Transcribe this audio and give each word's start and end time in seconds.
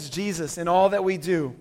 Jesus 0.00 0.58
in 0.58 0.68
all 0.68 0.90
that 0.90 1.04
we 1.04 1.16
do. 1.16 1.54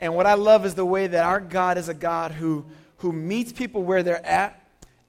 And 0.00 0.14
what 0.14 0.26
I 0.26 0.34
love 0.34 0.66
is 0.66 0.74
the 0.74 0.84
way 0.84 1.06
that 1.06 1.24
our 1.24 1.40
God 1.40 1.78
is 1.78 1.88
a 1.88 1.94
God 1.94 2.32
who, 2.32 2.64
who 2.98 3.12
meets 3.12 3.52
people 3.52 3.82
where 3.82 4.02
they're 4.02 4.24
at, 4.24 4.60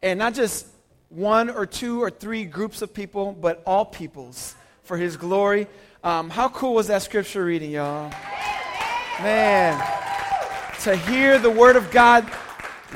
and 0.01 0.19
not 0.19 0.33
just 0.33 0.67
one 1.09 1.49
or 1.49 1.65
two 1.65 2.01
or 2.01 2.09
three 2.09 2.45
groups 2.45 2.81
of 2.81 2.93
people, 2.93 3.31
but 3.33 3.63
all 3.65 3.85
peoples 3.85 4.55
for 4.83 4.97
his 4.97 5.17
glory. 5.17 5.67
Um, 6.03 6.29
how 6.29 6.49
cool 6.49 6.73
was 6.73 6.87
that 6.87 7.01
scripture 7.01 7.45
reading, 7.45 7.71
y'all? 7.71 8.11
Man, 9.21 9.77
to 10.81 10.95
hear 10.95 11.39
the 11.39 11.49
word 11.49 11.75
of 11.75 11.91
God 11.91 12.29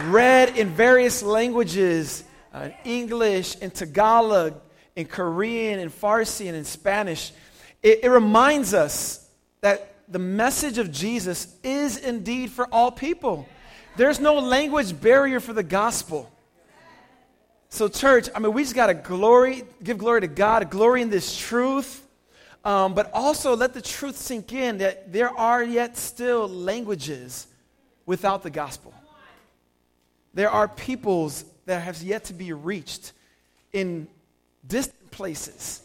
read 0.05 0.57
in 0.57 0.69
various 0.69 1.23
languages 1.23 2.23
uh, 2.53 2.69
English, 2.83 3.55
in 3.57 3.71
Tagalog, 3.71 4.59
in 4.95 5.05
Korean, 5.05 5.79
in 5.79 5.89
Farsi, 5.89 6.47
and 6.47 6.55
in 6.55 6.65
Spanish 6.65 7.31
it, 7.83 8.03
it 8.03 8.09
reminds 8.09 8.73
us 8.73 9.26
that 9.67 9.95
the 10.07 10.19
message 10.19 10.77
of 10.77 10.93
Jesus 10.93 11.53
is 11.61 11.97
indeed 11.97 12.49
for 12.51 12.67
all 12.71 12.89
people. 12.89 13.45
There's 13.97 14.17
no 14.17 14.35
language 14.35 14.99
barrier 15.01 15.41
for 15.41 15.51
the 15.51 15.63
gospel. 15.63 16.31
So, 17.67 17.89
church, 17.89 18.29
I 18.33 18.39
mean, 18.39 18.53
we 18.53 18.63
just 18.63 18.75
got 18.75 18.87
to 18.87 18.93
glory, 18.93 19.63
give 19.83 19.97
glory 19.97 20.21
to 20.21 20.27
God, 20.27 20.69
glory 20.69 21.01
in 21.01 21.09
this 21.09 21.37
truth, 21.37 22.07
um, 22.63 22.93
but 22.93 23.11
also 23.13 23.57
let 23.57 23.73
the 23.73 23.81
truth 23.81 24.15
sink 24.15 24.53
in 24.53 24.77
that 24.77 25.11
there 25.11 25.37
are 25.37 25.61
yet 25.61 25.97
still 25.97 26.47
languages 26.47 27.47
without 28.05 28.43
the 28.43 28.49
gospel. 28.49 28.93
There 30.33 30.49
are 30.49 30.69
peoples 30.69 31.43
that 31.65 31.81
have 31.81 32.01
yet 32.01 32.23
to 32.25 32.33
be 32.33 32.53
reached 32.53 33.11
in 33.73 34.07
distant 34.65 35.11
places. 35.11 35.81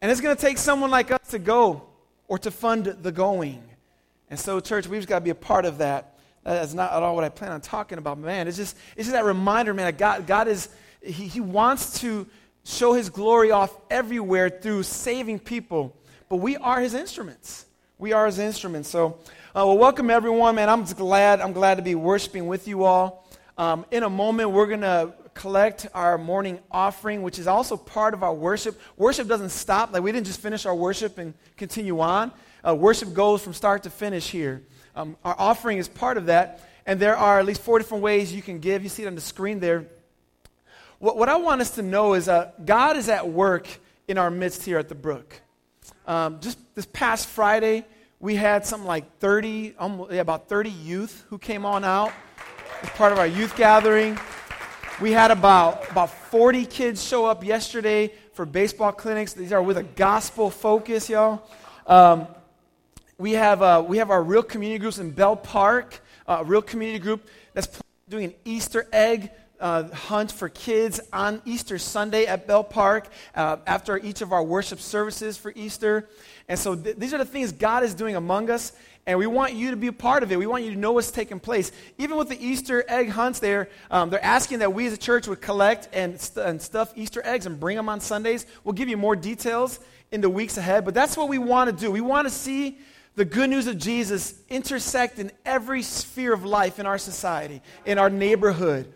And 0.00 0.10
it's 0.10 0.20
going 0.20 0.34
to 0.34 0.42
take 0.42 0.58
someone 0.58 0.90
like 0.90 1.12
us 1.12 1.28
to 1.30 1.38
go 1.38 1.82
or 2.28 2.38
to 2.38 2.50
fund 2.50 2.86
the 2.86 3.12
going. 3.12 3.62
And 4.30 4.38
so, 4.38 4.60
church, 4.60 4.86
we've 4.86 5.06
got 5.06 5.18
to 5.18 5.24
be 5.24 5.30
a 5.30 5.34
part 5.34 5.64
of 5.64 5.78
that. 5.78 6.18
That's 6.44 6.74
not 6.74 6.92
at 6.92 7.02
all 7.02 7.14
what 7.14 7.24
I 7.24 7.28
plan 7.28 7.52
on 7.52 7.60
talking 7.60 7.98
about. 7.98 8.18
Man, 8.18 8.48
it's 8.48 8.56
just, 8.56 8.76
it's 8.96 9.06
just 9.06 9.12
that 9.12 9.24
reminder, 9.24 9.74
man, 9.74 9.94
God, 9.96 10.26
God 10.26 10.48
is, 10.48 10.68
he, 11.02 11.28
he 11.28 11.40
wants 11.40 12.00
to 12.00 12.26
show 12.64 12.94
his 12.94 13.10
glory 13.10 13.50
off 13.50 13.76
everywhere 13.90 14.48
through 14.48 14.82
saving 14.82 15.38
people. 15.38 15.96
But 16.28 16.36
we 16.36 16.56
are 16.56 16.80
his 16.80 16.94
instruments. 16.94 17.66
We 17.98 18.12
are 18.12 18.26
his 18.26 18.38
instruments. 18.38 18.88
So, 18.88 19.18
uh, 19.54 19.66
well, 19.66 19.78
welcome 19.78 20.10
everyone, 20.10 20.54
man. 20.54 20.68
I'm 20.68 20.84
glad. 20.84 21.40
I'm 21.40 21.52
glad 21.52 21.76
to 21.76 21.82
be 21.82 21.94
worshiping 21.94 22.46
with 22.46 22.66
you 22.66 22.84
all. 22.84 23.28
Um, 23.58 23.84
in 23.90 24.02
a 24.02 24.10
moment, 24.10 24.50
we're 24.50 24.66
going 24.66 24.80
to 24.80 25.12
collect 25.34 25.86
our 25.94 26.18
morning 26.18 26.58
offering, 26.70 27.22
which 27.22 27.38
is 27.38 27.46
also 27.46 27.76
part 27.76 28.14
of 28.14 28.22
our 28.22 28.34
worship. 28.34 28.80
Worship 28.96 29.28
doesn't 29.28 29.50
stop. 29.50 29.92
Like 29.92 30.02
we 30.02 30.12
didn't 30.12 30.26
just 30.26 30.40
finish 30.40 30.66
our 30.66 30.74
worship 30.74 31.18
and 31.18 31.34
continue 31.56 32.00
on. 32.00 32.32
Uh, 32.66 32.74
worship 32.74 33.12
goes 33.12 33.42
from 33.42 33.52
start 33.52 33.82
to 33.84 33.90
finish 33.90 34.30
here. 34.30 34.62
Um, 34.94 35.16
our 35.24 35.34
offering 35.38 35.78
is 35.78 35.88
part 35.88 36.16
of 36.16 36.26
that. 36.26 36.60
And 36.86 36.98
there 36.98 37.16
are 37.16 37.38
at 37.38 37.46
least 37.46 37.62
four 37.62 37.78
different 37.78 38.02
ways 38.02 38.32
you 38.32 38.42
can 38.42 38.58
give. 38.58 38.82
You 38.82 38.88
see 38.88 39.04
it 39.04 39.06
on 39.06 39.14
the 39.14 39.20
screen 39.20 39.60
there. 39.60 39.86
What, 40.98 41.16
what 41.16 41.28
I 41.28 41.36
want 41.36 41.60
us 41.60 41.72
to 41.76 41.82
know 41.82 42.14
is 42.14 42.28
uh, 42.28 42.52
God 42.64 42.96
is 42.96 43.08
at 43.08 43.28
work 43.28 43.68
in 44.08 44.18
our 44.18 44.30
midst 44.30 44.64
here 44.64 44.78
at 44.78 44.88
the 44.88 44.94
Brook. 44.94 45.40
Um, 46.06 46.40
just 46.40 46.58
this 46.74 46.86
past 46.86 47.28
Friday, 47.28 47.84
we 48.20 48.36
had 48.36 48.66
something 48.66 48.86
like 48.86 49.18
30, 49.18 49.74
almost, 49.78 50.12
yeah, 50.12 50.20
about 50.20 50.48
30 50.48 50.70
youth 50.70 51.24
who 51.28 51.38
came 51.38 51.64
on 51.64 51.84
out 51.84 52.12
as 52.82 52.90
part 52.90 53.12
of 53.12 53.18
our 53.18 53.26
youth 53.26 53.56
gathering. 53.56 54.18
We 55.02 55.10
had 55.10 55.32
about, 55.32 55.90
about 55.90 56.10
40 56.10 56.64
kids 56.64 57.02
show 57.02 57.26
up 57.26 57.42
yesterday 57.42 58.12
for 58.34 58.46
baseball 58.46 58.92
clinics. 58.92 59.32
These 59.32 59.52
are 59.52 59.60
with 59.60 59.76
a 59.76 59.82
gospel 59.82 60.48
focus, 60.48 61.10
y'all. 61.10 61.42
Um, 61.88 62.28
we, 63.18 63.32
have, 63.32 63.62
uh, 63.62 63.84
we 63.84 63.98
have 63.98 64.10
our 64.10 64.22
real 64.22 64.44
community 64.44 64.78
groups 64.78 64.98
in 64.98 65.10
Bell 65.10 65.34
Park, 65.34 66.00
uh, 66.28 66.36
a 66.42 66.44
real 66.44 66.62
community 66.62 67.00
group 67.00 67.26
that's 67.52 67.80
doing 68.08 68.26
an 68.26 68.34
Easter 68.44 68.86
egg 68.92 69.32
uh, 69.62 69.88
hunt 69.94 70.32
for 70.32 70.48
kids 70.48 71.00
on 71.12 71.40
Easter 71.46 71.78
Sunday 71.78 72.26
at 72.26 72.46
Bell 72.46 72.64
Park 72.64 73.08
uh, 73.34 73.58
after 73.66 73.96
each 73.96 74.20
of 74.20 74.32
our 74.32 74.42
worship 74.42 74.80
services 74.80 75.38
for 75.38 75.52
Easter. 75.54 76.08
And 76.48 76.58
so 76.58 76.74
th- 76.74 76.96
these 76.96 77.14
are 77.14 77.18
the 77.18 77.24
things 77.24 77.52
God 77.52 77.84
is 77.84 77.94
doing 77.94 78.16
among 78.16 78.50
us. 78.50 78.72
And 79.06 79.18
we 79.18 79.26
want 79.26 79.54
you 79.54 79.70
to 79.70 79.76
be 79.76 79.86
a 79.86 79.92
part 79.92 80.22
of 80.22 80.30
it. 80.30 80.38
We 80.38 80.46
want 80.46 80.64
you 80.64 80.72
to 80.72 80.78
know 80.78 80.92
what's 80.92 81.10
taking 81.10 81.40
place. 81.40 81.72
Even 81.96 82.16
with 82.16 82.28
the 82.28 82.44
Easter 82.44 82.84
egg 82.88 83.08
hunts, 83.08 83.38
there, 83.38 83.68
um, 83.90 84.10
they're 84.10 84.24
asking 84.24 84.58
that 84.58 84.72
we 84.72 84.86
as 84.86 84.92
a 84.92 84.96
church 84.98 85.26
would 85.28 85.40
collect 85.40 85.88
and, 85.92 86.20
st- 86.20 86.46
and 86.46 86.60
stuff 86.60 86.92
Easter 86.96 87.22
eggs 87.24 87.46
and 87.46 87.58
bring 87.58 87.76
them 87.76 87.88
on 87.88 88.00
Sundays. 88.00 88.46
We'll 88.64 88.74
give 88.74 88.88
you 88.88 88.96
more 88.96 89.16
details 89.16 89.80
in 90.10 90.20
the 90.20 90.28
weeks 90.28 90.56
ahead, 90.56 90.84
but 90.84 90.92
that's 90.92 91.16
what 91.16 91.28
we 91.28 91.38
want 91.38 91.70
to 91.70 91.84
do. 91.84 91.90
We 91.90 92.00
want 92.00 92.26
to 92.26 92.34
see 92.34 92.78
the 93.14 93.24
good 93.24 93.48
news 93.50 93.66
of 93.66 93.78
Jesus 93.78 94.34
intersect 94.48 95.18
in 95.18 95.30
every 95.44 95.82
sphere 95.82 96.32
of 96.32 96.44
life 96.44 96.78
in 96.78 96.86
our 96.86 96.98
society, 96.98 97.62
in 97.86 97.98
our 97.98 98.10
neighborhood. 98.10 98.92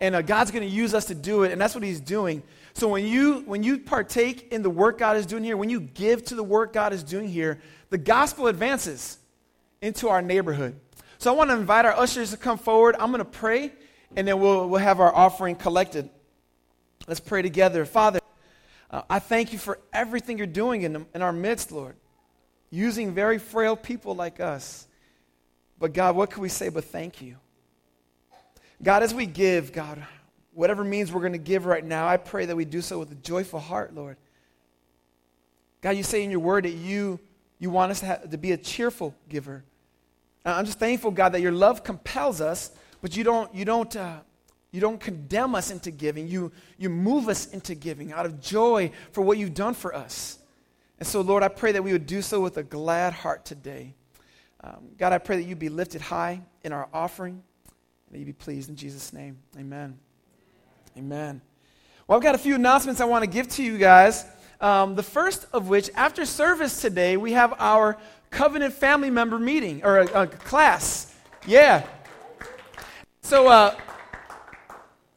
And 0.00 0.14
uh, 0.14 0.22
God's 0.22 0.50
going 0.50 0.66
to 0.66 0.74
use 0.74 0.94
us 0.94 1.06
to 1.06 1.14
do 1.14 1.42
it, 1.42 1.52
and 1.52 1.60
that's 1.60 1.74
what 1.74 1.84
He's 1.84 2.00
doing. 2.00 2.42
So 2.72 2.88
when 2.88 3.06
you, 3.06 3.40
when 3.40 3.62
you 3.62 3.78
partake 3.78 4.52
in 4.52 4.62
the 4.62 4.70
work 4.70 4.98
God 4.98 5.16
is 5.16 5.26
doing 5.26 5.44
here, 5.44 5.56
when 5.56 5.70
you 5.70 5.80
give 5.80 6.24
to 6.26 6.34
the 6.34 6.42
work 6.42 6.72
God 6.72 6.92
is 6.92 7.02
doing 7.02 7.28
here, 7.28 7.60
the 7.90 7.98
gospel 7.98 8.46
advances 8.46 9.18
into 9.82 10.08
our 10.08 10.22
neighborhood. 10.22 10.78
So 11.18 11.32
I 11.32 11.36
want 11.36 11.50
to 11.50 11.56
invite 11.56 11.84
our 11.84 11.92
ushers 11.92 12.30
to 12.30 12.36
come 12.36 12.56
forward. 12.56 12.96
I'm 12.98 13.10
going 13.10 13.18
to 13.18 13.24
pray, 13.24 13.72
and 14.16 14.26
then 14.26 14.40
we'll, 14.40 14.68
we'll 14.68 14.80
have 14.80 15.00
our 15.00 15.14
offering 15.14 15.56
collected. 15.56 16.08
Let's 17.06 17.20
pray 17.20 17.42
together. 17.42 17.84
Father, 17.84 18.20
uh, 18.90 19.02
I 19.10 19.18
thank 19.18 19.52
you 19.52 19.58
for 19.58 19.78
everything 19.92 20.38
you're 20.38 20.46
doing 20.46 20.82
in, 20.82 21.06
in 21.14 21.22
our 21.22 21.32
midst, 21.32 21.72
Lord, 21.72 21.96
using 22.70 23.12
very 23.12 23.38
frail 23.38 23.76
people 23.76 24.14
like 24.14 24.40
us. 24.40 24.86
But 25.78 25.92
God, 25.92 26.16
what 26.16 26.30
can 26.30 26.42
we 26.42 26.48
say 26.48 26.68
but 26.68 26.84
thank 26.84 27.20
you? 27.20 27.36
God, 28.82 29.02
as 29.02 29.12
we 29.12 29.26
give, 29.26 29.72
God, 29.72 30.04
whatever 30.52 30.84
means 30.84 31.12
we're 31.12 31.20
going 31.20 31.32
to 31.32 31.38
give 31.38 31.66
right 31.66 31.84
now, 31.84 32.08
I 32.08 32.16
pray 32.16 32.46
that 32.46 32.56
we 32.56 32.64
do 32.64 32.80
so 32.80 32.98
with 32.98 33.12
a 33.12 33.16
joyful 33.16 33.60
heart, 33.60 33.94
Lord. 33.94 34.16
God, 35.80 35.90
you 35.90 36.02
say 36.02 36.24
in 36.24 36.30
your 36.30 36.40
word 36.40 36.64
that 36.64 36.70
you, 36.70 37.18
you 37.58 37.70
want 37.70 37.90
us 37.90 38.00
to, 38.00 38.06
have, 38.06 38.30
to 38.30 38.38
be 38.38 38.52
a 38.52 38.56
cheerful 38.56 39.14
giver. 39.28 39.64
I'm 40.44 40.64
just 40.64 40.78
thankful, 40.78 41.10
God, 41.10 41.30
that 41.30 41.40
your 41.40 41.52
love 41.52 41.84
compels 41.84 42.40
us, 42.40 42.70
but 43.02 43.16
you 43.16 43.24
don't, 43.24 43.54
you 43.54 43.64
don't, 43.64 43.94
uh, 43.94 44.20
you 44.72 44.80
don't 44.80 45.00
condemn 45.00 45.54
us 45.54 45.70
into 45.70 45.90
giving. 45.90 46.28
You, 46.28 46.52
you 46.78 46.88
move 46.88 47.28
us 47.28 47.46
into 47.46 47.74
giving 47.74 48.12
out 48.12 48.24
of 48.24 48.40
joy 48.40 48.92
for 49.12 49.22
what 49.22 49.36
you've 49.36 49.54
done 49.54 49.74
for 49.74 49.94
us. 49.94 50.38
And 50.98 51.06
so, 51.06 51.22
Lord, 51.22 51.42
I 51.42 51.48
pray 51.48 51.72
that 51.72 51.82
we 51.82 51.92
would 51.92 52.06
do 52.06 52.22
so 52.22 52.40
with 52.40 52.56
a 52.56 52.62
glad 52.62 53.12
heart 53.12 53.44
today. 53.44 53.94
Um, 54.62 54.90
God, 54.98 55.12
I 55.12 55.18
pray 55.18 55.36
that 55.36 55.44
you 55.44 55.56
be 55.56 55.70
lifted 55.70 56.02
high 56.02 56.42
in 56.62 56.72
our 56.72 56.88
offering, 56.92 57.42
that 58.10 58.18
you 58.18 58.24
be 58.24 58.32
pleased 58.32 58.68
in 58.68 58.76
Jesus' 58.76 59.12
name. 59.12 59.38
Amen. 59.58 59.98
Amen. 60.96 61.40
Well, 62.06 62.16
I've 62.16 62.22
got 62.22 62.34
a 62.34 62.38
few 62.38 62.56
announcements 62.56 63.00
I 63.00 63.04
want 63.04 63.22
to 63.22 63.30
give 63.30 63.48
to 63.50 63.62
you 63.62 63.78
guys. 63.78 64.26
Um, 64.60 64.96
the 64.96 65.02
first 65.02 65.46
of 65.52 65.68
which, 65.68 65.90
after 65.94 66.26
service 66.26 66.80
today, 66.80 67.16
we 67.16 67.32
have 67.32 67.54
our 67.58 67.96
covenant 68.30 68.74
family 68.74 69.10
member 69.10 69.38
meeting 69.38 69.84
or 69.84 70.00
a, 70.00 70.22
a 70.22 70.26
class. 70.26 71.14
Yeah. 71.46 71.86
So, 73.22 73.48
uh, 73.48 73.76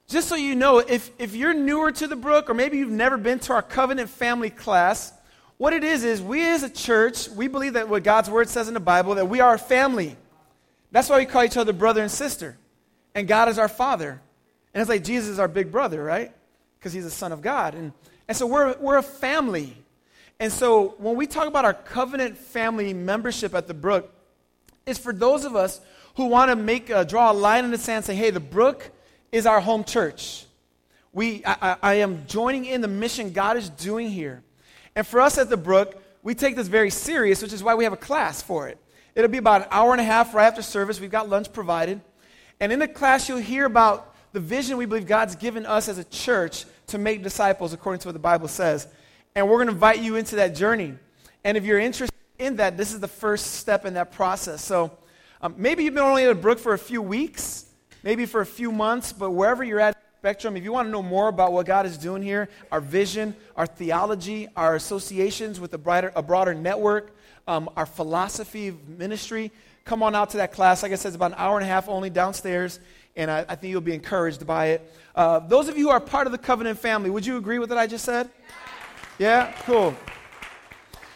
just 0.07 0.29
so 0.29 0.35
you 0.35 0.53
know, 0.53 0.77
if, 0.77 1.09
if 1.17 1.35
you're 1.35 1.53
newer 1.53 1.91
to 1.91 2.07
the 2.07 2.15
Brook 2.15 2.49
or 2.49 2.53
maybe 2.53 2.77
you've 2.77 2.91
never 2.91 3.17
been 3.17 3.39
to 3.39 3.53
our 3.53 3.63
covenant 3.63 4.09
family 4.09 4.51
class, 4.51 5.11
what 5.57 5.73
it 5.73 5.83
is 5.83 6.03
is 6.03 6.21
we 6.21 6.45
as 6.45 6.61
a 6.61 6.69
church, 6.69 7.27
we 7.29 7.47
believe 7.47 7.73
that 7.73 7.89
what 7.89 8.03
God's 8.03 8.29
word 8.29 8.49
says 8.49 8.67
in 8.67 8.75
the 8.75 8.79
Bible, 8.79 9.15
that 9.15 9.27
we 9.27 9.39
are 9.39 9.55
a 9.55 9.59
family. 9.59 10.15
That's 10.91 11.09
why 11.09 11.17
we 11.17 11.25
call 11.25 11.43
each 11.43 11.57
other 11.57 11.73
brother 11.73 12.01
and 12.01 12.11
sister. 12.11 12.57
And 13.15 13.27
God 13.27 13.49
is 13.49 13.59
our 13.59 13.67
father. 13.67 14.21
And 14.73 14.81
it's 14.81 14.89
like 14.89 15.03
Jesus 15.03 15.29
is 15.29 15.39
our 15.39 15.47
big 15.47 15.71
brother, 15.71 16.03
right? 16.03 16.31
Because 16.79 16.93
he's 16.93 17.03
the 17.03 17.11
son 17.11 17.31
of 17.31 17.41
God. 17.41 17.75
And, 17.75 17.93
and 18.27 18.35
so 18.35 18.47
we're, 18.47 18.75
we're 18.79 18.97
a 18.97 19.03
family. 19.03 19.77
And 20.39 20.51
so 20.51 20.95
when 20.97 21.15
we 21.15 21.27
talk 21.27 21.47
about 21.47 21.65
our 21.65 21.73
covenant 21.73 22.37
family 22.37 22.93
membership 22.93 23.53
at 23.53 23.67
the 23.67 23.73
Brook, 23.73 24.11
it's 24.85 24.99
for 24.99 25.13
those 25.13 25.45
of 25.45 25.55
us 25.55 25.79
who 26.15 26.25
want 26.25 26.49
to 26.49 26.55
make 26.55 26.89
uh, 26.89 27.03
draw 27.03 27.31
a 27.31 27.33
line 27.33 27.65
in 27.65 27.71
the 27.71 27.77
sand, 27.77 28.05
say, 28.05 28.15
"Hey, 28.15 28.29
the 28.29 28.39
Brook 28.39 28.91
is 29.31 29.45
our 29.45 29.61
home 29.61 29.83
church. 29.83 30.45
We, 31.11 31.43
I, 31.45 31.77
I 31.81 31.93
am 31.95 32.25
joining 32.27 32.65
in 32.65 32.81
the 32.81 32.87
mission 32.87 33.31
God 33.31 33.57
is 33.57 33.69
doing 33.69 34.09
here." 34.09 34.43
And 34.95 35.07
for 35.07 35.21
us 35.21 35.37
at 35.37 35.49
the 35.49 35.57
Brook, 35.57 36.01
we 36.21 36.35
take 36.35 36.55
this 36.55 36.67
very 36.67 36.89
serious, 36.89 37.41
which 37.41 37.53
is 37.53 37.63
why 37.63 37.75
we 37.75 37.83
have 37.83 37.93
a 37.93 37.97
class 37.97 38.41
for 38.41 38.67
it. 38.67 38.77
It'll 39.15 39.29
be 39.29 39.37
about 39.37 39.61
an 39.61 39.67
hour 39.71 39.91
and 39.91 40.01
a 40.01 40.03
half 40.03 40.33
right 40.33 40.45
after 40.45 40.61
service. 40.61 40.99
We've 40.99 41.11
got 41.11 41.29
lunch 41.29 41.53
provided. 41.53 42.01
And 42.63 42.71
in 42.71 42.79
the 42.79 42.87
class, 42.87 43.27
you'll 43.27 43.39
hear 43.39 43.65
about 43.65 44.15
the 44.31 44.39
vision 44.39 44.77
we 44.77 44.85
believe 44.85 45.05
God's 45.05 45.35
given 45.35 45.65
us 45.65 45.89
as 45.89 45.97
a 45.97 46.05
church 46.05 46.63
to 46.87 46.97
make 46.97 47.21
disciples 47.21 47.73
according 47.73 47.99
to 47.99 48.07
what 48.07 48.13
the 48.13 48.19
Bible 48.19 48.47
says. 48.47 48.87
And 49.35 49.49
we're 49.49 49.57
going 49.57 49.67
to 49.67 49.73
invite 49.73 49.99
you 49.99 50.15
into 50.15 50.37
that 50.37 50.55
journey. 50.55 50.93
And 51.43 51.57
if 51.57 51.65
you're 51.65 51.77
interested 51.77 52.17
in 52.39 52.55
that, 52.55 52.77
this 52.77 52.93
is 52.93 53.01
the 53.01 53.07
first 53.09 53.55
step 53.55 53.85
in 53.85 53.95
that 53.95 54.13
process. 54.13 54.63
So 54.63 54.97
um, 55.41 55.55
maybe 55.57 55.83
you've 55.83 55.93
been 55.93 56.03
only 56.03 56.23
at 56.23 56.41
Brook 56.41 56.57
for 56.57 56.71
a 56.71 56.79
few 56.79 57.01
weeks, 57.01 57.65
maybe 58.01 58.25
for 58.25 58.39
a 58.39 58.45
few 58.45 58.71
months, 58.71 59.11
but 59.11 59.31
wherever 59.31 59.65
you're 59.65 59.81
at, 59.81 59.97
Spectrum, 60.21 60.55
if 60.55 60.63
you 60.63 60.71
want 60.71 60.87
to 60.87 60.89
know 60.89 61.03
more 61.03 61.27
about 61.27 61.51
what 61.51 61.65
God 61.65 61.85
is 61.85 61.97
doing 61.97 62.23
here, 62.23 62.47
our 62.71 62.79
vision, 62.79 63.35
our 63.57 63.67
theology, 63.67 64.47
our 64.55 64.75
associations 64.75 65.59
with 65.59 65.73
a, 65.73 65.77
brighter, 65.77 66.13
a 66.15 66.23
broader 66.23 66.53
network 66.53 67.13
um, 67.47 67.69
our 67.75 67.85
philosophy 67.85 68.69
of 68.69 68.87
ministry, 68.87 69.51
come 69.85 70.03
on 70.03 70.15
out 70.15 70.29
to 70.31 70.37
that 70.37 70.51
class. 70.51 70.83
Like 70.83 70.91
I 70.91 70.95
said, 70.95 71.09
it's 71.09 71.15
about 71.15 71.31
an 71.31 71.37
hour 71.37 71.57
and 71.57 71.63
a 71.63 71.67
half 71.67 71.89
only 71.89 72.09
downstairs, 72.09 72.79
and 73.15 73.29
I, 73.29 73.45
I 73.47 73.55
think 73.55 73.71
you'll 73.71 73.81
be 73.81 73.93
encouraged 73.93 74.45
by 74.47 74.67
it. 74.67 74.93
Uh, 75.15 75.39
those 75.39 75.67
of 75.67 75.77
you 75.77 75.85
who 75.85 75.89
are 75.89 75.99
part 75.99 76.25
of 76.27 76.31
the 76.31 76.37
covenant 76.37 76.79
family, 76.79 77.09
would 77.09 77.25
you 77.25 77.37
agree 77.37 77.59
with 77.59 77.69
what 77.69 77.77
I 77.77 77.87
just 77.87 78.05
said? 78.05 78.29
Yeah? 79.19 79.51
Cool. 79.63 79.95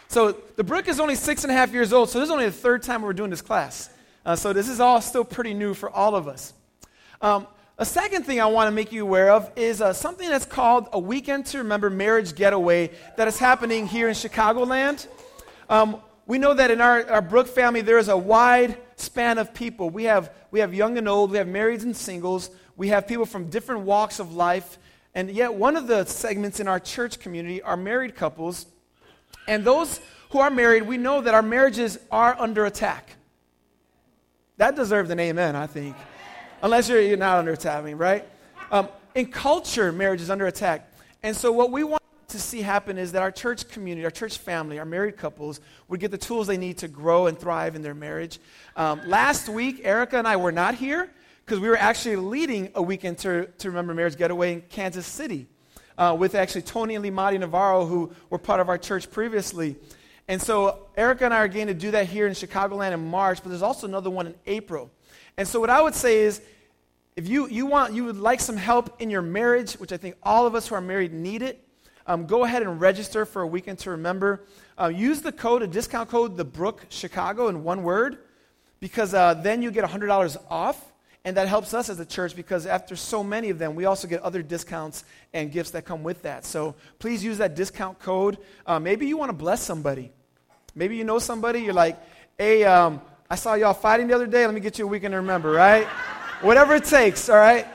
So 0.09 0.31
the 0.55 0.63
Brook 0.63 0.87
is 0.87 0.99
only 0.99 1.15
six 1.15 1.43
and 1.43 1.51
a 1.51 1.55
half 1.55 1.73
years 1.73 1.91
old, 1.91 2.09
so 2.09 2.19
this 2.19 2.27
is 2.27 2.31
only 2.31 2.45
the 2.45 2.51
third 2.51 2.83
time 2.83 3.01
we're 3.01 3.13
doing 3.13 3.29
this 3.29 3.41
class. 3.41 3.89
Uh, 4.25 4.35
so 4.35 4.53
this 4.53 4.69
is 4.69 4.79
all 4.79 5.01
still 5.01 5.23
pretty 5.23 5.53
new 5.53 5.73
for 5.73 5.89
all 5.89 6.15
of 6.15 6.27
us. 6.27 6.53
Um, 7.21 7.47
a 7.79 7.85
second 7.85 8.25
thing 8.25 8.41
I 8.41 8.47
want 8.47 8.67
to 8.67 8.71
make 8.71 8.91
you 8.91 9.03
aware 9.03 9.29
of 9.29 9.51
is 9.55 9.81
uh, 9.81 9.93
something 9.93 10.27
that's 10.27 10.45
called 10.45 10.89
a 10.93 10.99
Weekend 10.99 11.45
to 11.47 11.59
Remember 11.59 11.89
Marriage 11.89 12.35
Getaway 12.35 12.91
that 13.17 13.27
is 13.27 13.37
happening 13.37 13.85
here 13.85 14.07
in 14.07 14.15
Chicagoland. 14.15 15.07
Um, 15.69 16.01
we 16.27 16.37
know 16.37 16.53
that 16.53 16.69
in 16.69 16.81
our, 16.81 17.09
our 17.09 17.21
Brook 17.21 17.47
family, 17.47 17.81
there 17.81 17.97
is 17.97 18.09
a 18.09 18.17
wide 18.17 18.77
span 18.97 19.37
of 19.37 19.53
people. 19.53 19.89
We 19.89 20.03
have, 20.03 20.33
we 20.51 20.59
have 20.59 20.73
young 20.73 20.97
and 20.97 21.07
old, 21.07 21.31
we 21.31 21.37
have 21.37 21.47
marrieds 21.47 21.83
and 21.83 21.95
singles, 21.95 22.51
we 22.75 22.89
have 22.89 23.07
people 23.07 23.25
from 23.25 23.49
different 23.49 23.81
walks 23.81 24.19
of 24.19 24.33
life. 24.33 24.77
And 25.15 25.31
yet, 25.31 25.53
one 25.53 25.77
of 25.77 25.87
the 25.87 26.03
segments 26.05 26.59
in 26.59 26.67
our 26.67 26.79
church 26.79 27.19
community 27.19 27.61
are 27.61 27.77
married 27.77 28.13
couples. 28.13 28.67
And 29.47 29.63
those 29.63 30.01
who 30.31 30.39
are 30.39 30.49
married, 30.49 30.83
we 30.83 30.97
know 30.97 31.21
that 31.21 31.33
our 31.33 31.41
marriages 31.41 31.97
are 32.11 32.35
under 32.37 32.65
attack. 32.65 33.15
That 34.57 34.75
deserves 34.75 35.09
an 35.09 35.19
amen, 35.19 35.55
I 35.55 35.65
think. 35.65 35.95
Unless 36.61 36.89
you're, 36.89 37.01
you're 37.01 37.17
not 37.17 37.37
under 37.37 37.53
attack, 37.53 37.85
right? 37.95 38.27
Um, 38.69 38.89
in 39.15 39.31
culture, 39.31 39.91
marriage 39.93 40.21
is 40.21 40.29
under 40.29 40.47
attack. 40.47 40.91
And 41.23 41.35
so, 41.35 41.51
what 41.53 41.71
we 41.71 41.83
want 41.83 42.03
to 42.27 42.39
see 42.39 42.61
happen 42.61 42.97
is 42.97 43.13
that 43.13 43.21
our 43.21 43.31
church 43.31 43.69
community, 43.69 44.03
our 44.03 44.11
church 44.11 44.37
family, 44.37 44.79
our 44.79 44.85
married 44.85 45.15
couples 45.15 45.61
would 45.87 46.01
get 46.01 46.11
the 46.11 46.17
tools 46.17 46.45
they 46.45 46.57
need 46.57 46.77
to 46.77 46.89
grow 46.89 47.27
and 47.27 47.39
thrive 47.39 47.73
in 47.73 47.81
their 47.81 47.93
marriage. 47.93 48.39
Um, 48.75 48.99
last 49.07 49.47
week, 49.47 49.79
Erica 49.85 50.17
and 50.17 50.27
I 50.27 50.35
were 50.35 50.51
not 50.51 50.75
here 50.75 51.09
because 51.45 51.61
we 51.61 51.69
were 51.69 51.77
actually 51.77 52.17
leading 52.17 52.69
a 52.75 52.81
weekend 52.81 53.19
to, 53.19 53.45
to 53.59 53.69
Remember 53.69 53.93
Marriage 53.93 54.17
Getaway 54.17 54.51
in 54.51 54.61
Kansas 54.63 55.05
City 55.05 55.47
uh, 55.97 56.17
with 56.19 56.35
actually 56.35 56.63
Tony 56.63 56.95
and 56.95 57.05
Limati 57.05 57.39
Navarro, 57.39 57.85
who 57.85 58.11
were 58.29 58.37
part 58.37 58.59
of 58.59 58.67
our 58.67 58.77
church 58.77 59.09
previously. 59.09 59.77
And 60.27 60.41
so 60.41 60.87
Erica 60.97 61.23
and 61.23 61.33
I 61.33 61.37
are 61.37 61.47
going 61.47 61.67
to 61.67 61.73
do 61.73 61.91
that 61.91 62.07
here 62.07 62.27
in 62.27 62.33
Chicagoland 62.33 62.91
in 62.91 63.09
March, 63.09 63.41
but 63.41 63.47
there's 63.47 63.61
also 63.61 63.87
another 63.87 64.09
one 64.09 64.27
in 64.27 64.35
April. 64.45 64.91
And 65.37 65.47
so 65.47 65.61
what 65.61 65.69
I 65.69 65.81
would 65.81 65.95
say 65.95 66.17
is, 66.17 66.41
if 67.15 67.29
you, 67.29 67.47
you 67.47 67.67
want, 67.67 67.93
you 67.93 68.03
would 68.03 68.17
like 68.17 68.41
some 68.41 68.57
help 68.57 69.01
in 69.01 69.09
your 69.09 69.21
marriage, 69.21 69.75
which 69.75 69.93
I 69.93 69.97
think 69.97 70.15
all 70.21 70.45
of 70.45 70.55
us 70.55 70.67
who 70.67 70.75
are 70.75 70.81
married 70.81 71.13
need 71.13 71.41
it, 71.41 71.63
um, 72.07 72.25
go 72.25 72.45
ahead 72.45 72.63
and 72.63 72.79
register 72.79 73.25
for 73.25 73.41
a 73.41 73.47
weekend 73.47 73.79
to 73.79 73.91
remember. 73.91 74.45
Uh, 74.79 74.87
use 74.87 75.21
the 75.21 75.31
code, 75.31 75.61
a 75.61 75.67
discount 75.67 76.09
code, 76.09 76.37
the 76.37 76.45
Brook 76.45 76.85
Chicago 76.89 77.49
in 77.49 77.63
one 77.63 77.83
word, 77.83 78.19
because 78.79 79.13
uh, 79.13 79.33
then 79.35 79.61
you 79.61 79.71
get 79.71 79.83
$100 79.83 80.37
off. 80.49 80.93
And 81.25 81.35
that 81.35 81.49
helps 81.49 81.73
us 81.73 81.89
as 81.89 81.99
a 81.99 82.05
church 82.05 82.37
because 82.37 82.65
after 82.65 82.95
so 82.95 83.21
many 83.21 83.49
of 83.49 83.59
them, 83.59 83.75
we 83.75 83.83
also 83.83 84.07
get 84.07 84.21
other 84.21 84.41
discounts 84.41 85.03
and 85.33 85.51
gifts 85.51 85.71
that 85.71 85.83
come 85.83 86.01
with 86.01 86.21
that. 86.21 86.45
So 86.45 86.73
please 86.99 87.21
use 87.21 87.39
that 87.39 87.53
discount 87.53 87.99
code. 87.99 88.37
Uh, 88.65 88.79
maybe 88.79 89.07
you 89.07 89.17
want 89.17 89.29
to 89.29 89.35
bless 89.35 89.61
somebody. 89.61 90.13
Maybe 90.73 90.95
you 90.95 91.03
know 91.03 91.19
somebody, 91.19 91.59
you're 91.59 91.73
like, 91.73 91.97
hey, 92.37 92.63
um, 92.63 93.01
I 93.29 93.35
saw 93.35 93.55
y'all 93.55 93.73
fighting 93.73 94.07
the 94.07 94.13
other 94.13 94.27
day. 94.27 94.45
Let 94.45 94.55
me 94.55 94.61
get 94.61 94.79
you 94.79 94.85
a 94.85 94.87
weekend 94.87 95.11
to 95.11 95.17
remember, 95.17 95.51
right? 95.51 95.85
Whatever 96.39 96.75
it 96.75 96.85
takes, 96.85 97.27
all 97.27 97.35
right? 97.35 97.67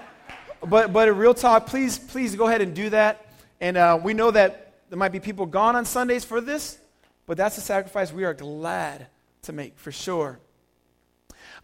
But, 0.67 0.95
but 0.95 1.09
a 1.09 1.13
real 1.13 1.35
talk, 1.35 1.67
please, 1.67 1.99
please 1.99 2.35
go 2.35 2.47
ahead 2.47 2.63
and 2.63 2.75
do 2.75 2.89
that. 2.89 3.22
And 3.63 3.77
uh, 3.77 3.97
we 4.03 4.13
know 4.13 4.33
that 4.33 4.75
there 4.91 4.99
might 4.99 5.13
be 5.13 5.21
people 5.21 5.47
gone 5.47 5.77
on 5.77 5.85
Sundays 5.85 6.25
for 6.25 6.41
this, 6.41 6.79
but 7.27 7.37
that's 7.37 7.57
a 7.59 7.61
sacrifice 7.61 8.13
we 8.13 8.25
are 8.25 8.35
glad 8.35 9.07
to 9.43 9.53
make 9.53 9.79
for 9.79 9.93
sure. 9.93 10.41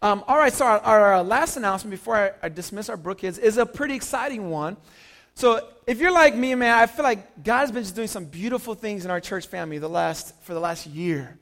Um, 0.01 0.23
all 0.25 0.37
right, 0.37 0.53
so 0.53 0.65
our, 0.65 0.79
our, 0.79 1.23
last 1.23 1.57
announcement 1.57 1.91
before 1.91 2.15
I, 2.15 2.31
I 2.41 2.47
dismiss 2.47 2.87
our 2.87 2.95
Brook 2.95 3.17
kids 3.17 3.37
is 3.37 3.57
a 3.57 3.65
pretty 3.65 3.95
exciting 3.95 4.49
one. 4.49 4.77
So 5.35 5.67
if 5.87 5.99
you're 5.99 6.13
like 6.13 6.37
me, 6.37 6.55
man, 6.55 6.73
I 6.73 6.85
feel 6.85 7.03
like 7.03 7.43
God 7.43 7.59
has 7.59 7.71
been 7.73 7.83
just 7.83 7.97
doing 7.97 8.07
some 8.07 8.23
beautiful 8.23 8.75
things 8.75 9.03
in 9.03 9.11
our 9.11 9.19
church 9.19 9.47
family 9.47 9.77
the 9.77 9.89
last, 9.89 10.41
for 10.43 10.53
the 10.53 10.59
last 10.61 10.87
year. 10.87 11.37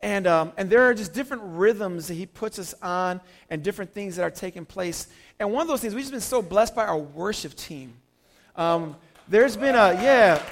And, 0.00 0.26
um, 0.26 0.52
and 0.56 0.70
there 0.70 0.84
are 0.84 0.94
just 0.94 1.12
different 1.12 1.42
rhythms 1.44 2.08
that 2.08 2.14
he 2.14 2.24
puts 2.24 2.58
us 2.58 2.74
on 2.80 3.20
and 3.50 3.62
different 3.62 3.92
things 3.92 4.16
that 4.16 4.22
are 4.22 4.30
taking 4.30 4.64
place. 4.64 5.08
And 5.38 5.52
one 5.52 5.60
of 5.60 5.68
those 5.68 5.82
things, 5.82 5.94
we've 5.94 6.02
just 6.02 6.12
been 6.12 6.20
so 6.22 6.40
blessed 6.40 6.74
by 6.74 6.86
our 6.86 6.96
worship 6.96 7.54
team. 7.54 7.92
Um, 8.56 8.96
there's 9.28 9.56
been 9.56 9.74
a, 9.74 9.92
yeah, 9.94 10.42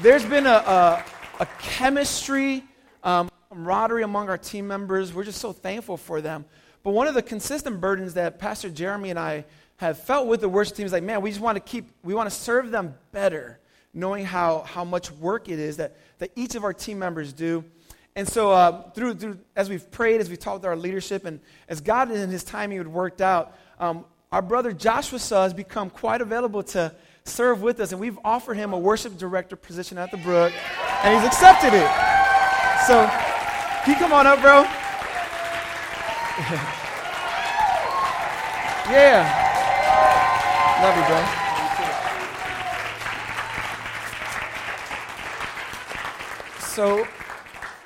there's 0.00 0.24
been 0.24 0.46
a, 0.46 0.50
a, 0.50 1.04
a 1.40 1.46
chemistry, 1.60 2.64
um, 3.04 3.30
camaraderie 3.50 4.02
among 4.02 4.28
our 4.28 4.38
team 4.38 4.66
members. 4.66 5.12
We're 5.12 5.24
just 5.24 5.40
so 5.40 5.52
thankful 5.52 5.96
for 5.96 6.20
them. 6.20 6.44
But 6.82 6.92
one 6.92 7.06
of 7.06 7.14
the 7.14 7.22
consistent 7.22 7.80
burdens 7.80 8.14
that 8.14 8.38
Pastor 8.38 8.68
Jeremy 8.68 9.10
and 9.10 9.18
I 9.18 9.44
have 9.76 9.98
felt 9.98 10.26
with 10.26 10.40
the 10.40 10.48
worship 10.48 10.76
team 10.76 10.86
is 10.86 10.92
like, 10.92 11.02
man, 11.02 11.20
we 11.20 11.30
just 11.30 11.40
want 11.40 11.56
to 11.56 11.60
keep, 11.60 11.88
we 12.02 12.14
want 12.14 12.28
to 12.28 12.34
serve 12.34 12.70
them 12.70 12.94
better, 13.12 13.60
knowing 13.94 14.24
how, 14.24 14.60
how 14.62 14.84
much 14.84 15.10
work 15.12 15.48
it 15.48 15.58
is 15.58 15.76
that, 15.76 15.96
that 16.18 16.32
each 16.34 16.54
of 16.54 16.64
our 16.64 16.72
team 16.72 16.98
members 16.98 17.32
do. 17.32 17.64
And 18.16 18.26
so, 18.26 18.50
uh, 18.50 18.90
through, 18.90 19.14
through, 19.14 19.38
as 19.54 19.70
we've 19.70 19.88
prayed, 19.90 20.20
as 20.20 20.28
we've 20.28 20.38
talked 20.38 20.56
with 20.56 20.64
our 20.64 20.76
leadership, 20.76 21.24
and 21.24 21.38
as 21.68 21.80
God 21.80 22.10
in 22.10 22.28
His 22.28 22.42
timing 22.42 22.78
had 22.78 22.88
worked 22.88 23.20
out, 23.20 23.56
um, 23.78 24.04
our 24.32 24.42
brother 24.42 24.72
Joshua 24.72 25.18
has 25.18 25.52
become 25.52 25.90
quite 25.90 26.20
available 26.20 26.62
to 26.62 26.94
serve 27.24 27.62
with 27.62 27.80
us, 27.80 27.90
and 27.90 28.00
we've 28.00 28.18
offered 28.24 28.54
him 28.54 28.72
a 28.72 28.78
worship 28.78 29.18
director 29.18 29.56
position 29.56 29.98
at 29.98 30.12
the 30.12 30.16
Brook, 30.18 30.52
and 31.02 31.18
he's 31.18 31.26
accepted 31.26 31.74
it. 31.74 31.90
So, 32.86 33.08
can 33.82 33.94
you 33.94 33.96
come 33.96 34.12
on 34.12 34.28
up, 34.28 34.40
bro? 34.40 34.62
yeah. 38.92 39.26
Love 40.80 40.96
you, 40.96 41.04
bro. 41.08 41.20
So, 46.68 47.19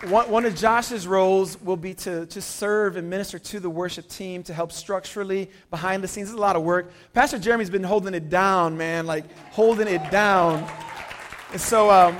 one, 0.08 0.30
one 0.30 0.44
of 0.44 0.54
Josh's 0.54 1.06
roles 1.06 1.60
will 1.60 1.76
be 1.76 1.94
to, 1.94 2.26
to 2.26 2.40
serve 2.40 2.96
and 2.96 3.08
minister 3.08 3.38
to 3.38 3.60
the 3.60 3.70
worship 3.70 4.08
team, 4.08 4.42
to 4.44 4.54
help 4.54 4.72
structurally 4.72 5.50
behind 5.70 6.02
the 6.02 6.08
scenes. 6.08 6.28
It's 6.28 6.36
a 6.36 6.40
lot 6.40 6.56
of 6.56 6.62
work. 6.62 6.92
Pastor 7.12 7.38
Jeremy's 7.38 7.70
been 7.70 7.84
holding 7.84 8.14
it 8.14 8.28
down, 8.28 8.76
man, 8.76 9.06
like 9.06 9.24
holding 9.50 9.88
it 9.88 10.10
down. 10.10 10.68
And 11.52 11.60
so, 11.60 11.90
um, 11.90 12.16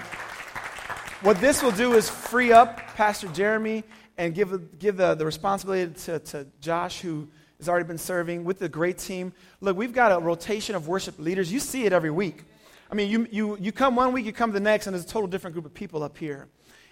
what 1.23 1.41
this 1.41 1.63
will 1.63 1.73
do 1.73 1.95
is 1.95 2.09
free 2.11 2.53
up 2.53 2.79
Pastor 2.97 3.29
Jeremy 3.29 3.83
and 4.19 4.35
give, 4.35 4.79
give 4.79 4.97
the, 4.97 5.15
the 5.15 5.25
responsibility 5.25 5.93
to, 6.05 6.19
to 6.19 6.47
Josh, 6.61 7.01
who 7.01 7.29
has 7.59 7.69
already 7.69 7.87
been 7.87 7.99
serving 7.99 8.45
with 8.45 8.59
the 8.59 8.69
great 8.69 8.99
team. 8.99 9.33
Look, 9.61 9.77
we've 9.77 9.93
got 9.93 10.13
a 10.13 10.19
rotation 10.19 10.75
of 10.75 10.87
worship 10.87 11.19
leaders. 11.19 11.53
You 11.53 11.61
see 11.61 11.87
it 11.87 11.93
every 11.93 12.11
week. 12.11 12.45
I 12.91 12.95
mean, 12.95 13.11
you, 13.11 13.27
you, 13.31 13.57
you 13.59 13.73
come 13.73 13.97
one 13.97 14.13
week, 14.13 14.27
you 14.27 14.33
come 14.33 14.53
the 14.53 14.61
next, 14.61 14.87
and 14.87 14.95
there's 14.95 15.05
a 15.05 15.09
total 15.09 15.27
different 15.27 15.55
group 15.55 15.65
of 15.65 15.75
people 15.75 16.03
up 16.03 16.19
here. 16.19 16.47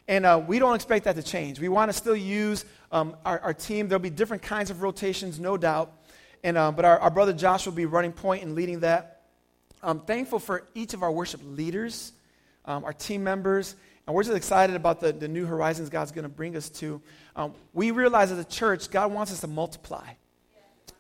And 0.09 0.27
uh, 0.27 0.43
we 0.47 0.59
don't 0.59 0.75
expect 0.75 1.05
that 1.05 1.17
to 1.17 1.23
change. 1.23 1.61
We 1.61 1.69
want 1.69 1.91
to 1.91 1.93
still 1.97 2.17
use 2.17 2.65
um, 2.91 3.17
our, 3.25 3.39
our, 3.41 3.55
team. 3.55 3.89
There'll 3.89 4.03
be 4.03 4.11
different 4.11 4.43
kinds 4.43 4.71
of 4.71 4.83
rotations, 4.83 5.39
no 5.39 5.57
doubt. 5.57 5.93
And, 6.43 6.59
uh, 6.59 6.73
but 6.73 6.85
our, 6.85 6.99
our, 6.99 7.11
brother 7.11 7.33
Josh 7.33 7.67
will 7.67 7.73
be 7.73 7.87
running 7.87 8.13
point 8.13 8.43
and 8.43 8.55
leading 8.55 8.81
that. 8.81 9.23
I'm 9.83 10.01
thankful 10.01 10.39
for 10.39 10.67
each 10.75 10.93
of 10.93 11.03
our 11.03 11.11
worship 11.11 11.41
leaders, 11.45 12.13
um, 12.65 12.85
our 12.85 12.93
team 12.93 13.23
members, 13.23 13.77
and 14.07 14.15
we're 14.15 14.25
just 14.25 14.37
excited 14.37 14.75
about 14.75 15.01
the, 15.01 15.13
the 15.13 15.29
new 15.29 15.47
horizons 15.47 15.89
God's 15.89 16.11
going 16.11 16.25
to 16.25 16.29
bring 16.29 16.57
us 16.57 16.69
to. 16.71 17.01
Um, 17.37 17.55
we 17.73 17.93
realize 17.93 18.33
as 18.33 18.39
a 18.39 18.45
church, 18.45 18.91
God 18.91 19.13
wants 19.13 19.33
us 19.33 19.41
to 19.41 19.47
multiply. 19.47 20.07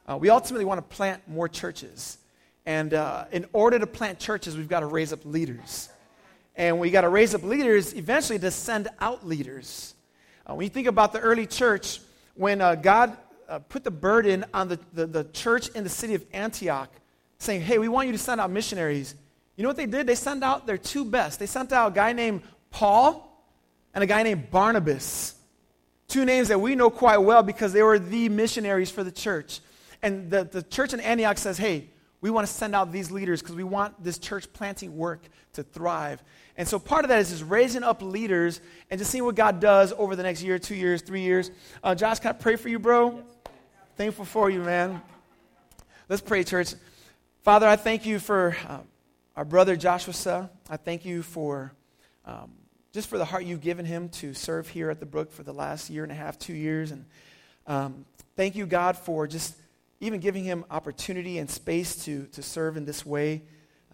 Uh, 0.08 0.16
we 0.16 0.30
ultimately 0.30 0.64
want 0.64 0.78
to 0.78 0.96
plant 0.96 1.26
more 1.28 1.48
churches. 1.48 2.18
And 2.64 2.94
uh, 2.94 3.24
in 3.32 3.46
order 3.52 3.78
to 3.78 3.86
plant 3.86 4.18
churches, 4.18 4.56
we've 4.56 4.68
got 4.68 4.80
to 4.80 4.86
raise 4.86 5.12
up 5.12 5.24
leaders. 5.24 5.88
And 6.54 6.78
we 6.78 6.90
got 6.90 7.02
to 7.02 7.08
raise 7.08 7.34
up 7.34 7.42
leaders 7.42 7.94
eventually 7.94 8.38
to 8.38 8.50
send 8.50 8.88
out 9.00 9.26
leaders. 9.26 9.94
Uh, 10.46 10.54
when 10.54 10.64
you 10.64 10.70
think 10.70 10.86
about 10.86 11.12
the 11.12 11.20
early 11.20 11.46
church, 11.46 12.00
when 12.34 12.60
uh, 12.60 12.74
God 12.74 13.16
uh, 13.48 13.58
put 13.60 13.84
the 13.84 13.90
burden 13.90 14.44
on 14.52 14.68
the, 14.68 14.78
the, 14.92 15.06
the 15.06 15.24
church 15.32 15.68
in 15.70 15.84
the 15.84 15.90
city 15.90 16.14
of 16.14 16.24
Antioch, 16.32 16.90
saying, 17.38 17.60
hey, 17.60 17.78
we 17.78 17.88
want 17.88 18.06
you 18.06 18.12
to 18.12 18.18
send 18.18 18.40
out 18.40 18.50
missionaries. 18.50 19.14
You 19.56 19.62
know 19.62 19.68
what 19.68 19.76
they 19.76 19.86
did? 19.86 20.06
They 20.06 20.14
sent 20.14 20.42
out 20.42 20.66
their 20.66 20.78
two 20.78 21.04
best. 21.04 21.38
They 21.38 21.46
sent 21.46 21.72
out 21.72 21.92
a 21.92 21.94
guy 21.94 22.12
named 22.12 22.42
Paul 22.70 23.44
and 23.94 24.02
a 24.02 24.06
guy 24.06 24.22
named 24.22 24.50
Barnabas. 24.50 25.34
Two 26.08 26.24
names 26.24 26.48
that 26.48 26.60
we 26.60 26.74
know 26.74 26.90
quite 26.90 27.18
well 27.18 27.42
because 27.42 27.72
they 27.72 27.82
were 27.82 27.98
the 27.98 28.28
missionaries 28.28 28.90
for 28.90 29.02
the 29.04 29.12
church. 29.12 29.60
And 30.02 30.30
the, 30.30 30.44
the 30.44 30.62
church 30.62 30.92
in 30.92 31.00
Antioch 31.00 31.38
says, 31.38 31.58
hey, 31.58 31.88
we 32.22 32.30
want 32.30 32.46
to 32.46 32.52
send 32.52 32.74
out 32.74 32.90
these 32.90 33.10
leaders 33.10 33.42
because 33.42 33.56
we 33.56 33.64
want 33.64 34.02
this 34.02 34.16
church 34.16 34.50
planting 34.52 34.96
work 34.96 35.20
to 35.52 35.62
thrive. 35.62 36.22
And 36.56 36.66
so 36.66 36.78
part 36.78 37.04
of 37.04 37.08
that 37.08 37.18
is 37.18 37.30
just 37.30 37.44
raising 37.44 37.82
up 37.82 38.00
leaders 38.00 38.60
and 38.90 38.98
just 38.98 39.10
seeing 39.10 39.24
what 39.24 39.34
God 39.34 39.60
does 39.60 39.92
over 39.98 40.16
the 40.16 40.22
next 40.22 40.42
year, 40.42 40.58
two 40.58 40.76
years, 40.76 41.02
three 41.02 41.22
years. 41.22 41.50
Uh, 41.82 41.94
Josh, 41.94 42.20
can 42.20 42.30
I 42.30 42.32
pray 42.32 42.56
for 42.56 42.68
you, 42.68 42.78
bro? 42.78 43.10
Yes. 43.10 43.24
Thankful 43.96 44.24
for 44.24 44.48
you, 44.48 44.60
man. 44.60 45.02
Let's 46.08 46.22
pray, 46.22 46.44
church. 46.44 46.74
Father, 47.42 47.66
I 47.66 47.76
thank 47.76 48.06
you 48.06 48.20
for 48.20 48.56
uh, 48.68 48.78
our 49.36 49.44
brother 49.44 49.74
Joshua. 49.74 50.48
I 50.70 50.76
thank 50.76 51.04
you 51.04 51.22
for 51.22 51.72
um, 52.24 52.52
just 52.92 53.08
for 53.08 53.18
the 53.18 53.24
heart 53.24 53.44
you've 53.44 53.60
given 53.60 53.84
him 53.84 54.08
to 54.10 54.32
serve 54.32 54.68
here 54.68 54.90
at 54.90 55.00
the 55.00 55.06
Brook 55.06 55.32
for 55.32 55.42
the 55.42 55.52
last 55.52 55.90
year 55.90 56.04
and 56.04 56.12
a 56.12 56.14
half, 56.14 56.38
two 56.38 56.54
years. 56.54 56.92
And 56.92 57.04
um, 57.66 58.04
thank 58.36 58.54
you, 58.54 58.66
God, 58.66 58.96
for 58.96 59.26
just 59.26 59.56
even 60.02 60.18
giving 60.18 60.42
him 60.42 60.64
opportunity 60.68 61.38
and 61.38 61.48
space 61.48 62.04
to, 62.04 62.26
to 62.32 62.42
serve 62.42 62.76
in 62.76 62.84
this 62.84 63.06
way. 63.06 63.44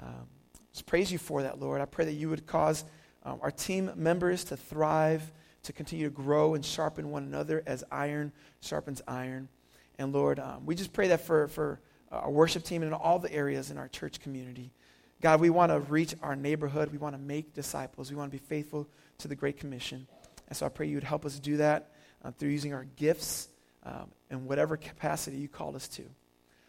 Um, 0.02 0.26
just 0.72 0.86
praise 0.86 1.12
you 1.12 1.18
for 1.18 1.42
that, 1.42 1.60
Lord. 1.60 1.82
I 1.82 1.84
pray 1.84 2.06
that 2.06 2.14
you 2.14 2.30
would 2.30 2.46
cause 2.46 2.82
um, 3.24 3.38
our 3.42 3.50
team 3.50 3.92
members 3.94 4.44
to 4.44 4.56
thrive, 4.56 5.30
to 5.64 5.72
continue 5.74 6.06
to 6.06 6.10
grow 6.10 6.54
and 6.54 6.64
sharpen 6.64 7.10
one 7.10 7.24
another 7.24 7.62
as 7.66 7.84
iron 7.92 8.32
sharpens 8.62 9.02
iron. 9.06 9.50
And 9.98 10.14
Lord, 10.14 10.38
um, 10.38 10.64
we 10.64 10.74
just 10.74 10.94
pray 10.94 11.08
that 11.08 11.20
for, 11.20 11.46
for 11.48 11.78
our 12.10 12.30
worship 12.30 12.64
team 12.64 12.82
and 12.82 12.90
in 12.90 12.98
all 12.98 13.18
the 13.18 13.30
areas 13.30 13.70
in 13.70 13.76
our 13.76 13.88
church 13.88 14.18
community. 14.18 14.72
God, 15.20 15.40
we 15.40 15.50
want 15.50 15.72
to 15.72 15.80
reach 15.80 16.14
our 16.22 16.36
neighborhood. 16.36 16.90
We 16.90 16.96
want 16.96 17.16
to 17.16 17.20
make 17.20 17.52
disciples. 17.52 18.10
We 18.10 18.16
want 18.16 18.32
to 18.32 18.38
be 18.38 18.42
faithful 18.42 18.88
to 19.18 19.28
the 19.28 19.34
Great 19.34 19.58
Commission. 19.58 20.06
And 20.48 20.56
so 20.56 20.64
I 20.64 20.70
pray 20.70 20.86
you 20.86 20.94
would 20.94 21.04
help 21.04 21.26
us 21.26 21.38
do 21.38 21.58
that 21.58 21.90
uh, 22.24 22.30
through 22.30 22.48
using 22.48 22.72
our 22.72 22.84
gifts 22.96 23.48
um, 23.84 24.10
in 24.30 24.46
whatever 24.46 24.76
capacity 24.76 25.36
you 25.36 25.48
called 25.48 25.76
us 25.76 25.88
to. 25.88 26.02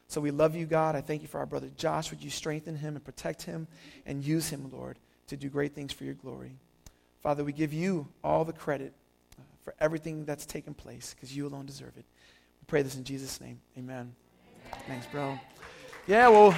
So 0.07 0.19
we 0.19 0.31
love 0.31 0.55
you, 0.55 0.65
God. 0.65 0.95
I 0.95 1.01
thank 1.01 1.21
you 1.21 1.27
for 1.27 1.39
our 1.39 1.45
brother 1.45 1.69
Josh. 1.77 2.09
Would 2.09 2.23
you 2.23 2.29
strengthen 2.29 2.75
him 2.75 2.95
and 2.95 3.03
protect 3.03 3.43
him 3.43 3.67
and 4.05 4.23
use 4.23 4.49
him, 4.49 4.69
Lord, 4.73 4.97
to 5.27 5.37
do 5.37 5.49
great 5.49 5.75
things 5.75 5.93
for 5.93 6.03
your 6.03 6.15
glory? 6.15 6.53
Father, 7.21 7.43
we 7.43 7.51
give 7.51 7.73
you 7.73 8.07
all 8.23 8.43
the 8.43 8.53
credit 8.53 8.93
uh, 9.37 9.43
for 9.63 9.75
everything 9.79 10.25
that's 10.25 10.45
taken 10.45 10.73
place 10.73 11.13
because 11.13 11.35
you 11.35 11.45
alone 11.45 11.65
deserve 11.65 11.95
it. 11.97 12.05
We 12.61 12.65
pray 12.65 12.81
this 12.81 12.95
in 12.95 13.03
Jesus' 13.03 13.39
name. 13.39 13.59
Amen. 13.77 14.13
Amen. 14.71 14.83
Thanks, 14.87 15.05
bro. 15.07 15.37
Yeah, 16.07 16.29
well, 16.29 16.55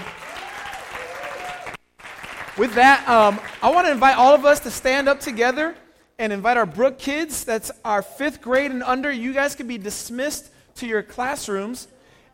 with 2.58 2.74
that, 2.76 3.06
um, 3.10 3.40
I 3.62 3.70
want 3.70 3.88
to 3.88 3.92
invite 3.92 4.16
all 4.16 4.34
of 4.34 4.46
us 4.46 4.62
to 4.62 4.72
stand 4.72 5.10
up 5.10 5.20
together 5.20 5.76
and 6.22 6.32
invite 6.32 6.56
our 6.56 6.68
Brook 6.68 7.00
kids. 7.00 7.44
That's 7.44 7.72
our 7.84 8.04
fifth 8.04 8.42
grade 8.44 8.70
and 8.70 8.84
under. 8.84 9.12
You 9.12 9.34
guys 9.34 9.56
can 9.56 9.66
be 9.66 9.80
dismissed 9.80 10.52
to 10.76 10.86
your 10.86 11.02
classrooms. 11.02 11.88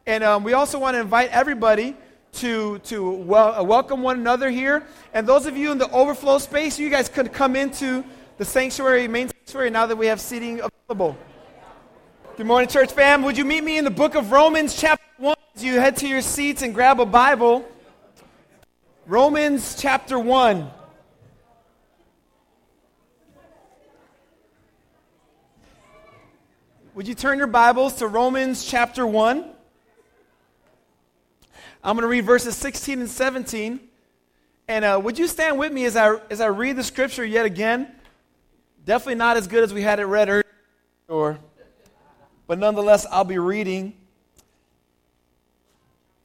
And 0.05 0.25
um, 0.25 0.43
we 0.43 0.51
also 0.51 0.77
want 0.77 0.95
to 0.95 0.99
invite 0.99 1.31
everybody 1.31 1.95
to, 2.33 2.79
to 2.79 3.09
wel- 3.09 3.55
uh, 3.55 3.63
welcome 3.63 4.01
one 4.03 4.19
another 4.19 4.49
here. 4.49 4.85
And 5.13 5.25
those 5.25 5.45
of 5.45 5.55
you 5.55 5.71
in 5.71 5.77
the 5.77 5.89
overflow 5.91 6.37
space, 6.37 6.77
you 6.77 6.89
guys 6.89 7.07
could 7.07 7.31
come 7.31 7.55
into 7.55 8.03
the 8.37 8.43
sanctuary, 8.43 9.07
main 9.07 9.29
sanctuary, 9.29 9.69
now 9.69 9.85
that 9.85 9.95
we 9.95 10.07
have 10.07 10.19
seating 10.19 10.59
available. 10.59 11.17
Good 12.35 12.45
morning, 12.45 12.67
church 12.67 12.91
fam. 12.91 13.23
Would 13.23 13.37
you 13.37 13.45
meet 13.45 13.63
me 13.63 13.77
in 13.77 13.85
the 13.85 13.89
book 13.89 14.15
of 14.15 14.33
Romans, 14.33 14.75
chapter 14.75 15.05
1, 15.15 15.35
as 15.55 15.63
you 15.63 15.79
head 15.79 15.95
to 15.97 16.07
your 16.09 16.21
seats 16.21 16.61
and 16.61 16.73
grab 16.73 16.99
a 16.99 17.05
Bible? 17.05 17.65
Romans, 19.05 19.77
chapter 19.79 20.19
1. 20.19 20.71
Would 26.97 27.07
you 27.07 27.13
turn 27.13 27.37
your 27.37 27.45
Bibles 27.45 27.93
to 27.97 28.07
Romans 28.07 28.65
chapter 28.65 29.05
1? 29.05 29.45
I'm 31.83 31.95
going 31.95 32.01
to 32.01 32.07
read 32.07 32.25
verses 32.25 32.57
16 32.57 33.01
and 33.01 33.07
17. 33.07 33.79
And 34.67 34.83
uh, 34.83 34.99
would 35.03 35.19
you 35.19 35.27
stand 35.27 35.59
with 35.59 35.71
me 35.71 35.85
as 35.85 35.95
I, 35.95 36.15
as 36.31 36.41
I 36.41 36.47
read 36.47 36.75
the 36.75 36.83
scripture 36.83 37.23
yet 37.23 37.45
again? 37.45 37.91
Definitely 38.83 39.13
not 39.13 39.37
as 39.37 39.45
good 39.45 39.63
as 39.63 39.75
we 39.75 39.83
had 39.83 39.99
it 39.99 40.05
read 40.05 40.43
earlier, 41.07 41.39
but 42.47 42.57
nonetheless, 42.57 43.05
I'll 43.11 43.23
be 43.23 43.37
reading. 43.37 43.93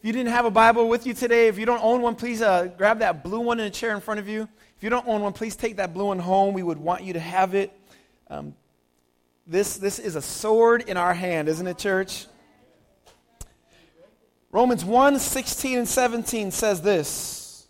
If 0.01 0.07
you 0.07 0.13
didn't 0.15 0.33
have 0.33 0.47
a 0.47 0.51
Bible 0.51 0.89
with 0.89 1.07
you 1.07 1.13
today, 1.13 1.49
if 1.49 1.59
you 1.59 1.67
don't 1.67 1.85
own 1.85 2.01
one, 2.01 2.15
please 2.15 2.41
uh, 2.41 2.71
grab 2.79 3.01
that 3.01 3.23
blue 3.23 3.41
one 3.41 3.61
in 3.61 3.67
a 3.67 3.71
chair 3.71 3.95
in 3.95 4.01
front 4.01 4.21
of 4.21 4.27
you. 4.27 4.49
If 4.79 4.83
you 4.83 4.89
don't 4.89 5.07
own 5.07 5.21
one, 5.21 5.35
please 5.35 5.55
take 5.55 5.77
that 5.77 5.93
blue 5.93 6.07
one 6.07 6.19
home. 6.19 6.55
We 6.55 6.63
would 6.63 6.79
want 6.79 7.05
you 7.05 7.13
to 7.13 7.21
have 7.21 7.55
it. 7.55 7.79
Um, 8.31 8.55
this, 9.47 9.77
this 9.77 9.99
is 9.99 10.17
a 10.17 10.23
sword 10.23 10.85
in 10.89 10.97
our 10.97 11.15
hand, 11.15 11.49
isn't 11.49 11.67
it, 11.67 11.79
church? 11.79 12.27
Romans 14.51 14.85
1 14.85 15.19
16 15.19 15.79
and 15.79 15.89
17 15.89 16.51
says 16.51 16.83
this 16.83 17.67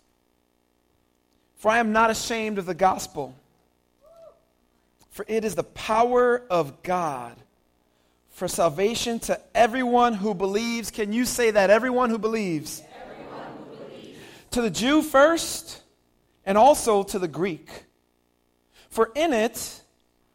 For 1.55 1.71
I 1.71 1.79
am 1.79 1.93
not 1.93 2.11
ashamed 2.11 2.57
of 2.57 2.65
the 2.65 2.73
gospel, 2.73 3.33
for 5.09 5.25
it 5.27 5.45
is 5.45 5.55
the 5.55 5.63
power 5.63 6.43
of 6.49 6.83
God 6.83 7.37
for 8.31 8.47
salvation 8.47 9.19
to 9.19 9.39
everyone 9.55 10.13
who 10.13 10.33
believes. 10.33 10.91
Can 10.91 11.13
you 11.13 11.23
say 11.23 11.51
that? 11.51 11.69
Everyone 11.69 12.09
who 12.09 12.17
believes. 12.17 12.83
Everyone 13.01 13.47
who 13.57 13.85
believes. 13.85 14.19
To 14.51 14.61
the 14.61 14.69
Jew 14.69 15.01
first, 15.01 15.81
and 16.45 16.57
also 16.57 17.03
to 17.03 17.19
the 17.19 17.27
Greek. 17.27 17.85
For 18.89 19.11
in 19.15 19.33
it, 19.33 19.82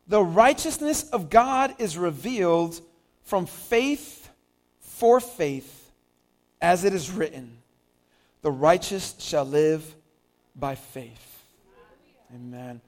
the 0.09 0.23
righteousness 0.23 1.09
of 1.11 1.29
God 1.31 1.75
is 1.79 1.99
revealed 1.99 2.81
from 3.23 3.47
faith 3.47 4.31
for 4.81 5.21
faith 5.21 5.93
as 6.61 6.85
it 6.85 6.95
is 6.95 7.11
written, 7.11 7.59
the 8.43 8.51
righteous 8.51 9.15
shall 9.19 9.45
live 9.45 9.95
by 10.57 10.75
faith. 10.75 11.45
Amen. 12.35 12.81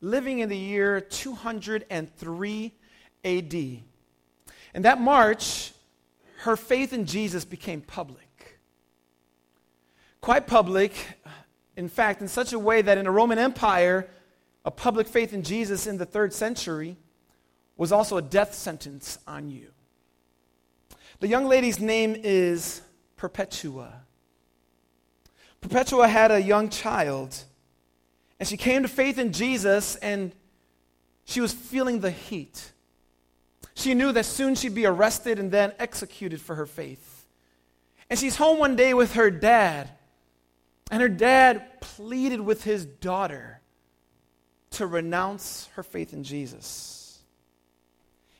living 0.00 0.38
in 0.38 0.48
the 0.48 0.56
year 0.56 1.00
203 1.00 2.74
AD. 3.24 3.54
And 4.74 4.84
that 4.84 5.00
March, 5.00 5.72
her 6.38 6.56
faith 6.56 6.92
in 6.92 7.06
Jesus 7.06 7.44
became 7.44 7.80
public. 7.80 8.58
Quite 10.20 10.46
public, 10.46 10.92
in 11.76 11.88
fact, 11.88 12.20
in 12.20 12.28
such 12.28 12.52
a 12.52 12.58
way 12.58 12.82
that 12.82 12.98
in 12.98 13.04
the 13.04 13.10
Roman 13.10 13.38
Empire, 13.38 14.08
a 14.66 14.70
public 14.70 15.06
faith 15.06 15.32
in 15.32 15.44
Jesus 15.44 15.86
in 15.86 15.96
the 15.96 16.04
third 16.04 16.34
century 16.34 16.96
was 17.76 17.92
also 17.92 18.16
a 18.16 18.22
death 18.22 18.52
sentence 18.52 19.18
on 19.26 19.48
you. 19.48 19.68
The 21.20 21.28
young 21.28 21.46
lady's 21.46 21.78
name 21.78 22.16
is 22.18 22.82
Perpetua. 23.14 24.02
Perpetua 25.60 26.08
had 26.08 26.32
a 26.32 26.42
young 26.42 26.68
child, 26.68 27.44
and 28.40 28.48
she 28.48 28.56
came 28.56 28.82
to 28.82 28.88
faith 28.88 29.18
in 29.18 29.32
Jesus, 29.32 29.94
and 29.96 30.32
she 31.24 31.40
was 31.40 31.52
feeling 31.52 32.00
the 32.00 32.10
heat. 32.10 32.72
She 33.74 33.94
knew 33.94 34.10
that 34.12 34.26
soon 34.26 34.56
she'd 34.56 34.74
be 34.74 34.86
arrested 34.86 35.38
and 35.38 35.50
then 35.50 35.74
executed 35.78 36.40
for 36.40 36.56
her 36.56 36.66
faith. 36.66 37.26
And 38.10 38.18
she's 38.18 38.36
home 38.36 38.58
one 38.58 38.74
day 38.74 38.94
with 38.94 39.14
her 39.14 39.30
dad, 39.30 39.90
and 40.90 41.00
her 41.00 41.08
dad 41.08 41.80
pleaded 41.80 42.40
with 42.40 42.64
his 42.64 42.84
daughter 42.84 43.55
to 44.76 44.86
renounce 44.86 45.68
her 45.74 45.82
faith 45.82 46.12
in 46.12 46.22
Jesus. 46.22 47.18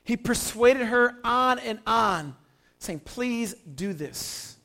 He 0.05 0.17
persuaded 0.17 0.87
her 0.87 1.17
on 1.25 1.59
and 1.59 1.81
on, 1.87 2.37
saying, 2.79 3.01
Please 3.01 3.55
do 3.55 3.93
this. 3.93 4.57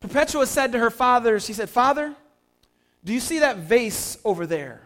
Perpetua 0.00 0.46
said 0.46 0.72
to 0.72 0.78
her 0.78 0.90
father, 0.90 1.38
She 1.40 1.52
said, 1.52 1.70
Father, 1.70 2.14
do 3.04 3.12
you 3.12 3.20
see 3.20 3.38
that 3.38 3.58
vase 3.58 4.18
over 4.24 4.46
there? 4.46 4.82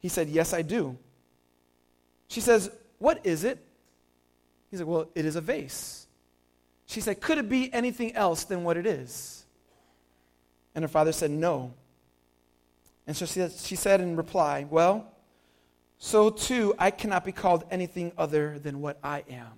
He 0.00 0.08
said, 0.08 0.28
Yes, 0.28 0.52
I 0.52 0.62
do. 0.62 0.96
She 2.28 2.40
says, 2.40 2.70
What 2.98 3.24
is 3.24 3.44
it? 3.44 3.64
He 4.70 4.76
said, 4.76 4.86
Well, 4.86 5.08
it 5.14 5.24
is 5.24 5.34
a 5.34 5.40
vase. 5.40 6.06
She 6.86 7.00
said, 7.00 7.20
Could 7.20 7.38
it 7.38 7.48
be 7.48 7.72
anything 7.72 8.14
else 8.14 8.44
than 8.44 8.64
what 8.64 8.76
it 8.76 8.86
is? 8.86 9.44
And 10.74 10.82
her 10.82 10.88
father 10.88 11.12
said, 11.12 11.30
No. 11.30 11.72
And 13.08 13.16
so 13.16 13.24
she, 13.24 13.48
she 13.56 13.74
said 13.74 14.02
in 14.02 14.16
reply, 14.16 14.66
Well, 14.68 15.10
so 15.96 16.28
too 16.28 16.74
I 16.78 16.90
cannot 16.90 17.24
be 17.24 17.32
called 17.32 17.64
anything 17.70 18.12
other 18.18 18.58
than 18.58 18.82
what 18.82 18.98
I 19.02 19.24
am 19.30 19.54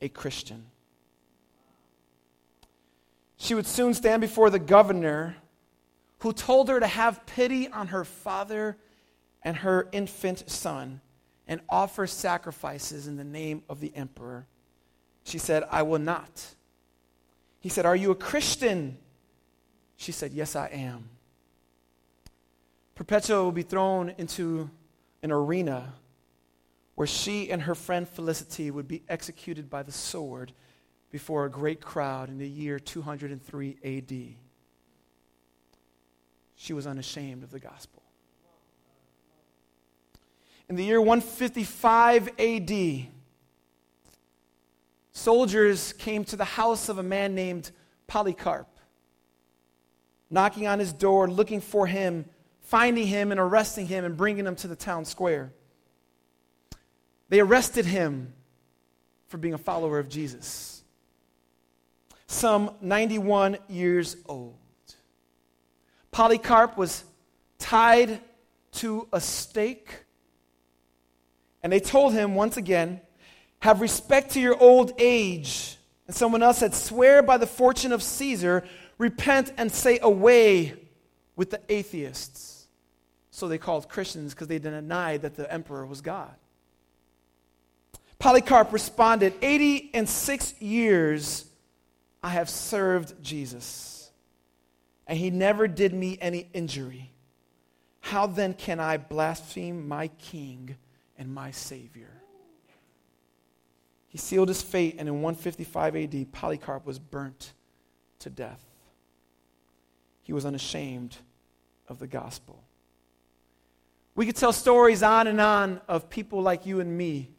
a 0.00 0.08
Christian. 0.08 0.64
She 3.36 3.54
would 3.54 3.66
soon 3.66 3.94
stand 3.94 4.20
before 4.20 4.48
the 4.48 4.60
governor 4.60 5.36
who 6.20 6.32
told 6.32 6.68
her 6.68 6.78
to 6.78 6.86
have 6.86 7.26
pity 7.26 7.68
on 7.68 7.88
her 7.88 8.04
father 8.04 8.78
and 9.42 9.56
her 9.56 9.88
infant 9.90 10.48
son 10.48 11.00
and 11.48 11.60
offer 11.68 12.06
sacrifices 12.06 13.08
in 13.08 13.16
the 13.16 13.24
name 13.24 13.64
of 13.68 13.80
the 13.80 13.92
emperor. 13.96 14.46
She 15.24 15.38
said, 15.38 15.64
I 15.68 15.82
will 15.82 15.98
not. 15.98 16.54
He 17.58 17.68
said, 17.68 17.86
Are 17.86 17.96
you 17.96 18.12
a 18.12 18.16
Christian? 18.16 18.98
She 19.96 20.12
said, 20.12 20.32
Yes, 20.32 20.54
I 20.54 20.68
am. 20.68 21.10
Perpetua 22.96 23.44
will 23.44 23.52
be 23.52 23.62
thrown 23.62 24.14
into 24.16 24.70
an 25.22 25.30
arena 25.30 25.92
where 26.94 27.06
she 27.06 27.50
and 27.50 27.62
her 27.62 27.74
friend 27.74 28.08
Felicity 28.08 28.70
would 28.70 28.88
be 28.88 29.02
executed 29.08 29.68
by 29.68 29.82
the 29.82 29.92
sword 29.92 30.52
before 31.10 31.44
a 31.44 31.50
great 31.50 31.80
crowd 31.80 32.30
in 32.30 32.38
the 32.38 32.48
year 32.48 32.78
203 32.78 33.76
AD. 33.84 34.36
She 36.56 36.72
was 36.72 36.86
unashamed 36.86 37.44
of 37.44 37.50
the 37.50 37.60
gospel. 37.60 38.02
In 40.70 40.74
the 40.76 40.84
year 40.84 41.00
155 41.00 42.30
AD, 42.40 43.06
soldiers 45.12 45.92
came 45.92 46.24
to 46.24 46.36
the 46.36 46.44
house 46.44 46.88
of 46.88 46.98
a 46.98 47.02
man 47.02 47.34
named 47.34 47.70
Polycarp, 48.06 48.68
knocking 50.30 50.66
on 50.66 50.78
his 50.78 50.94
door, 50.94 51.28
looking 51.28 51.60
for 51.60 51.86
him, 51.86 52.24
finding 52.66 53.06
him, 53.06 53.30
and 53.30 53.40
arresting 53.40 53.86
him 53.86 54.04
and 54.04 54.16
bringing 54.16 54.46
him 54.46 54.56
to 54.56 54.68
the 54.68 54.76
town 54.76 55.04
square. 55.04 55.52
They 57.28 57.40
arrested 57.40 57.86
him 57.86 58.32
for 59.28 59.38
being 59.38 59.54
a 59.54 59.58
follower 59.58 59.98
of 59.98 60.08
Jesus, 60.08 60.82
some 62.26 62.70
91 62.80 63.58
years 63.68 64.16
old. 64.26 64.54
Polycarp 66.12 66.76
was 66.76 67.04
tied 67.58 68.20
to 68.72 69.08
a 69.12 69.20
stake 69.20 70.06
and 71.66 71.72
they 71.72 71.80
told 71.80 72.12
him 72.12 72.36
once 72.36 72.56
again, 72.56 73.00
Have 73.58 73.80
respect 73.80 74.30
to 74.34 74.40
your 74.40 74.56
old 74.56 74.92
age. 74.98 75.76
And 76.06 76.14
someone 76.14 76.40
else 76.40 76.58
said, 76.58 76.74
Swear 76.74 77.24
by 77.24 77.38
the 77.38 77.46
fortune 77.48 77.90
of 77.90 78.04
Caesar, 78.04 78.62
repent 78.98 79.52
and 79.56 79.72
say 79.72 79.98
away 80.00 80.74
with 81.34 81.50
the 81.50 81.60
atheists. 81.68 82.55
So 83.36 83.48
they 83.48 83.58
called 83.58 83.90
Christians 83.90 84.32
because 84.32 84.48
they 84.48 84.58
denied 84.58 85.20
that 85.20 85.36
the 85.36 85.52
emperor 85.52 85.84
was 85.84 86.00
God. 86.00 86.34
Polycarp 88.18 88.72
responded, 88.72 89.34
80 89.42 89.90
and 89.92 90.08
six 90.08 90.58
years 90.58 91.44
I 92.22 92.30
have 92.30 92.48
served 92.48 93.22
Jesus, 93.22 94.10
and 95.06 95.18
he 95.18 95.28
never 95.28 95.68
did 95.68 95.92
me 95.92 96.16
any 96.18 96.48
injury. 96.54 97.10
How 98.00 98.26
then 98.26 98.54
can 98.54 98.80
I 98.80 98.96
blaspheme 98.96 99.86
my 99.86 100.08
king 100.08 100.74
and 101.18 101.30
my 101.30 101.50
Savior. 101.50 102.22
He 104.08 104.16
sealed 104.16 104.48
his 104.48 104.62
fate, 104.62 104.96
and 104.98 105.10
in 105.10 105.20
155 105.20 105.94
AD, 105.94 106.32
Polycarp 106.32 106.86
was 106.86 106.98
burnt 106.98 107.52
to 108.20 108.30
death. 108.30 108.64
He 110.22 110.32
was 110.32 110.46
unashamed 110.46 111.18
of 111.86 111.98
the 111.98 112.06
gospel. 112.06 112.65
We 114.16 114.24
could 114.24 114.36
tell 114.36 114.52
stories 114.52 115.02
on 115.02 115.26
and 115.26 115.40
on 115.40 115.80
of 115.86 116.08
people 116.08 116.40
like 116.40 116.64
you 116.64 116.80
and 116.80 116.96
me 116.96 117.30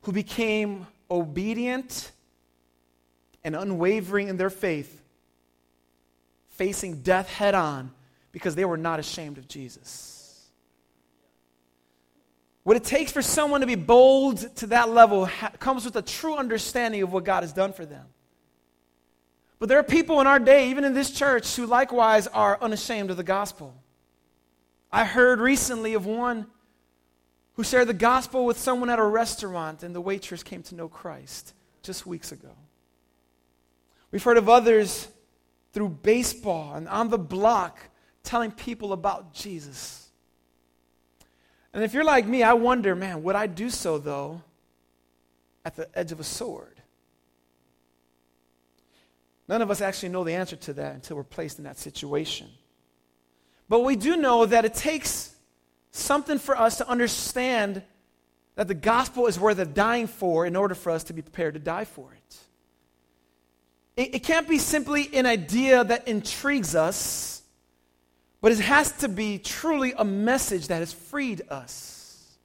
who 0.00 0.12
became 0.12 0.86
obedient 1.10 2.10
and 3.44 3.54
unwavering 3.54 4.28
in 4.28 4.38
their 4.38 4.50
faith, 4.50 5.02
facing 6.48 7.02
death 7.02 7.28
head 7.28 7.54
on 7.54 7.92
because 8.32 8.54
they 8.54 8.64
were 8.64 8.78
not 8.78 9.00
ashamed 9.00 9.36
of 9.36 9.46
Jesus. 9.46 10.48
What 12.62 12.76
it 12.76 12.84
takes 12.84 13.12
for 13.12 13.20
someone 13.20 13.60
to 13.60 13.66
be 13.66 13.74
bold 13.74 14.38
to 14.56 14.68
that 14.68 14.88
level 14.88 15.26
ha- 15.26 15.50
comes 15.58 15.84
with 15.84 15.96
a 15.96 16.02
true 16.02 16.36
understanding 16.36 17.02
of 17.02 17.12
what 17.12 17.24
God 17.24 17.42
has 17.42 17.52
done 17.52 17.72
for 17.72 17.84
them. 17.84 18.06
But 19.58 19.68
there 19.68 19.78
are 19.78 19.84
people 19.84 20.20
in 20.20 20.26
our 20.26 20.38
day, 20.38 20.70
even 20.70 20.84
in 20.84 20.94
this 20.94 21.10
church, 21.10 21.54
who 21.56 21.66
likewise 21.66 22.28
are 22.28 22.58
unashamed 22.62 23.10
of 23.10 23.16
the 23.16 23.24
gospel. 23.24 23.81
I 24.92 25.04
heard 25.04 25.40
recently 25.40 25.94
of 25.94 26.04
one 26.04 26.46
who 27.54 27.64
shared 27.64 27.88
the 27.88 27.94
gospel 27.94 28.44
with 28.44 28.58
someone 28.58 28.90
at 28.90 28.98
a 28.98 29.04
restaurant, 29.04 29.82
and 29.82 29.94
the 29.94 30.00
waitress 30.00 30.42
came 30.42 30.62
to 30.64 30.74
know 30.74 30.88
Christ 30.88 31.54
just 31.82 32.06
weeks 32.06 32.32
ago. 32.32 32.50
We've 34.10 34.22
heard 34.22 34.36
of 34.36 34.48
others 34.48 35.08
through 35.72 35.88
baseball 35.88 36.74
and 36.74 36.88
on 36.88 37.08
the 37.08 37.18
block 37.18 37.78
telling 38.22 38.52
people 38.52 38.92
about 38.92 39.32
Jesus. 39.32 40.10
And 41.72 41.82
if 41.82 41.94
you're 41.94 42.04
like 42.04 42.26
me, 42.26 42.42
I 42.42 42.52
wonder, 42.52 42.94
man, 42.94 43.22
would 43.22 43.36
I 43.36 43.46
do 43.46 43.70
so, 43.70 43.98
though, 43.98 44.42
at 45.64 45.74
the 45.74 45.88
edge 45.98 46.12
of 46.12 46.20
a 46.20 46.24
sword? 46.24 46.82
None 49.48 49.62
of 49.62 49.70
us 49.70 49.80
actually 49.80 50.10
know 50.10 50.24
the 50.24 50.34
answer 50.34 50.56
to 50.56 50.72
that 50.74 50.94
until 50.94 51.16
we're 51.16 51.24
placed 51.24 51.58
in 51.58 51.64
that 51.64 51.78
situation. 51.78 52.48
But 53.72 53.84
we 53.84 53.96
do 53.96 54.18
know 54.18 54.44
that 54.44 54.66
it 54.66 54.74
takes 54.74 55.34
something 55.92 56.38
for 56.38 56.54
us 56.54 56.76
to 56.76 56.86
understand 56.86 57.82
that 58.54 58.68
the 58.68 58.74
gospel 58.74 59.28
is 59.28 59.40
worth 59.40 59.72
dying 59.72 60.08
for 60.08 60.44
in 60.44 60.56
order 60.56 60.74
for 60.74 60.90
us 60.90 61.04
to 61.04 61.14
be 61.14 61.22
prepared 61.22 61.54
to 61.54 61.60
die 61.60 61.86
for 61.86 62.12
it. 62.12 62.36
It, 63.96 64.16
it 64.16 64.18
can't 64.24 64.46
be 64.46 64.58
simply 64.58 65.08
an 65.14 65.24
idea 65.24 65.84
that 65.84 66.06
intrigues 66.06 66.74
us 66.74 67.32
but 68.42 68.52
it 68.52 68.58
has 68.58 68.92
to 68.98 69.08
be 69.08 69.38
truly 69.38 69.94
a 69.96 70.04
message 70.04 70.66
that 70.66 70.80
has 70.80 70.92
freed 70.92 71.40
us. 71.48 72.36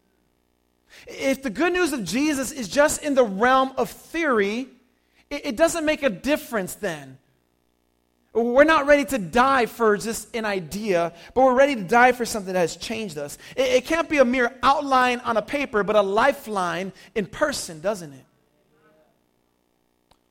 If 1.08 1.44
the 1.44 1.50
good 1.50 1.74
news 1.74 1.92
of 1.92 2.06
Jesus 2.06 2.54
is 2.54 2.70
just 2.70 3.04
in 3.04 3.16
the 3.16 3.26
realm 3.26 3.74
of 3.78 3.90
theory, 3.90 4.70
it, 5.30 5.46
it 5.48 5.58
doesn't 5.58 5.84
make 5.84 6.04
a 6.04 6.10
difference 6.10 6.76
then. 6.76 7.18
We're 8.44 8.66
not 8.66 8.86
ready 8.86 9.04
to 9.06 9.18
die 9.18 9.66
for 9.66 9.98
just 9.98 10.36
an 10.36 10.46
idea, 10.46 11.12
but 11.34 11.42
we're 11.42 11.56
ready 11.56 11.76
to 11.76 11.82
die 11.82 12.12
for 12.12 12.24
something 12.24 12.54
that 12.54 12.60
has 12.60 12.76
changed 12.76 13.18
us. 13.18 13.38
It, 13.56 13.68
it 13.68 13.86
can't 13.86 14.08
be 14.08 14.20
a 14.20 14.26
mere 14.26 14.54
outline 14.62 15.20
on 15.22 15.38
a 15.38 15.42
paper, 15.42 15.84
but 15.84 15.96
a 15.96 16.02
lifeline 16.02 16.94
in 17.16 17.26
person, 17.26 17.82
doesn't 17.82 18.14
it? 18.14 18.26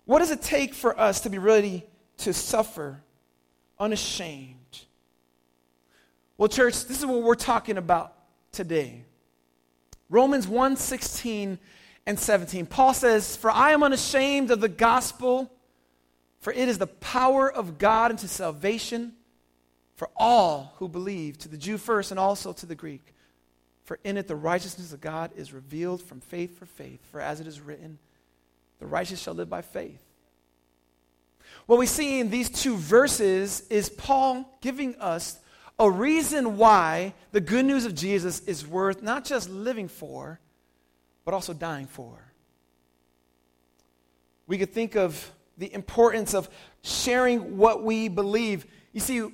What 0.04 0.20
does 0.20 0.30
it 0.30 0.40
take 0.40 0.72
for 0.72 0.98
us 0.98 1.22
to 1.22 1.30
be 1.30 1.38
ready 1.38 1.84
to 2.18 2.32
suffer 2.32 3.02
unashamed? 3.76 4.54
Well, 6.38 6.48
church, 6.48 6.84
this 6.84 7.00
is 7.00 7.06
what 7.06 7.24
we're 7.24 7.34
talking 7.34 7.76
about 7.76 8.12
today. 8.52 9.02
Romans 10.08 10.46
1 10.46 10.76
16 10.76 11.58
and 12.06 12.20
17. 12.20 12.66
Paul 12.66 12.94
says, 12.94 13.36
For 13.36 13.50
I 13.50 13.72
am 13.72 13.82
unashamed 13.82 14.52
of 14.52 14.60
the 14.60 14.68
gospel, 14.68 15.50
for 16.40 16.52
it 16.52 16.68
is 16.68 16.78
the 16.78 16.86
power 16.86 17.50
of 17.50 17.78
God 17.78 18.10
unto 18.12 18.26
salvation 18.26 19.14
for 19.96 20.10
all 20.16 20.74
who 20.76 20.88
believe, 20.88 21.38
to 21.38 21.48
the 21.48 21.56
Jew 21.56 21.78
first 21.78 22.10
and 22.10 22.20
also 22.20 22.52
to 22.52 22.66
the 22.66 22.74
Greek. 22.74 23.14
For 23.84 23.98
in 24.04 24.16
it 24.16 24.28
the 24.28 24.36
righteousness 24.36 24.92
of 24.92 25.00
God 25.00 25.30
is 25.36 25.52
revealed 25.52 26.02
from 26.02 26.20
faith 26.20 26.58
for 26.58 26.66
faith. 26.66 27.00
For 27.10 27.20
as 27.20 27.40
it 27.40 27.46
is 27.46 27.60
written, 27.60 27.98
the 28.78 28.86
righteous 28.86 29.20
shall 29.22 29.34
live 29.34 29.48
by 29.48 29.62
faith. 29.62 30.00
What 31.66 31.78
we 31.78 31.86
see 31.86 32.20
in 32.20 32.30
these 32.30 32.50
two 32.50 32.76
verses 32.76 33.62
is 33.70 33.88
Paul 33.88 34.58
giving 34.60 34.96
us 34.96 35.38
a 35.78 35.90
reason 35.90 36.56
why 36.56 37.14
the 37.32 37.40
good 37.40 37.64
news 37.64 37.84
of 37.84 37.94
Jesus 37.94 38.40
is 38.40 38.66
worth 38.66 39.02
not 39.02 39.24
just 39.24 39.48
living 39.48 39.88
for, 39.88 40.40
but 41.24 41.34
also 41.34 41.52
dying 41.52 41.86
for. 41.86 42.32
We 44.46 44.58
could 44.58 44.72
think 44.72 44.94
of 44.94 45.30
the 45.56 45.72
importance 45.72 46.34
of 46.34 46.48
sharing 46.82 47.56
what 47.56 47.82
we 47.82 48.08
believe. 48.08 48.66
You 48.92 49.00
see, 49.00 49.28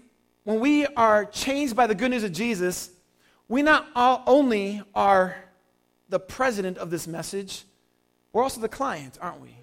when 0.44 0.60
we 0.60 0.86
are 0.86 1.24
changed 1.24 1.76
by 1.76 1.86
the 1.86 1.94
good 1.94 2.10
news 2.10 2.24
of 2.24 2.32
Jesus, 2.32 2.90
we 3.48 3.62
not 3.62 3.86
only 3.94 4.82
are 4.94 5.36
the 6.08 6.18
president 6.18 6.78
of 6.78 6.90
this 6.90 7.06
message, 7.06 7.64
we're 8.32 8.42
also 8.42 8.60
the 8.60 8.68
client, 8.68 9.18
aren't 9.20 9.40
we? 9.40 9.56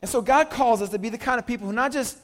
And 0.00 0.10
so 0.10 0.20
God 0.20 0.50
calls 0.50 0.82
us 0.82 0.90
to 0.90 0.98
be 0.98 1.08
the 1.08 1.18
kind 1.18 1.38
of 1.38 1.46
people 1.46 1.66
who 1.68 1.72
not 1.72 1.92
just 1.92 2.18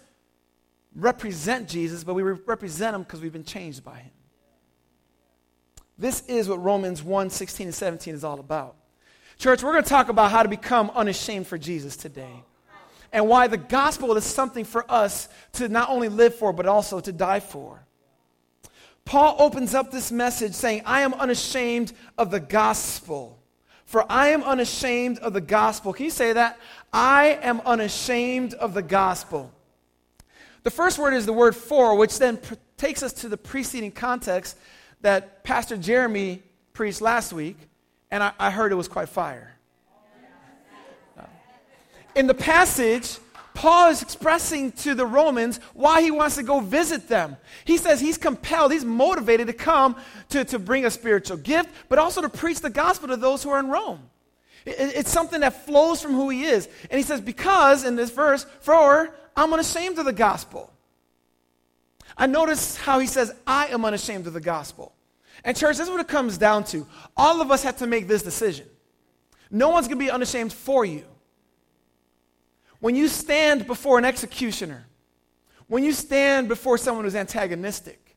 represent 0.94 1.68
Jesus, 1.68 2.02
but 2.02 2.14
we 2.14 2.22
represent 2.22 2.94
him 2.96 3.02
because 3.02 3.20
we've 3.20 3.32
been 3.32 3.44
changed 3.44 3.84
by 3.84 3.98
him. 3.98 4.10
This 5.96 6.26
is 6.26 6.48
what 6.48 6.62
Romans 6.62 7.02
1 7.02 7.30
16 7.30 7.68
and 7.68 7.74
17 7.74 8.14
is 8.14 8.24
all 8.24 8.40
about. 8.40 8.76
Church, 9.38 9.62
we're 9.62 9.72
going 9.72 9.84
to 9.84 9.88
talk 9.88 10.08
about 10.08 10.32
how 10.32 10.42
to 10.42 10.48
become 10.48 10.90
unashamed 10.96 11.46
for 11.46 11.56
Jesus 11.56 11.96
today. 11.96 12.42
And 13.12 13.28
why 13.28 13.46
the 13.46 13.56
gospel 13.56 14.16
is 14.16 14.24
something 14.24 14.64
for 14.64 14.84
us 14.90 15.28
to 15.54 15.68
not 15.68 15.88
only 15.88 16.08
live 16.08 16.34
for, 16.34 16.52
but 16.52 16.66
also 16.66 16.98
to 17.00 17.12
die 17.12 17.40
for. 17.40 17.86
Paul 19.04 19.36
opens 19.38 19.74
up 19.74 19.90
this 19.90 20.12
message 20.12 20.52
saying, 20.52 20.82
I 20.84 21.02
am 21.02 21.14
unashamed 21.14 21.92
of 22.18 22.30
the 22.30 22.40
gospel. 22.40 23.38
For 23.86 24.04
I 24.10 24.28
am 24.28 24.42
unashamed 24.42 25.18
of 25.20 25.32
the 25.32 25.40
gospel. 25.40 25.94
Can 25.94 26.04
you 26.04 26.10
say 26.10 26.34
that? 26.34 26.58
I 26.92 27.38
am 27.40 27.62
unashamed 27.64 28.54
of 28.54 28.74
the 28.74 28.82
gospel. 28.82 29.50
The 30.64 30.70
first 30.70 30.98
word 30.98 31.14
is 31.14 31.24
the 31.24 31.32
word 31.32 31.56
for, 31.56 31.96
which 31.96 32.18
then 32.18 32.36
pr- 32.36 32.54
takes 32.76 33.02
us 33.02 33.12
to 33.14 33.28
the 33.28 33.38
preceding 33.38 33.92
context 33.92 34.58
that 35.00 35.44
Pastor 35.44 35.76
Jeremy 35.76 36.42
preached 36.74 37.00
last 37.00 37.32
week, 37.32 37.56
and 38.10 38.22
I, 38.22 38.32
I 38.38 38.50
heard 38.50 38.72
it 38.72 38.76
was 38.76 38.88
quite 38.88 39.08
fire. 39.08 39.54
In 42.14 42.26
the 42.26 42.34
passage, 42.34 43.18
Paul 43.54 43.90
is 43.90 44.02
expressing 44.02 44.72
to 44.72 44.94
the 44.94 45.06
Romans 45.06 45.58
why 45.74 46.02
he 46.02 46.10
wants 46.10 46.36
to 46.36 46.42
go 46.42 46.60
visit 46.60 47.08
them. 47.08 47.36
He 47.64 47.76
says 47.76 48.00
he's 48.00 48.18
compelled, 48.18 48.72
he's 48.72 48.84
motivated 48.84 49.48
to 49.48 49.52
come 49.52 49.96
to, 50.30 50.44
to 50.44 50.58
bring 50.58 50.84
a 50.84 50.90
spiritual 50.90 51.36
gift, 51.36 51.70
but 51.88 51.98
also 51.98 52.22
to 52.22 52.28
preach 52.28 52.60
the 52.60 52.70
gospel 52.70 53.08
to 53.08 53.16
those 53.16 53.42
who 53.42 53.50
are 53.50 53.58
in 53.58 53.68
Rome. 53.68 54.00
It, 54.64 54.76
it's 54.78 55.10
something 55.10 55.40
that 55.40 55.64
flows 55.66 56.00
from 56.00 56.12
who 56.12 56.28
he 56.28 56.44
is. 56.44 56.68
And 56.90 56.98
he 56.98 57.02
says, 57.02 57.20
Because, 57.20 57.84
in 57.84 57.96
this 57.96 58.10
verse, 58.10 58.46
for 58.60 59.14
I'm 59.36 59.52
unashamed 59.52 59.98
of 59.98 60.04
the 60.04 60.12
gospel. 60.12 60.72
I 62.16 62.26
notice 62.26 62.76
how 62.76 62.98
he 62.98 63.06
says, 63.06 63.32
I 63.46 63.66
am 63.68 63.84
unashamed 63.84 64.26
of 64.26 64.32
the 64.32 64.40
gospel. 64.40 64.92
And, 65.44 65.56
church, 65.56 65.76
this 65.76 65.86
is 65.86 65.90
what 65.90 66.00
it 66.00 66.08
comes 66.08 66.38
down 66.38 66.64
to. 66.64 66.86
All 67.16 67.40
of 67.40 67.50
us 67.50 67.62
have 67.62 67.78
to 67.78 67.86
make 67.86 68.08
this 68.08 68.22
decision. 68.22 68.66
No 69.50 69.70
one's 69.70 69.86
going 69.88 69.98
to 69.98 70.04
be 70.04 70.10
unashamed 70.10 70.52
for 70.52 70.84
you. 70.84 71.04
When 72.80 72.94
you 72.94 73.08
stand 73.08 73.66
before 73.66 73.98
an 73.98 74.04
executioner, 74.04 74.86
when 75.66 75.84
you 75.84 75.92
stand 75.92 76.48
before 76.48 76.78
someone 76.78 77.04
who's 77.04 77.16
antagonistic, 77.16 78.16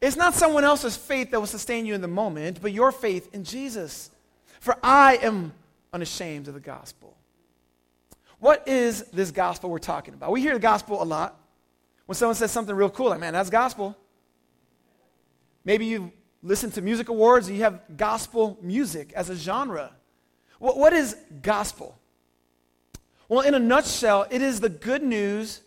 it's 0.00 0.16
not 0.16 0.34
someone 0.34 0.64
else's 0.64 0.96
faith 0.96 1.30
that 1.30 1.40
will 1.40 1.46
sustain 1.46 1.86
you 1.86 1.94
in 1.94 2.00
the 2.00 2.08
moment, 2.08 2.60
but 2.62 2.72
your 2.72 2.92
faith 2.92 3.34
in 3.34 3.44
Jesus. 3.44 4.10
For 4.60 4.76
I 4.82 5.16
am 5.22 5.52
unashamed 5.92 6.48
of 6.48 6.54
the 6.54 6.60
gospel. 6.60 7.16
What 8.38 8.68
is 8.68 9.02
this 9.04 9.30
gospel 9.30 9.70
we're 9.70 9.78
talking 9.78 10.14
about? 10.14 10.30
We 10.30 10.40
hear 10.40 10.54
the 10.54 10.60
gospel 10.60 11.02
a 11.02 11.04
lot. 11.04 11.40
When 12.06 12.14
someone 12.14 12.36
says 12.36 12.52
something 12.52 12.74
real 12.74 12.90
cool, 12.90 13.08
like, 13.08 13.20
man, 13.20 13.32
that's 13.32 13.50
gospel. 13.50 13.96
Maybe 15.64 15.86
you 15.86 16.12
listen 16.42 16.70
to 16.72 16.82
music 16.82 17.08
awards 17.08 17.50
you 17.50 17.62
have 17.62 17.80
gospel 17.96 18.58
music 18.62 19.12
as 19.14 19.30
a 19.30 19.36
genre. 19.36 19.92
what, 20.58 20.76
what 20.76 20.92
is 20.92 21.16
gospel? 21.42 21.98
Well, 23.28 23.40
in 23.40 23.54
a 23.54 23.58
nutshell, 23.58 24.26
it 24.30 24.40
is 24.40 24.60
the 24.60 24.70
good 24.70 25.02
news 25.02 25.60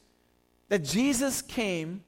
that 0.69 0.83
Jesus 0.83 1.41
came 1.41 2.03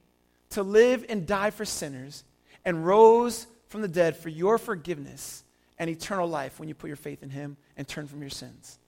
to 0.52 0.64
live 0.64 1.06
and 1.10 1.28
die 1.28 1.52
for 1.52 1.66
sinners 1.66 2.24
and 2.66 2.86
rose 2.86 3.46
from 3.68 3.82
the 3.82 3.88
dead 3.88 4.16
for 4.16 4.30
your 4.30 4.58
forgiveness 4.58 5.44
and 5.78 5.90
eternal 5.90 6.28
life 6.28 6.60
when 6.60 6.70
you 6.70 6.76
put 6.76 6.88
your 6.88 6.96
faith 6.96 7.24
in 7.24 7.30
him 7.30 7.58
and 7.78 7.88
turn 7.88 8.08
from 8.08 8.22
your 8.22 8.30
sins. 8.30 8.80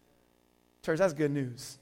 Church, 0.83 0.99
that's 0.99 1.13
good 1.13 1.31
news. 1.31 1.77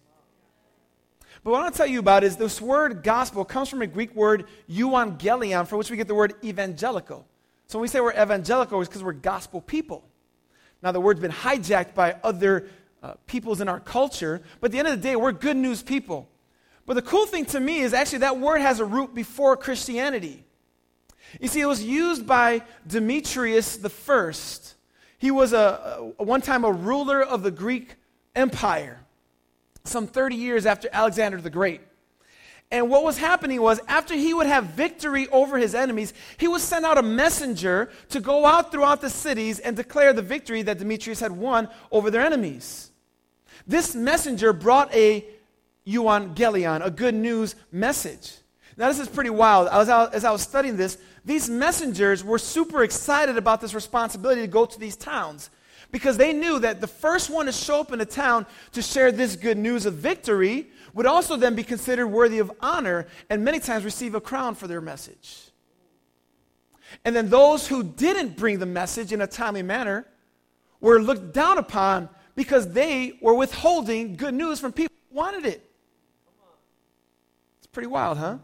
But 1.44 1.52
what 1.52 1.60
I 1.60 1.64
want 1.64 1.74
to 1.74 1.78
tell 1.78 1.88
you 1.88 2.00
about 2.00 2.24
is 2.24 2.38
this 2.38 2.62
word 2.62 3.04
gospel 3.04 3.44
comes 3.44 3.70
from 3.70 3.82
a 3.82 3.88
Greek 3.88 4.16
word 4.16 4.46
euangelion, 4.70 5.68
for 5.68 5.78
which 5.78 5.92
we 5.92 5.98
get 5.98 6.08
the 6.08 6.16
word 6.16 6.34
evangelical. 6.44 7.26
So 7.68 7.80
when 7.80 7.84
we 7.84 7.88
say 7.88 8.02
we're 8.02 8.12
evangelical, 8.12 8.80
it's 8.82 8.90
because 8.90 9.04
we're 9.04 9.14
gospel 9.14 9.62
people. 9.62 10.04
Now, 10.82 10.92
the 10.92 11.00
word's 11.00 11.20
been 11.20 11.32
hijacked 11.32 11.96
by 11.96 12.18
other 12.24 12.68
uh, 13.02 13.14
peoples 13.26 13.62
in 13.62 13.70
our 13.70 13.80
culture, 13.80 14.42
but 14.60 14.68
at 14.68 14.72
the 14.74 14.80
end 14.80 14.88
of 14.88 15.02
the 15.02 15.08
day, 15.08 15.16
we're 15.16 15.32
good 15.32 15.58
news 15.58 15.82
people. 15.82 16.30
But 16.86 16.96
the 16.96 17.02
cool 17.02 17.26
thing 17.26 17.46
to 17.46 17.60
me 17.60 17.80
is 17.80 17.94
actually 17.94 18.20
that 18.20 18.40
word 18.40 18.60
has 18.60 18.80
a 18.80 18.86
root 18.86 19.16
before 19.16 19.56
Christianity. 19.56 20.44
You 21.40 21.48
see, 21.48 21.62
it 21.62 21.66
was 21.66 21.84
used 21.84 22.28
by 22.28 22.64
Demetrius 22.86 23.78
First. 23.78 24.76
He 25.18 25.32
was 25.32 25.54
a, 25.54 26.12
a 26.20 26.24
one 26.24 26.42
time 26.42 26.66
a 26.66 26.72
ruler 26.72 27.22
of 27.22 27.44
the 27.44 27.52
Greek 27.52 27.96
Empire, 28.36 29.00
some 29.86 30.06
30 30.06 30.36
years 30.36 30.66
after 30.66 30.90
Alexander 30.92 31.40
the 31.40 31.50
Great. 31.50 31.82
And 32.74 32.90
what 32.90 33.04
was 33.04 33.20
happening 33.20 33.62
was, 33.62 33.80
after 33.88 34.16
he 34.16 34.34
would 34.34 34.48
have 34.48 34.64
victory 34.64 35.28
over 35.28 35.60
his 35.60 35.76
enemies, 35.76 36.12
he 36.38 36.48
would 36.48 36.60
send 36.60 36.86
out 36.86 36.98
a 36.98 37.04
messenger 37.04 37.92
to 38.10 38.20
go 38.20 38.48
out 38.48 38.72
throughout 38.72 39.00
the 39.00 39.12
cities 39.12 39.60
and 39.60 39.76
declare 39.76 40.12
the 40.12 40.24
victory 40.24 40.64
that 40.64 40.80
Demetrius 40.80 41.20
had 41.20 41.32
won 41.32 41.70
over 41.92 42.10
their 42.10 42.24
enemies. 42.24 42.90
This 43.68 43.94
messenger 43.94 44.54
brought 44.54 44.92
a 44.92 45.24
euangelion, 45.86 46.84
a 46.84 46.90
good 46.90 47.14
news 47.14 47.54
message. 47.72 48.38
Now, 48.76 48.88
this 48.88 48.98
is 48.98 49.08
pretty 49.08 49.30
wild. 49.30 49.68
I 49.68 49.78
was, 49.78 49.90
as 50.12 50.26
I 50.26 50.32
was 50.32 50.42
studying 50.42 50.76
this, 50.76 50.98
these 51.24 51.48
messengers 51.52 52.24
were 52.24 52.40
super 52.40 52.82
excited 52.82 53.38
about 53.38 53.62
this 53.62 53.76
responsibility 53.76 54.42
to 54.42 54.48
go 54.48 54.66
to 54.66 54.80
these 54.80 54.96
towns 54.96 55.52
because 55.92 56.18
they 56.18 56.34
knew 56.34 56.58
that 56.58 56.82
the 56.82 56.88
first 56.88 57.30
one 57.30 57.46
to 57.46 57.52
show 57.52 57.82
up 57.82 57.94
in 57.94 58.02
a 58.02 58.06
town 58.06 58.48
to 58.72 58.82
share 58.82 59.12
this 59.12 59.36
good 59.36 59.60
news 59.60 59.86
of 59.86 59.94
victory 59.94 60.70
would 60.94 61.06
also 61.06 61.36
then 61.36 61.56
be 61.56 61.64
considered 61.64 62.08
worthy 62.08 62.40
of 62.40 62.52
honor 62.62 63.08
and 63.30 63.44
many 63.44 63.60
times 63.60 63.84
receive 63.84 64.16
a 64.16 64.22
crown 64.22 64.56
for 64.56 64.68
their 64.68 64.82
message. 64.82 65.50
And 67.04 67.16
then 67.16 67.30
those 67.30 67.68
who 67.68 67.84
didn't 67.84 68.38
bring 68.38 68.60
the 68.60 68.66
message 68.66 69.12
in 69.12 69.22
a 69.22 69.28
timely 69.28 69.64
manner 69.64 70.06
were 70.80 71.02
looked 71.02 71.34
down 71.34 71.58
upon 71.58 72.10
because 72.36 72.72
they 72.72 73.18
were 73.22 73.34
withholding 73.34 74.16
good 74.16 74.34
news 74.34 74.60
from 74.60 74.72
people 74.72 74.96
who 75.10 75.18
wanted 75.18 75.46
it. 75.46 75.70
It's 77.60 77.68
pretty 77.68 77.88
wild, 77.88 78.18
huh? 78.18 78.38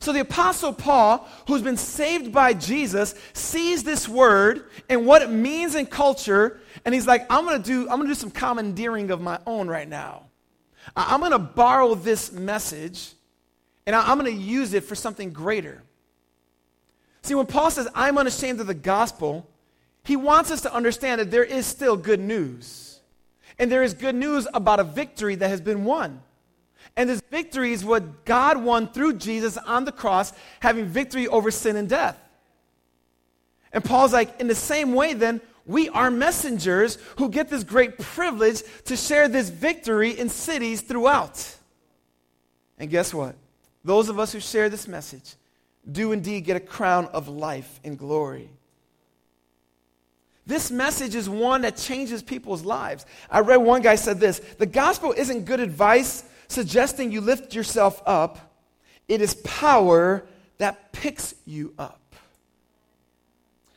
So 0.00 0.12
the 0.12 0.20
Apostle 0.20 0.72
Paul, 0.72 1.28
who's 1.46 1.62
been 1.62 1.76
saved 1.76 2.32
by 2.32 2.52
Jesus, 2.52 3.14
sees 3.32 3.84
this 3.84 4.08
word 4.08 4.66
and 4.88 5.06
what 5.06 5.22
it 5.22 5.30
means 5.30 5.74
in 5.74 5.86
culture, 5.86 6.60
and 6.84 6.94
he's 6.94 7.06
like, 7.06 7.26
I'm 7.30 7.44
gonna 7.44 7.58
do, 7.58 7.82
I'm 7.82 7.98
gonna 7.98 8.08
do 8.08 8.14
some 8.14 8.30
commandeering 8.30 9.10
of 9.10 9.20
my 9.20 9.38
own 9.46 9.68
right 9.68 9.88
now. 9.88 10.26
I'm 10.96 11.20
gonna 11.20 11.38
borrow 11.38 11.94
this 11.94 12.32
message 12.32 13.12
and 13.86 13.94
I'm 13.94 14.16
gonna 14.18 14.30
use 14.30 14.74
it 14.74 14.84
for 14.84 14.94
something 14.94 15.32
greater. 15.32 15.82
See, 17.22 17.34
when 17.34 17.46
Paul 17.46 17.70
says, 17.70 17.88
I'm 17.94 18.18
unashamed 18.18 18.60
of 18.60 18.66
the 18.66 18.74
gospel, 18.74 19.48
he 20.04 20.16
wants 20.16 20.50
us 20.50 20.60
to 20.62 20.74
understand 20.74 21.20
that 21.20 21.30
there 21.30 21.44
is 21.44 21.66
still 21.66 21.96
good 21.96 22.20
news. 22.20 23.00
And 23.58 23.70
there 23.70 23.82
is 23.82 23.94
good 23.94 24.14
news 24.14 24.46
about 24.52 24.80
a 24.80 24.84
victory 24.84 25.34
that 25.36 25.48
has 25.48 25.60
been 25.60 25.84
won. 25.84 26.20
And 26.96 27.08
this 27.08 27.22
victory 27.30 27.72
is 27.72 27.84
what 27.84 28.24
God 28.24 28.62
won 28.62 28.88
through 28.88 29.14
Jesus 29.14 29.56
on 29.56 29.84
the 29.84 29.92
cross, 29.92 30.32
having 30.60 30.86
victory 30.86 31.26
over 31.28 31.50
sin 31.50 31.76
and 31.76 31.88
death. 31.88 32.18
And 33.72 33.82
Paul's 33.82 34.12
like, 34.12 34.40
in 34.40 34.46
the 34.46 34.54
same 34.54 34.94
way, 34.94 35.14
then, 35.14 35.40
we 35.66 35.88
are 35.88 36.10
messengers 36.10 36.98
who 37.16 37.28
get 37.28 37.48
this 37.48 37.64
great 37.64 37.98
privilege 37.98 38.62
to 38.84 38.96
share 38.96 39.28
this 39.28 39.48
victory 39.48 40.10
in 40.10 40.28
cities 40.28 40.80
throughout. 40.82 41.56
And 42.78 42.90
guess 42.90 43.14
what? 43.14 43.34
Those 43.84 44.08
of 44.08 44.18
us 44.18 44.32
who 44.32 44.40
share 44.40 44.68
this 44.68 44.88
message 44.88 45.34
do 45.90 46.12
indeed 46.12 46.44
get 46.44 46.56
a 46.56 46.60
crown 46.60 47.06
of 47.06 47.28
life 47.28 47.80
and 47.84 47.98
glory. 47.98 48.50
This 50.46 50.70
message 50.70 51.14
is 51.14 51.28
one 51.28 51.62
that 51.62 51.76
changes 51.76 52.22
people's 52.22 52.64
lives. 52.64 53.06
I 53.30 53.40
read 53.40 53.56
one 53.56 53.80
guy 53.80 53.94
said 53.94 54.20
this 54.20 54.40
The 54.58 54.66
gospel 54.66 55.12
isn't 55.16 55.44
good 55.44 55.60
advice 55.60 56.24
suggesting 56.48 57.10
you 57.10 57.20
lift 57.20 57.54
yourself 57.54 58.02
up, 58.06 58.54
it 59.08 59.20
is 59.20 59.34
power 59.36 60.26
that 60.58 60.92
picks 60.92 61.34
you 61.46 61.72
up. 61.78 62.03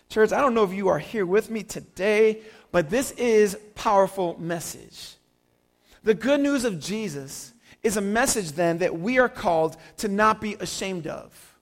Church, 0.10 0.32
I 0.32 0.40
don't 0.40 0.54
know 0.54 0.64
if 0.64 0.74
you 0.74 0.88
are 0.88 1.00
here 1.00 1.26
with 1.26 1.50
me 1.50 1.64
today, 1.64 2.42
but 2.72 2.90
this 2.90 3.12
is 3.12 3.58
powerful 3.76 4.40
message. 4.40 5.16
The 6.04 6.14
good 6.14 6.40
news 6.40 6.64
of 6.64 6.80
Jesus 6.80 7.54
is 7.84 7.98
a 7.98 8.02
message 8.02 8.54
then 8.54 8.78
that 8.80 8.98
we 8.98 9.20
are 9.20 9.30
called 9.30 9.78
to 9.98 10.08
not 10.08 10.40
be 10.40 10.56
ashamed 10.56 11.08
of. 11.08 11.58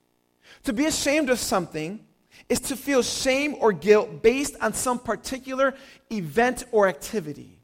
To 0.64 0.72
be 0.72 0.86
ashamed 0.86 1.30
of 1.30 1.38
something 1.38 2.00
is 2.48 2.60
to 2.60 2.76
feel 2.76 3.02
shame 3.02 3.56
or 3.58 3.72
guilt 3.72 4.22
based 4.22 4.56
on 4.60 4.72
some 4.72 4.98
particular 4.98 5.74
event 6.10 6.64
or 6.70 6.88
activity. 6.88 7.58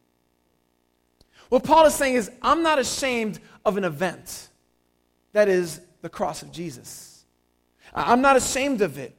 What 1.49 1.65
Paul 1.65 1.87
is 1.87 1.95
saying 1.95 2.15
is, 2.15 2.31
I'm 2.41 2.63
not 2.63 2.79
ashamed 2.79 3.39
of 3.65 3.77
an 3.77 3.85
event. 3.85 4.49
That 5.33 5.49
is 5.49 5.81
the 6.01 6.09
cross 6.09 6.43
of 6.43 6.51
Jesus. 6.51 7.25
I'm 7.95 8.23
not 8.23 8.37
ashamed 8.37 8.81
of 8.81 8.99
it. 8.99 9.17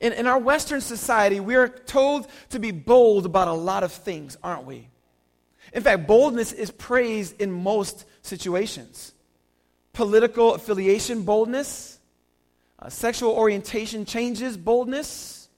In, 0.00 0.12
in 0.12 0.26
our 0.26 0.38
Western 0.38 0.80
society, 0.80 1.40
we 1.40 1.56
are 1.56 1.68
told 1.68 2.28
to 2.50 2.58
be 2.58 2.70
bold 2.70 3.26
about 3.26 3.48
a 3.48 3.52
lot 3.52 3.82
of 3.82 3.92
things, 3.92 4.36
aren't 4.42 4.64
we? 4.64 4.88
In 5.72 5.82
fact, 5.82 6.06
boldness 6.06 6.52
is 6.52 6.70
praised 6.70 7.40
in 7.40 7.50
most 7.50 8.04
situations 8.22 9.12
political 9.98 10.54
affiliation 10.54 11.22
boldness, 11.24 11.98
uh, 12.78 12.88
sexual 12.88 13.32
orientation 13.32 14.04
changes 14.04 14.56
boldness, 14.56 15.48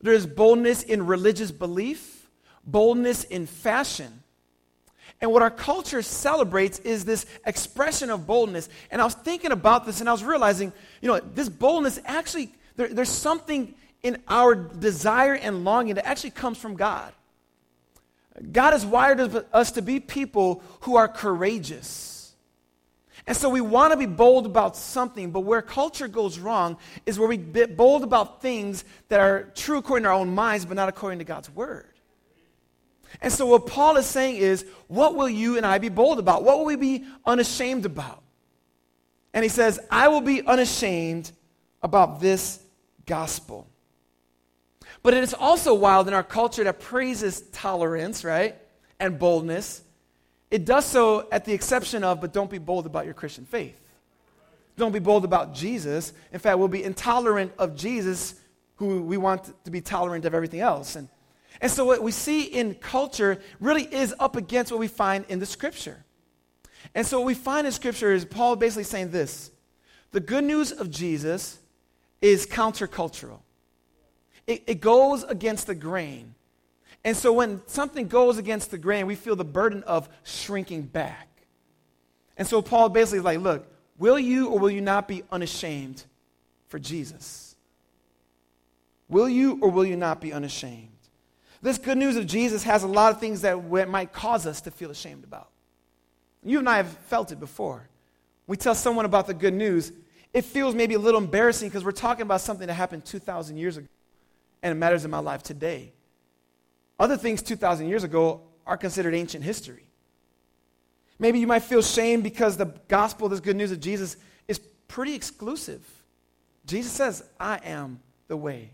there's 0.00 0.24
boldness 0.24 0.82
in 0.82 1.04
religious 1.04 1.50
belief, 1.50 2.30
boldness 2.64 3.24
in 3.24 3.44
fashion. 3.44 4.22
And 5.20 5.30
what 5.30 5.42
our 5.42 5.50
culture 5.50 6.00
celebrates 6.00 6.78
is 6.78 7.04
this 7.04 7.26
expression 7.44 8.08
of 8.08 8.26
boldness. 8.26 8.70
And 8.90 9.02
I 9.02 9.04
was 9.04 9.14
thinking 9.14 9.52
about 9.52 9.84
this 9.84 10.00
and 10.00 10.08
I 10.08 10.12
was 10.12 10.24
realizing, 10.24 10.72
you 11.02 11.08
know, 11.08 11.20
this 11.20 11.50
boldness 11.50 11.98
actually 12.06 12.54
there, 12.76 12.88
there's 12.88 13.08
something 13.08 13.74
in 14.02 14.22
our 14.28 14.54
desire 14.54 15.34
and 15.34 15.64
longing 15.64 15.96
that 15.96 16.06
actually 16.06 16.30
comes 16.30 16.58
from 16.58 16.76
God. 16.76 17.12
God 18.52 18.72
has 18.72 18.84
wired 18.84 19.20
us 19.52 19.72
to 19.72 19.82
be 19.82 19.98
people 19.98 20.62
who 20.80 20.96
are 20.96 21.08
courageous. 21.08 22.34
And 23.26 23.36
so 23.36 23.48
we 23.48 23.60
want 23.60 23.92
to 23.92 23.96
be 23.96 24.06
bold 24.06 24.46
about 24.46 24.76
something, 24.76 25.32
but 25.32 25.40
where 25.40 25.62
culture 25.62 26.06
goes 26.06 26.38
wrong 26.38 26.76
is 27.06 27.18
where 27.18 27.28
we 27.28 27.36
get 27.36 27.76
bold 27.76 28.04
about 28.04 28.40
things 28.40 28.84
that 29.08 29.18
are 29.18 29.50
true 29.54 29.78
according 29.78 30.04
to 30.04 30.10
our 30.10 30.14
own 30.14 30.34
minds, 30.34 30.64
but 30.64 30.76
not 30.76 30.88
according 30.88 31.18
to 31.18 31.24
God's 31.24 31.50
word. 31.50 31.88
And 33.20 33.32
so 33.32 33.46
what 33.46 33.66
Paul 33.66 33.96
is 33.96 34.06
saying 34.06 34.36
is, 34.36 34.66
what 34.86 35.16
will 35.16 35.28
you 35.28 35.56
and 35.56 35.66
I 35.66 35.78
be 35.78 35.88
bold 35.88 36.18
about? 36.18 36.44
What 36.44 36.58
will 36.58 36.66
we 36.66 36.76
be 36.76 37.04
unashamed 37.24 37.86
about? 37.86 38.22
And 39.32 39.42
he 39.42 39.48
says, 39.48 39.80
I 39.90 40.08
will 40.08 40.20
be 40.20 40.42
unashamed 40.42 41.32
about 41.82 42.20
this 42.20 42.60
gospel. 43.06 43.68
But 45.02 45.14
it 45.14 45.22
is 45.22 45.34
also 45.34 45.74
wild 45.74 46.08
in 46.08 46.14
our 46.14 46.22
culture 46.22 46.64
that 46.64 46.80
praises 46.80 47.42
tolerance, 47.52 48.24
right? 48.24 48.56
And 48.98 49.18
boldness. 49.18 49.82
It 50.50 50.64
does 50.64 50.84
so 50.84 51.28
at 51.32 51.44
the 51.44 51.52
exception 51.52 52.04
of, 52.04 52.20
but 52.20 52.32
don't 52.32 52.50
be 52.50 52.58
bold 52.58 52.86
about 52.86 53.04
your 53.04 53.14
Christian 53.14 53.44
faith. 53.44 53.80
Don't 54.76 54.92
be 54.92 54.98
bold 54.98 55.24
about 55.24 55.54
Jesus. 55.54 56.12
In 56.32 56.38
fact, 56.38 56.58
we'll 56.58 56.68
be 56.68 56.84
intolerant 56.84 57.52
of 57.58 57.76
Jesus, 57.76 58.34
who 58.76 59.02
we 59.02 59.16
want 59.16 59.64
to 59.64 59.70
be 59.70 59.80
tolerant 59.80 60.24
of 60.24 60.34
everything 60.34 60.60
else. 60.60 60.96
And, 60.96 61.08
and 61.60 61.72
so, 61.72 61.84
what 61.84 62.02
we 62.02 62.12
see 62.12 62.42
in 62.42 62.74
culture 62.74 63.40
really 63.58 63.82
is 63.82 64.14
up 64.18 64.36
against 64.36 64.70
what 64.70 64.78
we 64.78 64.88
find 64.88 65.24
in 65.28 65.38
the 65.38 65.46
scripture. 65.46 66.04
And 66.94 67.06
so, 67.06 67.18
what 67.20 67.26
we 67.26 67.34
find 67.34 67.66
in 67.66 67.72
scripture 67.72 68.12
is 68.12 68.26
Paul 68.26 68.56
basically 68.56 68.84
saying 68.84 69.10
this 69.10 69.50
the 70.12 70.20
good 70.20 70.44
news 70.44 70.72
of 70.72 70.90
Jesus 70.90 71.58
is 72.20 72.46
countercultural. 72.46 73.40
It, 74.46 74.64
it 74.66 74.80
goes 74.80 75.24
against 75.24 75.66
the 75.66 75.74
grain. 75.74 76.34
And 77.04 77.16
so 77.16 77.32
when 77.32 77.62
something 77.66 78.08
goes 78.08 78.38
against 78.38 78.70
the 78.70 78.78
grain, 78.78 79.06
we 79.06 79.14
feel 79.14 79.36
the 79.36 79.44
burden 79.44 79.82
of 79.84 80.08
shrinking 80.24 80.82
back. 80.82 81.28
And 82.36 82.46
so 82.46 82.62
Paul 82.62 82.88
basically 82.88 83.18
is 83.18 83.24
like, 83.24 83.40
look, 83.40 83.66
will 83.98 84.18
you 84.18 84.48
or 84.48 84.58
will 84.58 84.70
you 84.70 84.80
not 84.80 85.08
be 85.08 85.22
unashamed 85.30 86.04
for 86.68 86.78
Jesus? 86.78 87.54
Will 89.08 89.28
you 89.28 89.58
or 89.62 89.70
will 89.70 89.84
you 89.84 89.96
not 89.96 90.20
be 90.20 90.32
unashamed? 90.32 90.88
This 91.62 91.78
good 91.78 91.98
news 91.98 92.16
of 92.16 92.26
Jesus 92.26 92.62
has 92.64 92.82
a 92.82 92.88
lot 92.88 93.12
of 93.12 93.20
things 93.20 93.40
that 93.42 93.88
might 93.88 94.12
cause 94.12 94.46
us 94.46 94.60
to 94.62 94.70
feel 94.70 94.90
ashamed 94.90 95.24
about. 95.24 95.48
You 96.44 96.58
and 96.58 96.68
I 96.68 96.76
have 96.76 96.88
felt 96.88 97.32
it 97.32 97.40
before. 97.40 97.88
We 98.46 98.56
tell 98.56 98.74
someone 98.74 99.04
about 99.04 99.26
the 99.26 99.34
good 99.34 99.54
news, 99.54 99.92
it 100.36 100.44
feels 100.44 100.74
maybe 100.74 100.92
a 100.92 100.98
little 100.98 101.18
embarrassing 101.18 101.66
because 101.66 101.82
we're 101.82 101.92
talking 101.92 102.20
about 102.20 102.42
something 102.42 102.66
that 102.66 102.74
happened 102.74 103.06
2,000 103.06 103.56
years 103.56 103.78
ago 103.78 103.88
and 104.62 104.70
it 104.70 104.74
matters 104.74 105.06
in 105.06 105.10
my 105.10 105.18
life 105.18 105.42
today. 105.42 105.94
Other 107.00 107.16
things 107.16 107.40
2,000 107.40 107.88
years 107.88 108.04
ago 108.04 108.42
are 108.66 108.76
considered 108.76 109.14
ancient 109.14 109.42
history. 109.42 109.86
Maybe 111.18 111.38
you 111.38 111.46
might 111.46 111.62
feel 111.62 111.80
shame 111.80 112.20
because 112.20 112.58
the 112.58 112.66
gospel, 112.86 113.30
this 113.30 113.40
good 113.40 113.56
news 113.56 113.72
of 113.72 113.80
Jesus, 113.80 114.18
is 114.46 114.60
pretty 114.88 115.14
exclusive. 115.14 115.82
Jesus 116.66 116.92
says, 116.92 117.24
I 117.40 117.58
am 117.64 118.00
the 118.28 118.36
way. 118.36 118.72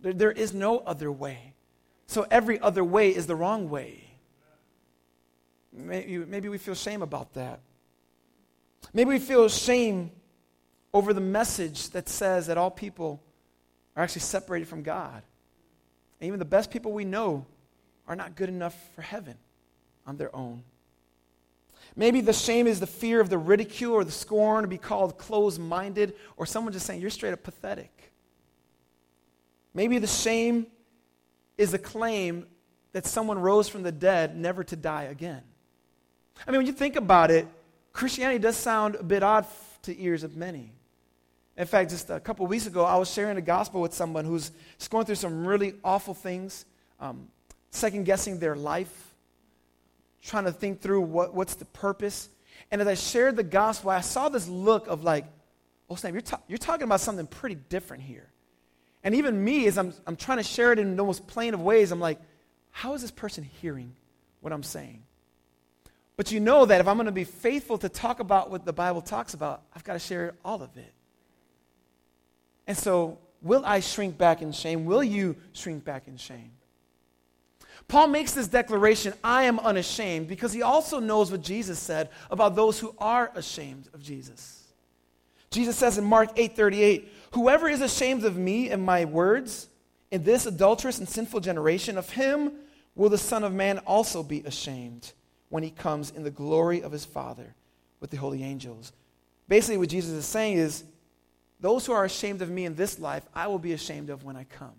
There, 0.00 0.12
there 0.12 0.32
is 0.32 0.54
no 0.54 0.78
other 0.78 1.12
way. 1.12 1.52
So 2.08 2.26
every 2.32 2.58
other 2.58 2.82
way 2.82 3.14
is 3.14 3.28
the 3.28 3.36
wrong 3.36 3.70
way. 3.70 4.02
Maybe, 5.72 6.18
maybe 6.18 6.48
we 6.48 6.58
feel 6.58 6.74
shame 6.74 7.02
about 7.02 7.32
that. 7.34 7.60
Maybe 8.92 9.10
we 9.10 9.18
feel 9.20 9.48
shame 9.48 10.10
over 10.94 11.12
the 11.12 11.20
message 11.20 11.90
that 11.90 12.08
says 12.08 12.46
that 12.46 12.56
all 12.56 12.70
people 12.70 13.20
are 13.96 14.04
actually 14.04 14.22
separated 14.22 14.68
from 14.68 14.82
God. 14.84 15.22
And 16.20 16.28
even 16.28 16.38
the 16.38 16.44
best 16.44 16.70
people 16.70 16.92
we 16.92 17.04
know 17.04 17.44
are 18.06 18.14
not 18.14 18.36
good 18.36 18.48
enough 18.48 18.76
for 18.94 19.02
heaven 19.02 19.34
on 20.06 20.16
their 20.16 20.34
own. 20.34 20.62
Maybe 21.96 22.20
the 22.20 22.32
shame 22.32 22.66
is 22.66 22.78
the 22.80 22.86
fear 22.86 23.20
of 23.20 23.28
the 23.28 23.38
ridicule 23.38 23.92
or 23.92 24.04
the 24.04 24.12
scorn 24.12 24.62
to 24.62 24.68
be 24.68 24.78
called 24.78 25.18
closed 25.18 25.60
minded 25.60 26.14
or 26.36 26.46
someone 26.46 26.72
just 26.72 26.86
saying, 26.86 27.00
You're 27.00 27.10
straight 27.10 27.32
up 27.32 27.42
pathetic. 27.42 28.12
Maybe 29.74 29.98
the 29.98 30.06
shame 30.06 30.68
is 31.58 31.72
the 31.72 31.78
claim 31.78 32.46
that 32.92 33.04
someone 33.04 33.38
rose 33.38 33.68
from 33.68 33.82
the 33.82 33.92
dead 33.92 34.36
never 34.36 34.62
to 34.64 34.76
die 34.76 35.04
again. 35.04 35.42
I 36.46 36.50
mean, 36.52 36.58
when 36.58 36.66
you 36.66 36.72
think 36.72 36.94
about 36.94 37.32
it, 37.32 37.46
Christianity 37.92 38.38
does 38.38 38.56
sound 38.56 38.94
a 38.94 39.02
bit 39.02 39.22
odd 39.22 39.46
to 39.82 40.00
ears 40.00 40.22
of 40.22 40.36
many. 40.36 40.73
In 41.56 41.66
fact, 41.66 41.90
just 41.90 42.10
a 42.10 42.18
couple 42.18 42.46
weeks 42.46 42.66
ago, 42.66 42.84
I 42.84 42.96
was 42.96 43.10
sharing 43.10 43.36
the 43.36 43.42
gospel 43.42 43.80
with 43.80 43.94
someone 43.94 44.24
who's 44.24 44.50
going 44.90 45.06
through 45.06 45.14
some 45.14 45.46
really 45.46 45.74
awful 45.84 46.14
things, 46.14 46.64
um, 46.98 47.28
second 47.70 48.04
guessing 48.04 48.38
their 48.38 48.56
life, 48.56 49.14
trying 50.22 50.44
to 50.44 50.52
think 50.52 50.80
through 50.80 51.02
what, 51.02 51.34
what's 51.34 51.54
the 51.54 51.64
purpose. 51.66 52.28
And 52.70 52.80
as 52.80 52.88
I 52.88 52.94
shared 52.94 53.36
the 53.36 53.44
gospel, 53.44 53.90
I 53.90 54.00
saw 54.00 54.28
this 54.28 54.48
look 54.48 54.88
of 54.88 55.04
like, 55.04 55.26
oh, 55.88 55.94
Sam, 55.94 56.12
you're, 56.14 56.22
ta- 56.22 56.40
you're 56.48 56.58
talking 56.58 56.84
about 56.84 57.00
something 57.00 57.26
pretty 57.26 57.56
different 57.68 58.02
here. 58.02 58.28
And 59.04 59.14
even 59.14 59.44
me, 59.44 59.66
as 59.66 59.78
I'm, 59.78 59.92
I'm 60.06 60.16
trying 60.16 60.38
to 60.38 60.44
share 60.44 60.72
it 60.72 60.78
in 60.78 60.96
the 60.96 61.04
most 61.04 61.26
plain 61.26 61.54
of 61.54 61.60
ways, 61.60 61.92
I'm 61.92 62.00
like, 62.00 62.18
how 62.70 62.94
is 62.94 63.02
this 63.02 63.10
person 63.10 63.44
hearing 63.44 63.94
what 64.40 64.52
I'm 64.52 64.62
saying? 64.62 65.04
But 66.16 66.32
you 66.32 66.40
know 66.40 66.64
that 66.64 66.80
if 66.80 66.88
I'm 66.88 66.96
going 66.96 67.06
to 67.06 67.12
be 67.12 67.24
faithful 67.24 67.78
to 67.78 67.88
talk 67.88 68.18
about 68.18 68.50
what 68.50 68.64
the 68.64 68.72
Bible 68.72 69.02
talks 69.02 69.34
about, 69.34 69.62
I've 69.74 69.84
got 69.84 69.92
to 69.92 69.98
share 69.98 70.34
all 70.44 70.62
of 70.62 70.76
it. 70.76 70.92
And 72.66 72.76
so, 72.76 73.18
will 73.42 73.62
I 73.64 73.80
shrink 73.80 74.16
back 74.16 74.42
in 74.42 74.52
shame? 74.52 74.84
Will 74.84 75.04
you 75.04 75.36
shrink 75.52 75.84
back 75.84 76.08
in 76.08 76.16
shame? 76.16 76.52
Paul 77.88 78.06
makes 78.06 78.32
this 78.32 78.48
declaration, 78.48 79.12
I 79.22 79.42
am 79.44 79.58
unashamed, 79.58 80.28
because 80.28 80.52
he 80.52 80.62
also 80.62 81.00
knows 81.00 81.30
what 81.30 81.42
Jesus 81.42 81.78
said 81.78 82.08
about 82.30 82.56
those 82.56 82.78
who 82.78 82.94
are 82.98 83.30
ashamed 83.34 83.88
of 83.92 84.02
Jesus. 84.02 84.62
Jesus 85.50 85.76
says 85.76 85.98
in 85.98 86.04
Mark 86.04 86.30
8:38, 86.36 87.12
"Whoever 87.32 87.68
is 87.68 87.80
ashamed 87.80 88.24
of 88.24 88.36
me 88.36 88.70
and 88.70 88.82
my 88.82 89.04
words 89.04 89.68
in 90.10 90.24
this 90.24 90.46
adulterous 90.46 90.98
and 90.98 91.08
sinful 91.08 91.40
generation, 91.40 91.98
of 91.98 92.10
him 92.10 92.52
will 92.96 93.08
the 93.08 93.18
Son 93.18 93.44
of 93.44 93.52
Man 93.52 93.78
also 93.80 94.22
be 94.22 94.40
ashamed 94.40 95.12
when 95.50 95.62
he 95.62 95.70
comes 95.70 96.10
in 96.10 96.24
the 96.24 96.30
glory 96.30 96.82
of 96.82 96.90
his 96.90 97.04
Father 97.04 97.54
with 98.00 98.10
the 98.10 98.16
holy 98.16 98.42
angels." 98.42 98.92
Basically 99.46 99.76
what 99.76 99.90
Jesus 99.90 100.12
is 100.12 100.26
saying 100.26 100.56
is 100.56 100.84
those 101.60 101.86
who 101.86 101.92
are 101.92 102.04
ashamed 102.04 102.42
of 102.42 102.50
me 102.50 102.64
in 102.64 102.74
this 102.74 102.98
life, 102.98 103.24
I 103.34 103.46
will 103.46 103.58
be 103.58 103.72
ashamed 103.72 104.10
of 104.10 104.24
when 104.24 104.36
I 104.36 104.44
come. 104.44 104.74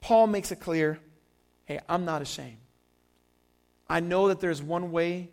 Paul 0.00 0.26
makes 0.28 0.52
it 0.52 0.60
clear 0.60 0.98
hey, 1.64 1.80
I'm 1.88 2.04
not 2.04 2.22
ashamed. 2.22 2.58
I 3.88 3.98
know 3.98 4.28
that 4.28 4.38
there's 4.38 4.62
one 4.62 4.92
way 4.92 5.30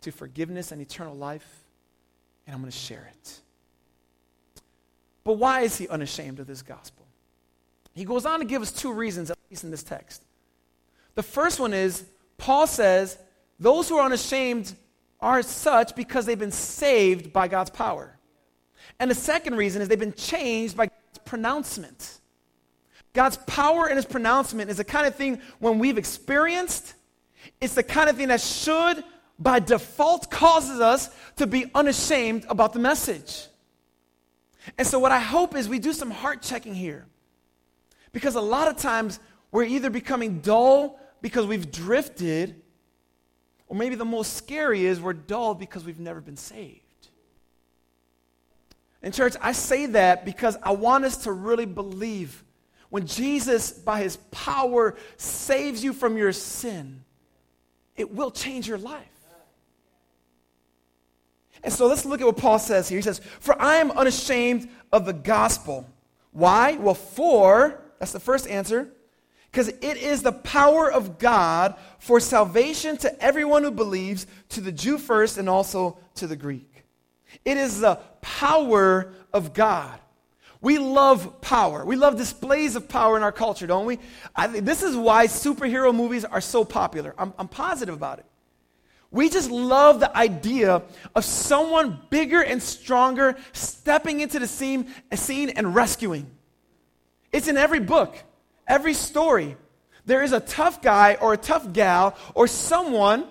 to 0.00 0.10
forgiveness 0.10 0.72
and 0.72 0.80
eternal 0.80 1.14
life, 1.14 1.46
and 2.46 2.54
I'm 2.54 2.60
going 2.60 2.70
to 2.70 2.76
share 2.76 3.10
it. 3.12 3.40
But 5.24 5.34
why 5.34 5.60
is 5.60 5.76
he 5.76 5.88
unashamed 5.88 6.40
of 6.40 6.46
this 6.46 6.62
gospel? 6.62 7.06
He 7.94 8.04
goes 8.04 8.26
on 8.26 8.40
to 8.40 8.44
give 8.44 8.62
us 8.62 8.72
two 8.72 8.92
reasons, 8.92 9.30
at 9.30 9.38
least 9.50 9.64
in 9.64 9.70
this 9.70 9.82
text. 9.82 10.22
The 11.14 11.22
first 11.22 11.60
one 11.60 11.72
is 11.72 12.04
Paul 12.38 12.66
says 12.66 13.18
those 13.58 13.88
who 13.88 13.96
are 13.96 14.06
unashamed 14.06 14.74
are 15.20 15.42
such 15.42 15.94
because 15.94 16.26
they've 16.26 16.38
been 16.38 16.50
saved 16.50 17.32
by 17.32 17.48
God's 17.48 17.70
power. 17.70 18.13
And 18.98 19.10
the 19.10 19.14
second 19.14 19.56
reason 19.56 19.82
is 19.82 19.88
they've 19.88 19.98
been 19.98 20.12
changed 20.12 20.76
by 20.76 20.86
God's 20.86 21.18
pronouncement. 21.24 22.20
God's 23.12 23.36
power 23.46 23.88
in 23.88 23.96
his 23.96 24.04
pronouncement 24.04 24.70
is 24.70 24.76
the 24.76 24.84
kind 24.84 25.06
of 25.06 25.14
thing 25.14 25.40
when 25.60 25.78
we've 25.78 25.98
experienced, 25.98 26.94
it's 27.60 27.74
the 27.74 27.82
kind 27.82 28.10
of 28.10 28.16
thing 28.16 28.28
that 28.28 28.40
should, 28.40 29.04
by 29.38 29.60
default, 29.60 30.30
causes 30.30 30.80
us 30.80 31.10
to 31.36 31.46
be 31.46 31.66
unashamed 31.74 32.44
about 32.48 32.72
the 32.72 32.80
message. 32.80 33.46
And 34.78 34.86
so, 34.86 34.98
what 34.98 35.12
I 35.12 35.20
hope 35.20 35.54
is 35.54 35.68
we 35.68 35.78
do 35.78 35.92
some 35.92 36.10
heart 36.10 36.42
checking 36.42 36.74
here. 36.74 37.06
Because 38.12 38.34
a 38.34 38.40
lot 38.40 38.68
of 38.68 38.76
times 38.76 39.20
we're 39.50 39.64
either 39.64 39.90
becoming 39.90 40.40
dull 40.40 40.98
because 41.20 41.46
we've 41.46 41.70
drifted, 41.70 42.60
or 43.68 43.76
maybe 43.76 43.94
the 43.94 44.04
most 44.04 44.34
scary 44.34 44.86
is 44.86 45.00
we're 45.00 45.12
dull 45.12 45.54
because 45.54 45.84
we've 45.84 46.00
never 46.00 46.20
been 46.20 46.36
saved. 46.36 46.83
And, 49.04 49.12
church, 49.12 49.36
I 49.42 49.52
say 49.52 49.84
that 49.84 50.24
because 50.24 50.56
I 50.62 50.72
want 50.72 51.04
us 51.04 51.18
to 51.18 51.32
really 51.32 51.66
believe 51.66 52.42
when 52.88 53.06
Jesus, 53.06 53.70
by 53.70 54.00
his 54.00 54.16
power, 54.30 54.96
saves 55.18 55.84
you 55.84 55.92
from 55.92 56.16
your 56.16 56.32
sin, 56.32 57.04
it 57.96 58.14
will 58.14 58.30
change 58.30 58.66
your 58.66 58.78
life. 58.78 59.04
And 61.62 61.70
so 61.70 61.86
let's 61.86 62.06
look 62.06 62.22
at 62.22 62.26
what 62.26 62.38
Paul 62.38 62.58
says 62.58 62.88
here. 62.88 62.96
He 62.96 63.02
says, 63.02 63.20
For 63.40 63.60
I 63.60 63.76
am 63.76 63.90
unashamed 63.90 64.70
of 64.90 65.04
the 65.04 65.12
gospel. 65.12 65.86
Why? 66.32 66.76
Well, 66.76 66.94
for, 66.94 67.82
that's 67.98 68.12
the 68.12 68.20
first 68.20 68.48
answer, 68.48 68.88
because 69.50 69.68
it 69.68 69.98
is 69.98 70.22
the 70.22 70.32
power 70.32 70.90
of 70.90 71.18
God 71.18 71.74
for 71.98 72.20
salvation 72.20 72.96
to 72.98 73.22
everyone 73.22 73.64
who 73.64 73.70
believes, 73.70 74.26
to 74.48 74.62
the 74.62 74.72
Jew 74.72 74.96
first 74.96 75.36
and 75.36 75.46
also 75.48 75.98
to 76.14 76.26
the 76.26 76.36
Greek. 76.36 76.73
It 77.44 77.56
is 77.56 77.80
the 77.80 77.96
power 78.20 79.12
of 79.32 79.54
God. 79.54 79.98
We 80.60 80.78
love 80.78 81.42
power. 81.42 81.84
We 81.84 81.96
love 81.96 82.16
displays 82.16 82.74
of 82.74 82.88
power 82.88 83.16
in 83.18 83.22
our 83.22 83.32
culture, 83.32 83.66
don't 83.66 83.84
we? 83.84 83.98
I 84.34 84.46
this 84.46 84.82
is 84.82 84.96
why 84.96 85.26
superhero 85.26 85.94
movies 85.94 86.24
are 86.24 86.40
so 86.40 86.64
popular. 86.64 87.14
I'm, 87.18 87.34
I'm 87.38 87.48
positive 87.48 87.94
about 87.94 88.20
it. 88.20 88.26
We 89.10 89.28
just 89.28 89.50
love 89.50 90.00
the 90.00 90.16
idea 90.16 90.82
of 91.14 91.24
someone 91.24 92.00
bigger 92.10 92.42
and 92.42 92.62
stronger 92.62 93.36
stepping 93.52 94.20
into 94.20 94.38
the 94.38 94.48
scene, 94.48 94.92
scene 95.12 95.50
and 95.50 95.74
rescuing. 95.74 96.30
It's 97.30 97.46
in 97.46 97.56
every 97.56 97.80
book, 97.80 98.16
every 98.66 98.94
story. 98.94 99.56
There 100.06 100.22
is 100.22 100.32
a 100.32 100.40
tough 100.40 100.82
guy 100.82 101.14
or 101.20 101.34
a 101.34 101.36
tough 101.36 101.72
gal 101.72 102.16
or 102.34 102.48
someone 102.48 103.26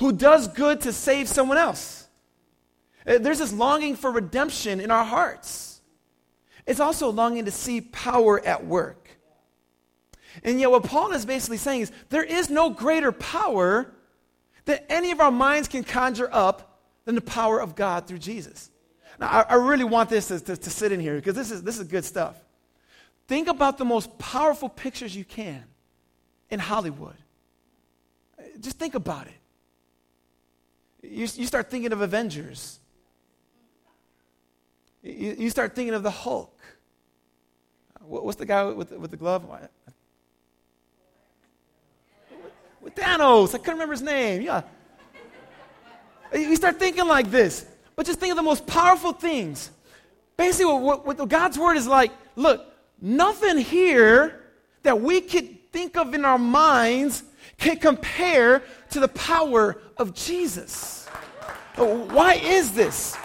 who 0.00 0.12
does 0.12 0.48
good 0.48 0.82
to 0.82 0.92
save 0.92 1.28
someone 1.28 1.58
else. 1.58 2.03
Uh, 3.06 3.18
there's 3.18 3.38
this 3.38 3.52
longing 3.52 3.96
for 3.96 4.10
redemption 4.10 4.80
in 4.80 4.90
our 4.90 5.04
hearts. 5.04 5.80
It's 6.66 6.80
also 6.80 7.10
longing 7.10 7.44
to 7.44 7.50
see 7.50 7.80
power 7.80 8.44
at 8.44 8.64
work. 8.64 9.08
And 10.42 10.58
yet, 10.58 10.70
what 10.70 10.84
Paul 10.84 11.12
is 11.12 11.24
basically 11.24 11.58
saying 11.58 11.82
is 11.82 11.92
there 12.08 12.24
is 12.24 12.50
no 12.50 12.70
greater 12.70 13.12
power 13.12 13.92
that 14.64 14.86
any 14.88 15.10
of 15.10 15.20
our 15.20 15.30
minds 15.30 15.68
can 15.68 15.84
conjure 15.84 16.28
up 16.32 16.80
than 17.04 17.14
the 17.14 17.20
power 17.20 17.60
of 17.60 17.76
God 17.76 18.06
through 18.06 18.18
Jesus. 18.18 18.70
Now, 19.20 19.28
I, 19.28 19.40
I 19.50 19.54
really 19.54 19.84
want 19.84 20.10
this 20.10 20.28
to, 20.28 20.40
to, 20.40 20.56
to 20.56 20.70
sit 20.70 20.90
in 20.90 21.00
here 21.00 21.14
because 21.16 21.34
this 21.34 21.50
is, 21.50 21.62
this 21.62 21.78
is 21.78 21.86
good 21.86 22.04
stuff. 22.04 22.36
Think 23.28 23.48
about 23.48 23.78
the 23.78 23.84
most 23.84 24.18
powerful 24.18 24.68
pictures 24.68 25.14
you 25.14 25.24
can 25.24 25.64
in 26.50 26.58
Hollywood. 26.58 27.16
Just 28.60 28.78
think 28.78 28.94
about 28.94 29.26
it. 29.26 29.34
You, 31.02 31.28
you 31.34 31.46
start 31.46 31.70
thinking 31.70 31.92
of 31.92 32.00
Avengers. 32.00 32.80
You, 35.04 35.36
you 35.38 35.50
start 35.50 35.74
thinking 35.74 35.94
of 35.94 36.02
the 36.02 36.10
Hulk. 36.10 36.58
Uh, 38.00 38.04
what's 38.06 38.38
the 38.38 38.46
guy 38.46 38.64
with, 38.64 38.90
with 38.92 39.10
the 39.10 39.16
glove? 39.16 39.44
With 42.80 42.94
Thanos. 42.94 43.54
I 43.54 43.58
couldn't 43.58 43.74
remember 43.74 43.92
his 43.92 44.02
name. 44.02 44.40
Yeah. 44.40 44.62
You 46.32 46.56
start 46.56 46.78
thinking 46.78 47.06
like 47.06 47.30
this. 47.30 47.66
But 47.94 48.06
just 48.06 48.18
think 48.18 48.30
of 48.30 48.36
the 48.36 48.42
most 48.42 48.66
powerful 48.66 49.12
things. 49.12 49.70
Basically, 50.36 50.72
what, 50.72 51.06
what 51.06 51.28
God's 51.28 51.58
word 51.58 51.76
is 51.76 51.86
like 51.86 52.10
look, 52.34 52.66
nothing 53.00 53.58
here 53.58 54.42
that 54.82 55.00
we 55.00 55.20
could 55.20 55.70
think 55.70 55.96
of 55.96 56.14
in 56.14 56.24
our 56.24 56.38
minds 56.38 57.22
can 57.58 57.76
compare 57.76 58.62
to 58.90 59.00
the 59.00 59.08
power 59.08 59.80
of 59.96 60.14
Jesus. 60.14 61.06
Uh, 61.76 61.84
why 61.84 62.34
is 62.34 62.72
this? 62.72 63.16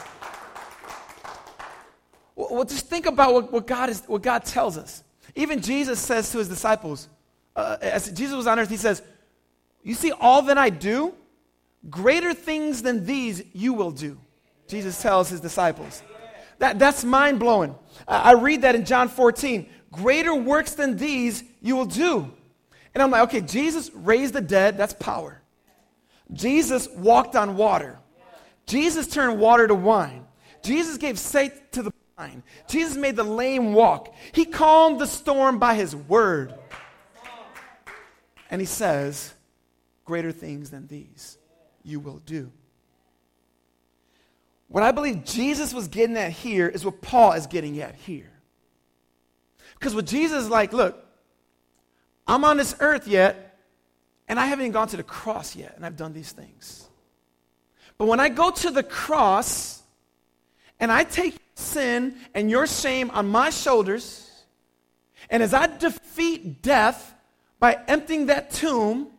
Well, 2.40 2.64
just 2.64 2.88
think 2.88 3.06
about 3.06 3.34
what, 3.34 3.52
what, 3.52 3.68
God, 3.68 3.90
is, 3.90 4.02
what 4.08 4.22
God 4.22 4.46
tells 4.46 4.78
us. 4.78 5.04
Even 5.36 5.62
Jesus 5.62 6.00
says 6.00 6.32
to 6.32 6.38
his 6.38 6.48
disciples, 6.48 7.10
uh, 7.54 7.76
as 7.82 8.10
Jesus 8.14 8.34
was 8.34 8.48
on 8.48 8.58
earth, 8.58 8.70
he 8.70 8.78
says, 8.78 9.02
You 9.84 9.94
see 9.94 10.14
all 10.14 10.44
that 10.44 10.58
I 10.58 10.70
do? 10.70 11.14
Greater 11.90 12.34
things 12.34 12.82
than 12.82 13.06
these 13.06 13.44
you 13.52 13.74
will 13.74 13.92
do. 13.92 14.18
Jesus 14.70 15.02
tells 15.02 15.28
his 15.28 15.42
disciples. 15.42 16.02
That, 16.60 16.80
that's 16.80 17.04
mind 17.04 17.40
blowing. 17.40 17.76
I, 18.08 18.32
I 18.32 18.32
read 18.34 18.62
that 18.62 18.74
in 18.74 18.86
John 18.86 19.10
14. 19.10 19.68
Greater 19.92 20.34
works 20.34 20.76
than 20.76 20.96
these 20.96 21.44
you 21.62 21.76
will 21.76 21.86
do. 21.86 22.32
And 22.94 23.04
I'm 23.04 23.12
like, 23.12 23.24
okay, 23.24 23.42
Jesus 23.42 23.92
raised 23.94 24.34
the 24.34 24.42
dead, 24.42 24.78
that's 24.78 24.94
power. 24.94 25.42
Jesus 26.32 26.88
walked 26.96 27.36
on 27.36 27.58
water. 27.58 28.00
Jesus 28.66 29.08
turned 29.08 29.40
water 29.40 29.68
to 29.68 29.76
wine. 29.76 30.26
Jesus 30.62 30.98
gave 30.98 31.20
sight 31.20 31.74
to 31.74 31.84
the 31.84 31.92
Jesus 32.68 32.96
made 32.96 33.16
the 33.16 33.24
lame 33.24 33.74
walk. 33.74 34.14
He 34.32 34.46
calmed 34.46 35.00
the 35.00 35.08
storm 35.08 35.60
by 35.60 35.76
his 35.76 35.96
word. 35.96 36.54
And 38.52 38.62
he 38.62 38.68
says, 38.68 39.34
Greater 40.06 40.32
things 40.32 40.72
than 40.72 40.88
these 40.88 41.38
you 41.84 42.00
will 42.00 42.20
do. 42.26 42.52
What 44.68 44.84
I 44.84 44.92
believe 44.92 45.26
Jesus 45.26 45.74
was 45.74 45.88
getting 45.88 46.18
at 46.18 46.32
here 46.32 46.68
is 46.68 46.86
what 46.86 47.02
Paul 47.02 47.34
is 47.34 47.48
getting 47.48 47.80
at 47.82 47.96
here. 47.96 48.32
Because 49.74 49.96
what 49.96 50.06
Jesus 50.06 50.44
is 50.44 50.50
like, 50.50 50.74
look, 50.74 51.04
I'm 52.28 52.44
on 52.44 52.58
this 52.58 52.76
earth 52.80 53.08
yet, 53.08 53.58
and 54.28 54.40
I 54.40 54.46
haven't 54.46 54.66
even 54.66 54.74
gone 54.74 54.88
to 54.90 54.98
the 54.98 55.04
cross 55.04 55.56
yet, 55.56 55.74
and 55.76 55.86
I've 55.86 55.98
done 55.98 56.14
these 56.14 56.32
things. 56.32 56.88
But 57.98 58.08
when 58.08 58.20
I 58.20 58.30
go 58.30 58.52
to 58.52 58.70
the 58.70 58.84
cross 58.84 59.82
and 60.80 60.92
I 60.92 61.04
take 61.04 61.49
sin 61.60 62.16
and 62.34 62.50
your 62.50 62.66
shame 62.66 63.12
on 63.12 63.28
my 63.28 63.50
shoulders. 63.50 64.26
And 65.30 65.44
as 65.44 65.54
I 65.54 65.68
defeat 65.68 66.62
death 66.62 67.14
by 67.60 67.78
emptying 67.88 68.28
that 68.28 68.52
tomb, 68.52 69.10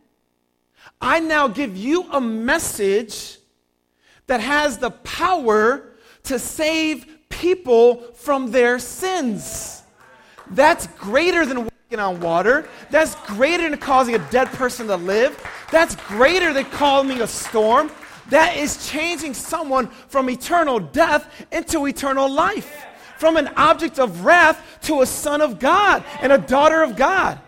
I 1.01 1.21
now 1.21 1.49
give 1.49 1.77
you 1.77 2.11
a 2.11 2.21
message 2.21 3.39
that 4.27 4.41
has 4.41 4.79
the 4.79 4.91
power 4.91 5.95
to 6.25 6.39
save 6.39 7.07
people 7.29 8.03
from 8.15 8.51
their 8.51 8.79
sins. 8.79 9.83
That's 10.51 10.87
greater 10.89 11.47
than 11.47 11.65
walking 11.65 11.99
on 11.99 12.21
water. 12.21 12.69
That's 12.91 13.15
greater 13.27 13.69
than 13.69 13.79
causing 13.79 14.15
a 14.15 14.31
dead 14.31 14.49
person 14.49 14.87
to 14.89 14.97
live. 14.97 15.41
That's 15.71 15.95
greater 15.97 16.53
than 16.53 16.65
calming 16.67 17.23
a 17.23 17.27
storm 17.27 17.91
that 18.31 18.57
is 18.57 18.89
changing 18.89 19.35
someone 19.35 19.89
from 20.09 20.31
eternal 20.31 20.81
death 20.81 21.47
into 21.53 21.87
eternal 21.87 22.31
life, 22.31 22.87
from 23.19 23.37
an 23.37 23.49
object 23.57 23.99
of 23.99 24.25
wrath 24.25 24.79
to 24.83 25.03
a 25.03 25.07
son 25.07 25.41
of 25.41 25.59
God 25.59 26.05
and 26.21 26.33
a 26.33 26.39
daughter 26.39 26.83
of 26.83 26.97
God. 26.97 27.39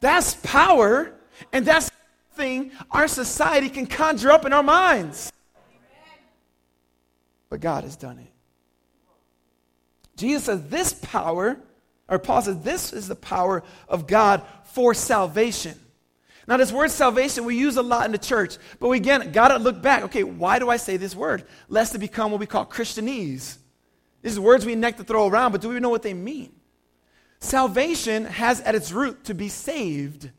That's 0.00 0.34
power, 0.34 1.14
and 1.52 1.64
that's 1.64 1.90
thing 2.34 2.70
our 2.90 3.08
society 3.08 3.68
can 3.68 3.86
conjure 3.86 4.30
up 4.30 4.44
in 4.44 4.52
our 4.52 4.62
minds. 4.62 5.32
But 7.48 7.60
God 7.60 7.84
has 7.84 7.96
done 7.96 8.18
it. 8.18 8.32
Jesus 10.16 10.44
says 10.44 10.68
this 10.68 10.92
power, 10.92 11.58
or 12.08 12.18
Paul 12.18 12.42
says 12.42 12.60
this 12.60 12.92
is 12.92 13.08
the 13.08 13.16
power 13.16 13.62
of 13.88 14.06
God 14.06 14.42
for 14.64 14.94
salvation. 14.94 15.78
Now, 16.48 16.56
this 16.56 16.70
word 16.70 16.90
salvation 16.90 17.44
we 17.44 17.56
use 17.56 17.76
a 17.76 17.82
lot 17.82 18.06
in 18.06 18.12
the 18.12 18.18
church, 18.18 18.56
but 18.78 18.88
we 18.88 18.98
again 18.98 19.32
got 19.32 19.48
to 19.48 19.58
look 19.58 19.82
back. 19.82 20.04
Okay, 20.04 20.22
why 20.22 20.58
do 20.58 20.70
I 20.70 20.76
say 20.76 20.96
this 20.96 21.14
word? 21.14 21.44
Lest 21.68 21.94
it 21.94 21.98
become 21.98 22.30
what 22.30 22.38
we 22.38 22.46
call 22.46 22.64
Christianese. 22.64 23.56
These 24.22 24.38
are 24.38 24.40
words 24.40 24.64
we 24.64 24.74
neck 24.76 24.96
to 24.98 25.04
throw 25.04 25.26
around, 25.26 25.52
but 25.52 25.60
do 25.60 25.68
we 25.68 25.80
know 25.80 25.88
what 25.88 26.02
they 26.02 26.14
mean? 26.14 26.52
Salvation 27.40 28.24
has 28.24 28.60
at 28.60 28.74
its 28.74 28.92
root 28.92 29.24
to 29.24 29.34
be 29.34 29.48
saved. 29.48 30.30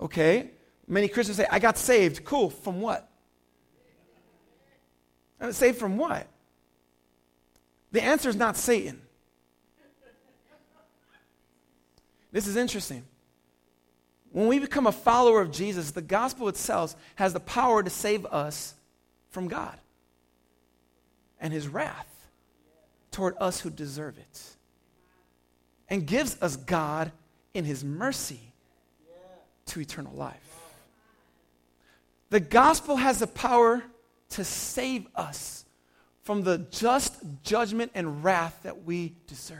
Okay? 0.00 0.50
Many 0.86 1.08
Christians 1.08 1.36
say, 1.36 1.46
I 1.50 1.60
got 1.60 1.78
saved. 1.78 2.24
Cool. 2.24 2.50
From 2.50 2.80
what? 2.80 3.08
I 5.40 5.50
saved 5.52 5.78
from 5.78 5.96
what? 5.96 6.26
The 7.92 8.02
answer 8.02 8.28
is 8.28 8.36
not 8.36 8.56
Satan. 8.56 9.00
This 12.32 12.46
is 12.46 12.56
interesting. 12.56 13.04
When 14.34 14.48
we 14.48 14.58
become 14.58 14.88
a 14.88 14.92
follower 14.92 15.40
of 15.40 15.52
Jesus, 15.52 15.92
the 15.92 16.02
gospel 16.02 16.48
itself 16.48 16.96
has 17.14 17.32
the 17.32 17.38
power 17.38 17.84
to 17.84 17.88
save 17.88 18.26
us 18.26 18.74
from 19.30 19.46
God 19.46 19.78
and 21.38 21.52
his 21.52 21.68
wrath 21.68 22.08
toward 23.12 23.36
us 23.40 23.60
who 23.60 23.70
deserve 23.70 24.18
it. 24.18 24.42
and 25.88 26.04
gives 26.04 26.36
us 26.42 26.56
God 26.56 27.12
in 27.52 27.64
his 27.64 27.84
mercy 27.84 28.40
to 29.66 29.80
eternal 29.80 30.14
life. 30.14 30.58
The 32.30 32.40
gospel 32.40 32.96
has 32.96 33.20
the 33.20 33.28
power 33.28 33.84
to 34.30 34.44
save 34.44 35.06
us 35.14 35.64
from 36.22 36.42
the 36.42 36.58
just 36.72 37.22
judgment 37.44 37.92
and 37.94 38.24
wrath 38.24 38.58
that 38.64 38.84
we 38.84 39.14
deserve. 39.28 39.58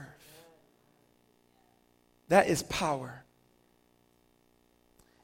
That 2.28 2.48
is 2.48 2.64
power. 2.64 3.23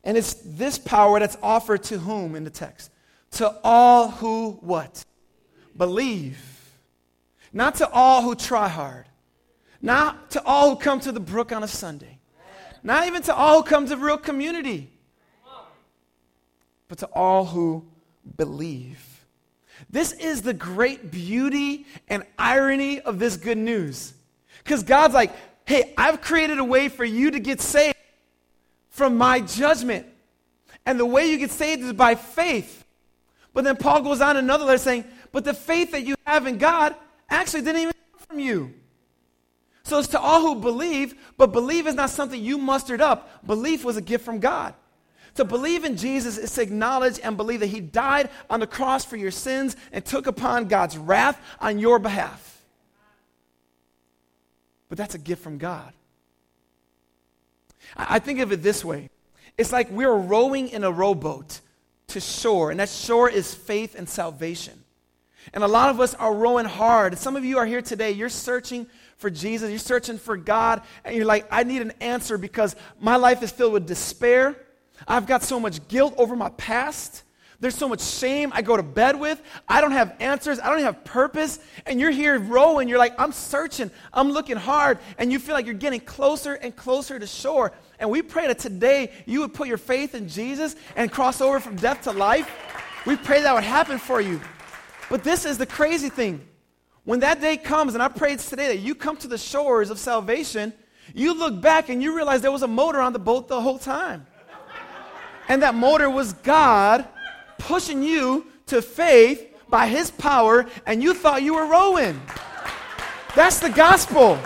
And 0.04 0.16
it's 0.16 0.34
this 0.34 0.78
power 0.78 1.18
that's 1.20 1.36
offered 1.42 1.82
to 1.84 1.98
whom 1.98 2.34
in 2.34 2.44
the 2.44 2.50
text? 2.50 2.90
To 3.32 3.56
all 3.62 4.10
who 4.10 4.52
what? 4.60 5.04
Believe. 5.76 6.38
Not 7.52 7.76
to 7.76 7.88
all 7.90 8.22
who 8.22 8.34
try 8.34 8.68
hard. 8.68 9.06
Not 9.82 10.30
to 10.32 10.44
all 10.44 10.70
who 10.70 10.76
come 10.76 11.00
to 11.00 11.12
the 11.12 11.20
brook 11.20 11.52
on 11.52 11.62
a 11.62 11.68
Sunday. 11.68 12.18
Not 12.82 13.06
even 13.06 13.22
to 13.22 13.34
all 13.34 13.62
who 13.62 13.68
come 13.68 13.86
to 13.86 13.96
real 13.96 14.18
community. 14.18 14.90
But 16.88 16.98
to 16.98 17.06
all 17.06 17.44
who 17.44 17.84
believe. 18.36 19.24
This 19.88 20.12
is 20.12 20.42
the 20.42 20.54
great 20.54 21.10
beauty 21.10 21.86
and 22.08 22.24
irony 22.38 23.00
of 23.00 23.18
this 23.18 23.36
good 23.36 23.58
news. 23.58 24.14
Because 24.62 24.82
God's 24.82 25.14
like, 25.14 25.32
hey, 25.64 25.94
I've 25.96 26.20
created 26.20 26.58
a 26.58 26.64
way 26.64 26.88
for 26.88 27.04
you 27.04 27.30
to 27.30 27.38
get 27.38 27.60
saved 27.60 27.96
from 29.00 29.16
my 29.16 29.40
judgment. 29.40 30.06
And 30.84 31.00
the 31.00 31.06
way 31.06 31.30
you 31.30 31.38
get 31.38 31.50
saved 31.50 31.80
is 31.80 31.94
by 31.94 32.16
faith. 32.16 32.84
But 33.54 33.64
then 33.64 33.76
Paul 33.76 34.02
goes 34.02 34.20
on 34.20 34.36
another 34.36 34.66
letter 34.66 34.76
saying, 34.76 35.06
but 35.32 35.42
the 35.42 35.54
faith 35.54 35.92
that 35.92 36.02
you 36.02 36.16
have 36.26 36.46
in 36.46 36.58
God 36.58 36.94
actually 37.30 37.62
didn't 37.62 37.80
even 37.80 37.94
come 38.12 38.26
from 38.28 38.38
you. 38.40 38.74
So 39.84 40.00
it's 40.00 40.08
to 40.08 40.20
all 40.20 40.42
who 40.42 40.60
believe, 40.60 41.14
but 41.38 41.46
believe 41.46 41.86
is 41.86 41.94
not 41.94 42.10
something 42.10 42.44
you 42.44 42.58
mustered 42.58 43.00
up. 43.00 43.46
Belief 43.46 43.86
was 43.86 43.96
a 43.96 44.02
gift 44.02 44.22
from 44.22 44.38
God. 44.38 44.74
To 45.36 45.46
believe 45.46 45.86
in 45.86 45.96
Jesus 45.96 46.36
is 46.36 46.52
to 46.56 46.60
acknowledge 46.60 47.18
and 47.22 47.38
believe 47.38 47.60
that 47.60 47.68
He 47.68 47.80
died 47.80 48.28
on 48.50 48.60
the 48.60 48.66
cross 48.66 49.02
for 49.02 49.16
your 49.16 49.30
sins 49.30 49.76
and 49.92 50.04
took 50.04 50.26
upon 50.26 50.68
God's 50.68 50.98
wrath 50.98 51.40
on 51.58 51.78
your 51.78 51.98
behalf. 51.98 52.62
But 54.90 54.98
that's 54.98 55.14
a 55.14 55.18
gift 55.18 55.42
from 55.42 55.56
God. 55.56 55.94
I 57.96 58.18
think 58.18 58.40
of 58.40 58.52
it 58.52 58.62
this 58.62 58.84
way 58.84 59.10
it's 59.58 59.72
like 59.72 59.90
we're 59.90 60.14
rowing 60.14 60.68
in 60.68 60.84
a 60.84 60.90
rowboat 60.90 61.60
to 62.08 62.20
shore, 62.20 62.70
and 62.70 62.80
that 62.80 62.88
shore 62.88 63.28
is 63.28 63.54
faith 63.54 63.94
and 63.94 64.08
salvation. 64.08 64.84
And 65.52 65.64
a 65.64 65.68
lot 65.68 65.90
of 65.90 66.00
us 66.00 66.14
are 66.14 66.34
rowing 66.34 66.66
hard. 66.66 67.18
Some 67.18 67.36
of 67.36 67.44
you 67.44 67.58
are 67.58 67.66
here 67.66 67.82
today, 67.82 68.10
you're 68.10 68.28
searching 68.28 68.86
for 69.16 69.30
Jesus, 69.30 69.70
you're 69.70 69.78
searching 69.78 70.18
for 70.18 70.36
God, 70.36 70.82
and 71.04 71.14
you're 71.14 71.26
like, 71.26 71.46
I 71.50 71.64
need 71.64 71.82
an 71.82 71.92
answer 72.00 72.38
because 72.38 72.74
my 73.00 73.16
life 73.16 73.42
is 73.42 73.50
filled 73.50 73.72
with 73.72 73.86
despair. 73.86 74.56
I've 75.06 75.26
got 75.26 75.42
so 75.42 75.60
much 75.60 75.86
guilt 75.88 76.14
over 76.16 76.36
my 76.36 76.50
past. 76.50 77.22
There's 77.60 77.74
so 77.74 77.88
much 77.88 78.00
shame 78.00 78.52
I 78.54 78.62
go 78.62 78.74
to 78.74 78.82
bed 78.82 79.20
with. 79.20 79.42
I 79.68 79.82
don't 79.82 79.92
have 79.92 80.16
answers. 80.18 80.58
I 80.58 80.70
don't 80.70 80.80
have 80.80 81.04
purpose. 81.04 81.58
And 81.84 82.00
you're 82.00 82.10
here 82.10 82.38
rowing. 82.38 82.88
You're 82.88 82.98
like, 82.98 83.14
I'm 83.18 83.32
searching. 83.32 83.90
I'm 84.14 84.32
looking 84.32 84.56
hard. 84.56 84.98
And 85.18 85.30
you 85.30 85.38
feel 85.38 85.54
like 85.54 85.66
you're 85.66 85.74
getting 85.74 86.00
closer 86.00 86.54
and 86.54 86.74
closer 86.74 87.18
to 87.18 87.26
shore. 87.26 87.72
And 87.98 88.08
we 88.08 88.22
pray 88.22 88.46
that 88.46 88.58
today 88.58 89.12
you 89.26 89.40
would 89.40 89.52
put 89.52 89.68
your 89.68 89.76
faith 89.76 90.14
in 90.14 90.26
Jesus 90.26 90.74
and 90.96 91.12
cross 91.12 91.42
over 91.42 91.60
from 91.60 91.76
death 91.76 92.02
to 92.02 92.12
life. 92.12 92.50
We 93.06 93.16
pray 93.16 93.42
that 93.42 93.54
would 93.54 93.64
happen 93.64 93.98
for 93.98 94.22
you. 94.22 94.40
But 95.10 95.22
this 95.22 95.44
is 95.44 95.58
the 95.58 95.66
crazy 95.66 96.08
thing. 96.08 96.46
When 97.04 97.20
that 97.20 97.42
day 97.42 97.58
comes, 97.58 97.92
and 97.92 98.02
I 98.02 98.08
pray 98.08 98.36
today 98.36 98.68
that 98.68 98.78
you 98.78 98.94
come 98.94 99.18
to 99.18 99.28
the 99.28 99.38
shores 99.38 99.90
of 99.90 99.98
salvation, 99.98 100.72
you 101.14 101.34
look 101.34 101.60
back 101.60 101.90
and 101.90 102.02
you 102.02 102.16
realize 102.16 102.40
there 102.40 102.52
was 102.52 102.62
a 102.62 102.68
motor 102.68 103.00
on 103.00 103.12
the 103.12 103.18
boat 103.18 103.48
the 103.48 103.60
whole 103.60 103.78
time. 103.78 104.26
And 105.48 105.62
that 105.62 105.74
motor 105.74 106.08
was 106.08 106.32
God 106.32 107.06
pushing 107.60 108.02
you 108.02 108.46
to 108.66 108.82
faith 108.82 109.46
by 109.68 109.86
his 109.86 110.10
power, 110.10 110.66
and 110.86 111.02
you 111.02 111.14
thought 111.14 111.42
you 111.42 111.54
were 111.54 111.66
rowing. 111.66 112.20
That's 113.34 113.60
the 113.60 113.70
gospel. 113.70 114.38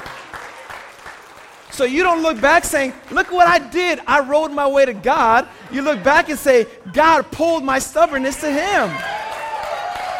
So 1.70 1.84
you 1.84 2.02
don't 2.04 2.22
look 2.22 2.40
back 2.40 2.64
saying, 2.64 2.92
Look 3.10 3.32
what 3.32 3.48
I 3.48 3.58
did. 3.58 4.00
I 4.06 4.20
rode 4.20 4.52
my 4.52 4.68
way 4.68 4.84
to 4.84 4.94
God. 4.94 5.48
You 5.72 5.82
look 5.82 6.04
back 6.04 6.28
and 6.28 6.38
say, 6.38 6.66
God 6.92 7.30
pulled 7.32 7.64
my 7.64 7.80
stubbornness 7.80 8.40
to 8.42 8.48
him. 8.48 8.88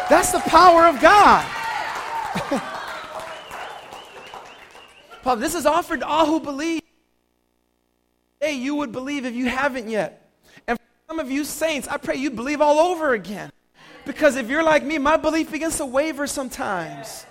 That's 0.09 0.31
the 0.31 0.39
power 0.39 0.85
of 0.85 0.99
God. 0.99 1.45
Paul, 5.23 5.37
this 5.37 5.55
is 5.55 5.65
offered 5.65 6.01
to 6.01 6.07
all 6.07 6.25
who 6.25 6.39
believe. 6.39 6.81
Hey, 8.39 8.53
you 8.53 8.75
would 8.75 8.91
believe 8.91 9.25
if 9.25 9.33
you 9.33 9.47
haven't 9.47 9.89
yet. 9.89 10.24
Some 11.07 11.19
of 11.19 11.29
you 11.29 11.43
saints, 11.43 11.87
I 11.87 11.97
pray 11.97 12.15
you 12.15 12.31
believe 12.31 12.61
all 12.61 12.79
over 12.79 13.13
again. 13.13 13.51
Because 14.05 14.35
if 14.35 14.49
you're 14.49 14.63
like 14.63 14.83
me, 14.83 14.97
my 14.97 15.17
belief 15.17 15.51
begins 15.51 15.77
to 15.77 15.85
waver 15.85 16.27
sometimes. 16.27 17.25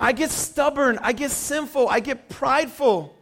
I 0.00 0.12
get 0.12 0.30
stubborn, 0.30 0.98
I 1.02 1.12
get 1.12 1.30
sinful, 1.30 1.88
I 1.88 2.00
get 2.00 2.28
prideful. 2.28 3.16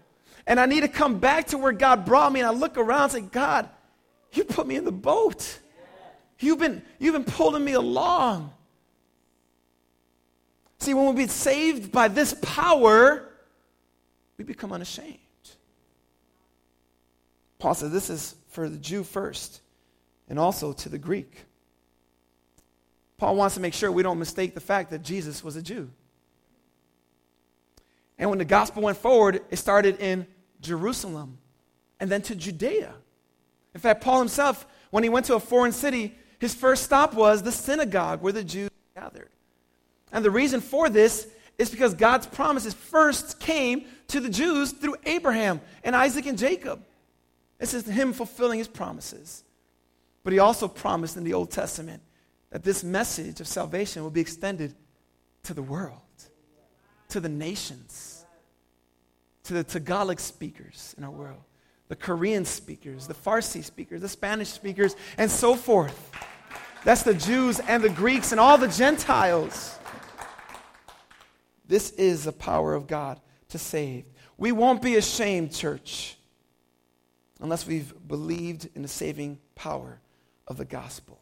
And 0.47 0.59
I 0.59 0.67
need 0.67 0.81
to 0.81 0.89
come 0.89 1.19
back 1.19 1.49
to 1.49 1.59
where 1.59 1.73
God 1.73 2.05
brought 2.05 2.33
me. 2.33 2.41
And 2.41 2.49
I 2.49 2.53
look 2.53 2.77
around 2.77 3.03
and 3.03 3.13
say, 3.13 3.21
God, 3.21 3.69
you 4.33 4.45
put 4.45 4.67
me 4.67 4.77
in 4.77 4.85
the 4.85 4.93
boat. 4.93 5.61
You've 6.39 6.59
been, 6.59 6.83
you've 6.99 7.13
been 7.13 7.25
pulling 7.25 7.65
me 7.65 7.75
along. 7.75 8.53
See, 10.81 10.95
when 10.95 11.15
we 11.15 11.25
be 11.25 11.29
saved 11.29 11.93
by 11.93 12.09
this 12.09 12.35
power, 12.43 13.29
we 14.37 14.45
become 14.45 14.73
unashamed. 14.73 15.19
Paul 17.61 17.75
says 17.75 17.93
this 17.93 18.11
is 18.11 18.35
for 18.49 18.69
the 18.69 18.79
Jew 18.79 19.05
first 19.05 19.62
and 20.29 20.39
also 20.39 20.73
to 20.73 20.89
the 20.89 20.99
Greek. 20.99 21.45
Paul 23.19 23.37
wants 23.37 23.55
to 23.55 23.61
make 23.61 23.75
sure 23.75 23.93
we 23.93 24.03
don't 24.03 24.19
mistake 24.19 24.55
the 24.55 24.61
fact 24.61 24.91
that 24.91 25.03
Jesus 25.03 25.45
was 25.45 25.57
a 25.57 25.63
Jew. 25.63 25.91
And 28.19 28.31
when 28.31 28.39
the 28.39 28.45
gospel 28.45 28.83
went 28.83 28.99
forward, 28.99 29.41
it 29.51 29.57
started 29.57 30.01
in 30.01 30.27
Jerusalem 30.61 31.39
and 32.01 32.11
then 32.11 32.23
to 32.23 32.35
Judea. 32.35 32.95
In 33.75 33.81
fact, 33.81 34.03
Paul 34.03 34.19
himself, 34.19 34.67
when 34.91 35.03
he 35.03 35.09
went 35.09 35.27
to 35.27 35.35
a 35.35 35.41
foreign 35.41 35.73
city, 35.73 36.15
his 36.39 36.55
first 36.55 36.83
stop 36.83 37.15
was 37.15 37.43
the 37.43 37.53
synagogue 37.53 38.23
where 38.23 38.33
the 38.33 38.45
Jews 38.45 38.71
gathered. 38.95 39.31
And 40.13 40.25
the 40.25 40.31
reason 40.31 40.61
for 40.61 40.89
this 40.89 41.29
is 41.59 41.71
because 41.71 41.95
God's 41.95 42.27
promises 42.27 42.75
first 42.75 43.39
came 43.39 43.85
to 44.09 44.21
the 44.21 44.29
Jews 44.29 44.73
through 44.73 44.97
Abraham 45.05 45.61
and 45.85 45.95
Isaac 45.95 46.27
and 46.27 46.37
Jacob. 46.37 46.85
This 47.59 47.75
is 47.75 47.87
him 47.87 48.13
fulfilling 48.13 48.59
his 48.59 48.69
promises. 48.69 49.45
But 50.25 50.33
he 50.33 50.39
also 50.39 50.69
promised 50.69 51.17
in 51.17 51.25
the 51.25 51.35
Old 51.35 51.51
Testament 51.51 52.03
that 52.51 52.63
this 52.63 52.85
message 52.85 53.41
of 53.41 53.49
salvation 53.49 54.03
will 54.03 54.11
be 54.11 54.21
extended 54.21 54.75
to 55.45 55.55
the 55.55 55.63
world, 55.63 55.99
to 57.09 57.19
the 57.19 57.29
nations, 57.29 58.25
to 59.45 59.55
the 59.55 59.65
Tagalog 59.65 60.21
speakers 60.21 60.95
in 60.97 61.05
our 61.05 61.11
world, 61.11 61.43
the 61.89 61.97
Korean 61.97 62.45
speakers, 62.45 63.07
the 63.07 63.15
Farsi 63.15 63.65
speakers, 63.65 64.01
the 64.01 64.09
Spanish 64.09 64.49
speakers, 64.49 64.95
and 65.19 65.31
so 65.31 65.57
forth. 65.57 66.13
That's 66.85 67.03
the 67.03 67.15
Jews 67.15 67.61
and 67.61 67.83
the 67.83 67.89
Greeks 67.89 68.33
and 68.33 68.41
all 68.41 68.59
the 68.59 68.69
Gentiles. 68.69 69.79
This 71.67 71.91
is 71.91 72.25
the 72.25 72.33
power 72.33 72.75
of 72.75 72.87
God 72.87 73.21
to 73.49 73.59
save. 73.59 74.05
We 74.37 74.53
won't 74.53 74.83
be 74.83 74.97
ashamed, 74.97 75.53
church, 75.53 76.17
unless 77.41 77.67
we've 77.67 77.93
believed 78.07 78.69
in 78.75 78.83
the 78.83 78.89
saving 78.89 79.39
power 79.55 80.01
of 80.49 80.57
the 80.57 80.65
gospel. 80.65 81.21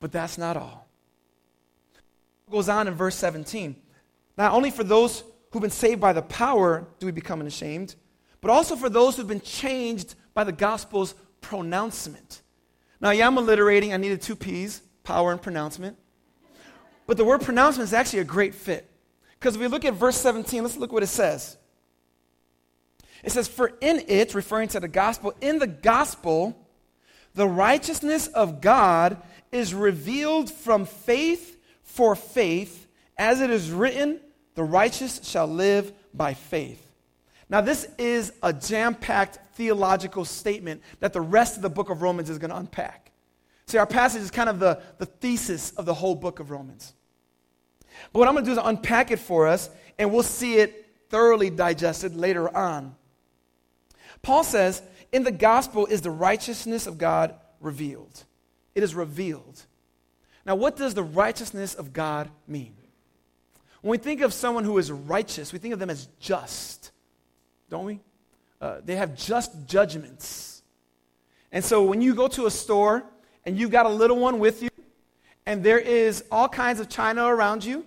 But 0.00 0.12
that's 0.12 0.38
not 0.38 0.56
all. 0.56 0.88
It 2.46 2.52
goes 2.52 2.68
on 2.68 2.88
in 2.88 2.94
verse 2.94 3.16
17. 3.16 3.76
Not 4.36 4.52
only 4.52 4.70
for 4.70 4.84
those 4.84 5.24
who've 5.50 5.62
been 5.62 5.70
saved 5.70 6.00
by 6.00 6.12
the 6.12 6.22
power 6.22 6.86
do 6.98 7.06
we 7.06 7.12
become 7.12 7.40
ashamed, 7.42 7.96
but 8.40 8.50
also 8.50 8.76
for 8.76 8.88
those 8.88 9.16
who've 9.16 9.26
been 9.26 9.40
changed 9.40 10.14
by 10.34 10.44
the 10.44 10.52
gospel's 10.52 11.14
pronouncement. 11.40 12.42
Now, 13.00 13.10
yeah, 13.10 13.26
I'm 13.26 13.36
alliterating. 13.36 13.92
I 13.92 13.96
needed 13.96 14.22
two 14.22 14.36
P's 14.36 14.82
power 15.02 15.32
and 15.32 15.40
pronouncement. 15.40 15.96
But 17.06 17.16
the 17.16 17.24
word 17.24 17.40
pronouncement 17.40 17.88
is 17.88 17.94
actually 17.94 18.20
a 18.20 18.24
great 18.24 18.54
fit. 18.54 18.88
Because 19.38 19.54
if 19.54 19.60
we 19.60 19.68
look 19.68 19.84
at 19.84 19.94
verse 19.94 20.16
17, 20.16 20.62
let's 20.62 20.76
look 20.76 20.92
what 20.92 21.02
it 21.02 21.08
says. 21.08 21.56
It 23.24 23.32
says, 23.32 23.48
For 23.48 23.72
in 23.80 24.04
it, 24.08 24.34
referring 24.34 24.68
to 24.68 24.80
the 24.80 24.88
gospel, 24.88 25.32
in 25.40 25.58
the 25.58 25.66
gospel, 25.66 26.67
the 27.38 27.48
righteousness 27.48 28.26
of 28.26 28.60
God 28.60 29.16
is 29.52 29.72
revealed 29.72 30.50
from 30.50 30.86
faith 30.86 31.56
for 31.84 32.16
faith, 32.16 32.88
as 33.16 33.40
it 33.40 33.48
is 33.48 33.70
written, 33.70 34.18
the 34.56 34.64
righteous 34.64 35.20
shall 35.22 35.46
live 35.46 35.92
by 36.12 36.34
faith. 36.34 36.84
Now, 37.48 37.60
this 37.60 37.86
is 37.96 38.32
a 38.42 38.52
jam 38.52 38.96
packed 38.96 39.38
theological 39.54 40.24
statement 40.24 40.82
that 40.98 41.12
the 41.12 41.20
rest 41.20 41.54
of 41.54 41.62
the 41.62 41.70
book 41.70 41.90
of 41.90 42.02
Romans 42.02 42.28
is 42.28 42.38
going 42.38 42.50
to 42.50 42.56
unpack. 42.56 43.12
See, 43.66 43.78
our 43.78 43.86
passage 43.86 44.22
is 44.22 44.32
kind 44.32 44.48
of 44.48 44.58
the, 44.58 44.82
the 44.98 45.06
thesis 45.06 45.70
of 45.76 45.86
the 45.86 45.94
whole 45.94 46.16
book 46.16 46.40
of 46.40 46.50
Romans. 46.50 46.92
But 48.12 48.18
what 48.18 48.26
I'm 48.26 48.34
going 48.34 48.46
to 48.46 48.50
do 48.50 48.60
is 48.60 48.66
unpack 48.66 49.12
it 49.12 49.20
for 49.20 49.46
us, 49.46 49.70
and 49.96 50.12
we'll 50.12 50.24
see 50.24 50.56
it 50.56 50.86
thoroughly 51.08 51.50
digested 51.50 52.16
later 52.16 52.54
on. 52.54 52.96
Paul 54.22 54.44
says, 54.44 54.82
In 55.12 55.24
the 55.24 55.32
gospel 55.32 55.86
is 55.86 56.02
the 56.02 56.10
righteousness 56.10 56.86
of 56.86 56.98
God 56.98 57.34
revealed. 57.60 58.24
It 58.74 58.82
is 58.82 58.94
revealed. 58.94 59.62
Now, 60.46 60.54
what 60.54 60.76
does 60.76 60.94
the 60.94 61.02
righteousness 61.02 61.74
of 61.74 61.92
God 61.92 62.30
mean? 62.46 62.74
When 63.82 63.90
we 63.92 63.98
think 63.98 64.20
of 64.22 64.32
someone 64.32 64.64
who 64.64 64.78
is 64.78 64.90
righteous, 64.90 65.52
we 65.52 65.58
think 65.58 65.74
of 65.74 65.80
them 65.80 65.90
as 65.90 66.08
just, 66.18 66.90
don't 67.70 67.84
we? 67.84 68.00
Uh, 68.60 68.78
they 68.84 68.96
have 68.96 69.14
just 69.14 69.66
judgments. 69.66 70.62
And 71.52 71.64
so 71.64 71.84
when 71.84 72.00
you 72.00 72.14
go 72.14 72.28
to 72.28 72.46
a 72.46 72.50
store 72.50 73.04
and 73.46 73.58
you've 73.58 73.70
got 73.70 73.86
a 73.86 73.90
little 73.90 74.18
one 74.18 74.38
with 74.38 74.62
you, 74.62 74.68
and 75.46 75.62
there 75.62 75.78
is 75.78 76.24
all 76.30 76.48
kinds 76.48 76.80
of 76.80 76.88
china 76.88 77.24
around 77.24 77.64
you, 77.64 77.84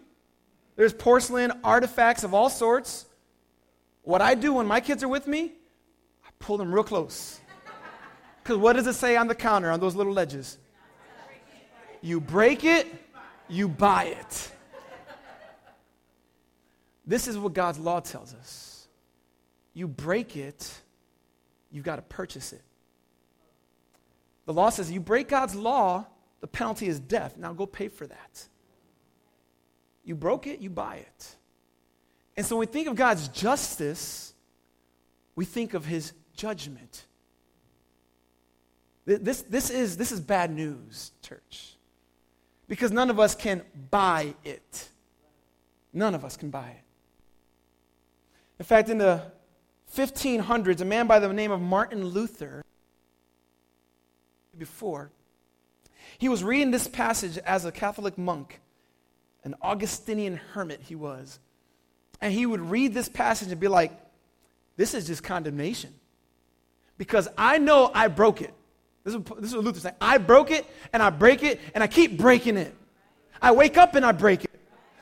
there's 0.76 0.94
porcelain, 0.94 1.52
artifacts 1.64 2.24
of 2.24 2.34
all 2.34 2.50
sorts. 2.50 3.06
What 4.04 4.22
I 4.22 4.34
do 4.34 4.54
when 4.54 4.66
my 4.66 4.80
kids 4.80 5.04
are 5.04 5.08
with 5.08 5.28
me, 5.28 5.54
pull 6.42 6.58
them 6.58 6.74
real 6.74 6.84
close. 6.84 7.40
Because 8.44 8.58
what 8.58 8.74
does 8.74 8.88
it 8.88 8.94
say 8.94 9.16
on 9.16 9.28
the 9.28 9.36
counter 9.36 9.72
on 9.72 9.80
those 9.80 9.96
little 9.96 10.14
ledges? 10.14 10.58
You 12.02 12.20
break 12.20 12.64
it, 12.64 12.88
you 13.48 13.68
buy 13.68 14.06
it. 14.06 14.52
This 17.06 17.28
is 17.28 17.38
what 17.38 17.54
God's 17.54 17.80
law 17.80 18.00
tells 18.00 18.34
us. 18.34 18.88
You 19.74 19.88
break 19.88 20.36
it, 20.36 20.72
you've 21.72 21.86
got 21.86 21.98
to 21.98 22.02
purchase 22.02 22.54
it. 22.54 22.62
The 24.46 24.54
law 24.54 24.70
says 24.70 24.92
you 24.92 25.00
break 25.00 25.30
God's 25.30 25.56
law, 25.56 26.06
the 26.42 26.48
penalty 26.48 26.88
is 26.88 27.00
death. 27.00 27.38
Now 27.38 27.54
go 27.54 27.66
pay 27.66 27.88
for 27.88 28.08
that. 28.08 28.48
You 30.04 30.16
broke 30.16 30.48
it, 30.48 30.60
you 30.60 30.70
buy 30.70 30.96
it. 30.96 31.36
And 32.36 32.46
so 32.46 32.56
when 32.56 32.68
we 32.68 32.72
think 32.72 32.88
of 32.88 32.96
God's 32.96 33.28
justice, 33.28 34.34
we 35.36 35.46
think 35.46 35.74
of 35.74 35.86
his 35.86 36.14
judgment. 36.36 37.06
This, 39.06 39.42
this, 39.42 39.70
is, 39.70 39.98
this 39.98 40.12
is 40.12 40.20
bad 40.20 40.52
news, 40.52 41.12
church. 41.22 41.76
Because 42.68 42.92
none 42.92 43.10
of 43.10 43.20
us 43.20 43.36
can 43.36 43.64
buy 43.90 44.34
it. 44.46 44.90
None 45.94 46.16
of 46.16 46.24
us 46.24 46.38
can 46.38 46.50
buy 46.50 46.70
it. 46.70 46.84
In 48.60 48.66
fact, 48.66 48.90
in 48.90 48.98
the 49.00 49.24
1500s, 49.96 50.82
a 50.82 50.86
man 50.86 51.08
by 51.08 51.20
the 51.20 51.34
name 51.34 51.52
of 51.52 51.60
Martin 51.60 52.06
Luther, 52.06 52.64
before, 54.58 55.12
he 56.18 56.30
was 56.30 56.44
reading 56.44 56.72
this 56.72 56.88
passage 56.88 57.38
as 57.40 57.66
a 57.66 57.72
Catholic 57.72 58.18
monk, 58.18 58.62
an 59.44 59.56
Augustinian 59.62 60.38
hermit 60.54 60.82
he 60.82 60.96
was. 60.96 61.40
And 62.22 62.32
he 62.32 62.46
would 62.46 62.62
read 62.62 62.94
this 62.94 63.10
passage 63.10 63.52
and 63.52 63.60
be 63.60 63.68
like, 63.68 63.92
this 64.78 64.94
is 64.94 65.08
just 65.08 65.24
condemnation. 65.24 65.94
Because 67.02 67.28
I 67.36 67.58
know 67.58 67.90
I 67.96 68.10
broke 68.10 68.44
it. 68.44 68.54
This 69.04 69.16
is, 69.16 69.22
this 69.40 69.50
is 69.50 69.56
what 69.56 69.66
Luther's 69.66 69.82
saying. 69.82 69.96
I 70.00 70.20
broke 70.20 70.52
it 70.52 70.68
and 70.94 71.02
I 71.02 71.10
break 71.10 71.42
it 71.42 71.60
and 71.74 71.84
I 71.84 71.88
keep 71.88 72.16
breaking 72.16 72.58
it. 72.58 72.76
I 73.42 73.54
wake 73.54 73.76
up 73.76 73.96
and 73.96 74.06
I 74.06 74.12
break 74.12 74.44
it. 74.44 74.52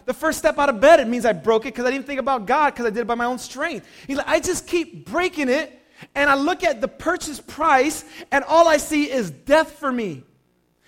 The 0.06 0.14
first 0.14 0.40
step 0.40 0.58
out 0.58 0.70
of 0.70 0.80
bed, 0.80 1.02
it 1.02 1.10
means 1.10 1.26
I 1.26 1.34
broke 1.34 1.64
it 1.66 1.74
because 1.74 1.84
I 1.84 1.92
didn't 1.92 2.06
think 2.06 2.22
about 2.22 2.46
God 2.46 2.70
because 2.70 2.86
I 2.86 2.90
did 2.92 3.02
it 3.02 3.08
by 3.08 3.16
my 3.16 3.26
own 3.26 3.38
strength. 3.38 3.86
He's 4.08 4.16
like, 4.16 4.30
I 4.30 4.40
just 4.40 4.66
keep 4.66 5.10
breaking 5.12 5.50
it 5.50 5.78
and 6.16 6.30
I 6.30 6.36
look 6.36 6.64
at 6.64 6.80
the 6.80 6.88
purchase 6.88 7.42
price 7.42 8.06
and 8.32 8.46
all 8.46 8.70
I 8.70 8.78
see 8.78 9.12
is 9.12 9.30
death 9.30 9.74
for 9.74 9.92
me. 9.92 10.24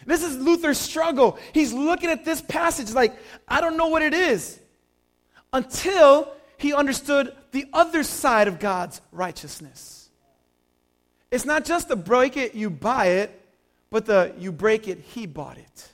This 0.05 0.23
is 0.23 0.37
Luther's 0.37 0.77
struggle. 0.77 1.37
He's 1.53 1.73
looking 1.73 2.09
at 2.09 2.23
this 2.23 2.41
passage 2.41 2.93
like, 2.93 3.17
I 3.49 3.59
don't 3.59 3.75
know 3.75 3.89
what 3.89 4.01
it 4.01 4.13
is 4.13 4.57
until 5.51 6.31
he 6.57 6.73
understood 6.73 7.35
the 7.51 7.65
other 7.73 8.03
side 8.03 8.47
of 8.47 8.59
God's 8.61 9.01
righteousness. 9.11 10.00
It's 11.31 11.45
not 11.45 11.65
just 11.65 11.87
the 11.87 11.95
break 11.95 12.35
it, 12.37 12.53
you 12.53 12.69
buy 12.69 13.05
it, 13.07 13.41
but 13.89 14.05
the 14.05 14.33
you 14.37 14.51
break 14.51 14.87
it, 14.87 14.99
he 14.99 15.25
bought 15.25 15.57
it. 15.57 15.89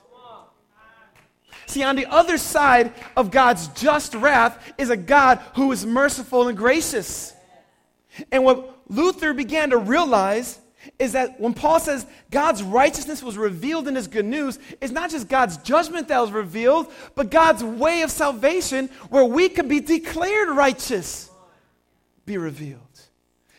See, 1.67 1.83
on 1.83 1.95
the 1.97 2.05
other 2.05 2.38
side 2.38 2.93
of 3.15 3.29
God's 3.29 3.67
just 3.69 4.15
wrath 4.15 4.73
is 4.77 4.89
a 4.89 4.97
God 4.97 5.39
who 5.55 5.71
is 5.71 5.85
merciful 5.85 6.47
and 6.47 6.57
gracious. 6.57 7.33
And 8.31 8.43
what 8.45 8.79
Luther 8.88 9.33
began 9.33 9.71
to 9.71 9.77
realize 9.77 10.59
is 10.97 11.11
that 11.11 11.39
when 11.41 11.53
Paul 11.53 11.81
says 11.81 12.05
God's 12.31 12.63
righteousness 12.63 13.21
was 13.21 13.38
revealed 13.38 13.89
in 13.89 13.95
his 13.95 14.07
good 14.07 14.25
news, 14.25 14.57
it's 14.79 14.93
not 14.93 15.11
just 15.11 15.27
God's 15.27 15.57
judgment 15.57 16.07
that 16.07 16.19
was 16.19 16.31
revealed, 16.31 16.91
but 17.15 17.29
God's 17.29 17.63
way 17.63 18.01
of 18.01 18.11
salvation 18.11 18.88
where 19.09 19.25
we 19.25 19.49
can 19.49 19.67
be 19.67 19.81
declared 19.81 20.49
righteous 20.49 21.29
be 22.25 22.38
revealed. 22.38 22.81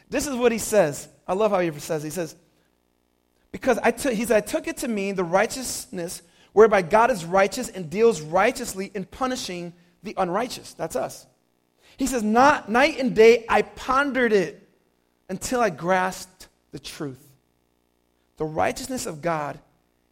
This 0.08 0.26
is 0.26 0.34
what 0.34 0.50
he 0.50 0.58
says. 0.58 1.08
I 1.28 1.34
love 1.34 1.50
how 1.50 1.60
he 1.60 1.70
says. 1.78 2.02
He 2.02 2.10
says, 2.10 2.34
because 3.52 3.78
I 3.82 3.90
took, 3.90 4.12
he 4.14 4.24
said, 4.24 4.36
I 4.36 4.40
took 4.40 4.66
it 4.66 4.78
to 4.78 4.88
mean 4.88 5.14
the 5.14 5.24
righteousness 5.24 6.22
whereby 6.52 6.82
God 6.82 7.10
is 7.10 7.24
righteous 7.24 7.68
and 7.68 7.90
deals 7.90 8.20
righteously 8.20 8.90
in 8.94 9.04
punishing 9.04 9.72
the 10.02 10.14
unrighteous. 10.16 10.74
That's 10.74 10.96
us. 10.96 11.26
He 11.96 12.06
says, 12.06 12.22
Not 12.22 12.68
night 12.68 12.98
and 12.98 13.14
day 13.14 13.44
I 13.48 13.62
pondered 13.62 14.32
it 14.32 14.68
until 15.28 15.60
I 15.60 15.70
grasped 15.70 16.48
the 16.72 16.78
truth. 16.78 17.24
The 18.36 18.44
righteousness 18.44 19.06
of 19.06 19.20
God 19.20 19.58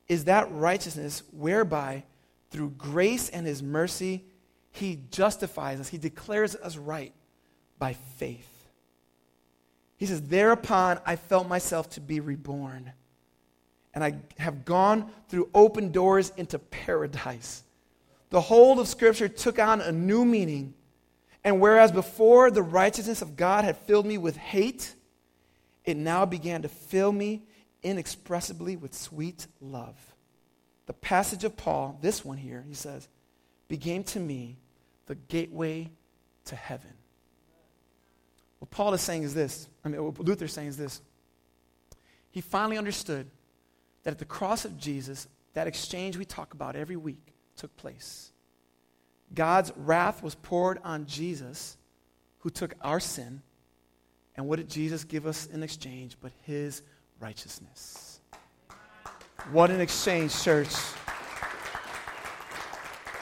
is 0.09 0.25
that 0.25 0.51
righteousness 0.53 1.23
whereby, 1.33 2.05
through 2.51 2.71
grace 2.71 3.29
and 3.29 3.47
his 3.47 3.63
mercy, 3.63 4.25
he 4.73 5.01
justifies 5.11 5.81
us, 5.81 5.89
he 5.89 5.99
declares 5.99 6.55
us 6.57 6.77
right 6.77 7.13
by 7.79 7.95
faith. 8.17 8.56
He 9.97 10.07
says, 10.07 10.23
Thereupon 10.23 11.01
I 11.07 11.17
felt 11.17 11.49
myself 11.49 11.91
to 11.91 12.01
be 12.01 12.21
reborn 12.21 12.93
and 13.97 14.05
I 14.05 14.17
have 14.37 14.67
gone 14.67 15.11
through 15.31 15.49
open 15.55 15.91
doors 15.91 16.31
into 16.37 16.59
paradise. 16.59 17.63
The 18.29 18.43
whole 18.43 18.79
of 18.79 18.89
Scripture 18.89 19.27
took 19.27 19.59
on 19.59 19.81
a 19.81 19.91
new 19.91 20.27
meaning. 20.27 20.75
And 21.43 21.63
whereas 21.63 21.93
before 21.93 22.51
the 22.51 22.63
righteousness 22.63 23.23
of 23.23 23.37
God 23.37 23.65
had 23.65 23.79
filled 23.79 24.05
me 24.05 24.19
with 24.19 24.37
hate, 24.37 24.95
it 25.87 25.97
now 25.97 26.27
began 26.27 26.61
to 26.61 26.69
fill 26.69 27.11
me 27.11 27.45
inexpressibly 27.83 28.77
with 28.77 28.93
sweet 28.93 29.47
love. 29.63 29.97
The 30.85 30.93
passage 30.93 31.45
of 31.45 31.57
Paul, 31.57 31.99
this 32.03 32.23
one 32.23 32.37
here, 32.37 32.63
he 32.69 32.75
says, 32.75 33.09
became 33.67 34.05
to 34.05 34.21
me 34.21 34.59
the 35.07 35.15
gateway 35.15 35.91
to 36.45 36.55
heaven. 36.55 36.93
Paul 38.77 38.93
is 38.93 39.01
saying 39.01 39.23
is 39.23 39.33
this, 39.33 39.71
I 39.87 39.89
mean, 39.89 40.05
what 40.05 40.19
Luther 40.19 40.45
is 40.45 40.53
saying 40.53 40.69
is 40.69 40.77
this. 40.77 41.01
He 42.31 42.43
finally 42.43 42.77
understood 42.77 43.27
that 44.03 44.11
at 44.11 44.19
the 44.19 44.27
cross 44.27 44.67
of 44.67 44.77
Jesus, 44.77 45.29
that 45.55 45.67
exchange 45.67 46.19
we 46.19 46.27
talk 46.27 46.53
about 46.53 46.77
every 46.77 46.97
week 46.97 47.33
took 47.57 47.75
place. 47.79 48.33
God's 49.33 49.73
wrath 49.77 50.23
was 50.23 50.35
poured 50.35 50.79
on 50.85 51.07
Jesus, 51.07 51.79
who 52.41 52.51
took 52.51 52.75
our 52.83 53.01
sin. 53.01 53.41
And 54.37 54.47
what 54.47 54.57
did 54.57 54.69
Jesus 54.69 55.05
give 55.05 55.27
us 55.27 55.47
in 55.47 55.63
exchange 55.63 56.19
but 56.21 56.33
his 56.43 56.83
righteousness? 57.19 58.21
What 59.53 59.71
an 59.71 59.81
exchange, 59.81 60.39
church. 60.43 60.75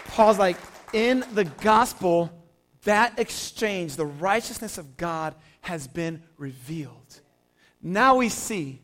Paul's 0.07 0.41
like, 0.41 0.57
in 0.93 1.25
the 1.33 1.45
gospel, 1.45 2.44
that 2.85 3.19
exchange, 3.19 3.97
the 3.97 4.07
righteousness 4.07 4.79
of 4.79 4.97
God, 4.97 5.35
has 5.63 5.87
been 5.87 6.23
revealed. 6.39 7.21
Now 7.83 8.17
we 8.17 8.29
see 8.29 8.81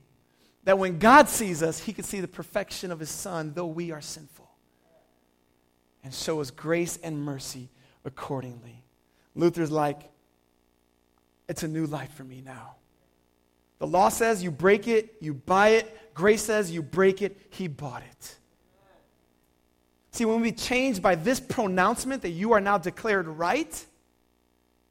that 0.65 0.79
when 0.79 0.99
God 0.99 1.29
sees 1.29 1.63
us, 1.63 1.79
he 1.79 1.93
can 1.93 2.05
see 2.05 2.21
the 2.21 2.29
perfection 2.29 2.91
of 2.91 3.01
his 3.01 3.11
son, 3.11 3.53
though 3.55 3.67
we 3.67 3.93
are 3.93 4.01
sinful, 4.01 4.49
and 6.05 6.13
show 6.13 6.41
us 6.41 6.51
grace 6.51 6.99
and 7.03 7.23
mercy 7.23 7.71
accordingly. 8.05 8.83
Luther's 9.35 9.71
like, 9.71 10.11
it's 11.49 11.63
a 11.63 11.69
new 11.69 11.87
life 11.87 12.13
for 12.15 12.25
me 12.25 12.43
now. 12.45 12.77
The 13.79 13.87
law 13.87 14.11
says 14.11 14.43
you 14.43 14.51
break 14.51 14.87
it, 14.87 15.15
you 15.21 15.35
buy 15.35 15.71
it. 15.71 16.15
Grace 16.15 16.43
says 16.43 16.71
you 16.71 16.83
break 16.83 17.23
it, 17.23 17.41
he 17.51 17.67
bought 17.67 18.03
it. 18.03 18.37
See, 20.13 20.25
when 20.25 20.41
we 20.41 20.53
change 20.53 21.01
by 21.01 21.15
this 21.15 21.41
pronouncement 21.41 22.23
that 22.23 22.31
you 22.31 22.53
are 22.53 22.61
now 22.61 22.77
declared 22.79 23.27
right, 23.27 23.87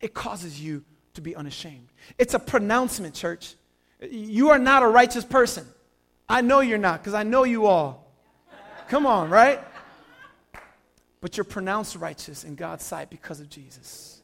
it 0.01 0.13
causes 0.13 0.61
you 0.61 0.83
to 1.13 1.21
be 1.21 1.35
unashamed. 1.35 1.89
It's 2.17 2.33
a 2.33 2.39
pronouncement, 2.39 3.15
church. 3.15 3.55
You 4.01 4.49
are 4.49 4.59
not 4.59 4.83
a 4.83 4.87
righteous 4.87 5.25
person. 5.25 5.65
I 6.27 6.41
know 6.41 6.59
you're 6.59 6.77
not 6.77 7.01
because 7.01 7.13
I 7.13 7.23
know 7.23 7.43
you 7.43 7.65
all. 7.65 8.13
Come 8.87 9.05
on, 9.05 9.29
right? 9.29 9.59
But 11.21 11.35
you're 11.35 11.43
pronounced 11.43 11.95
righteous 11.95 12.43
in 12.43 12.55
God's 12.55 12.83
sight 12.83 13.09
because 13.09 13.39
of 13.39 13.49
Jesus. 13.49 14.21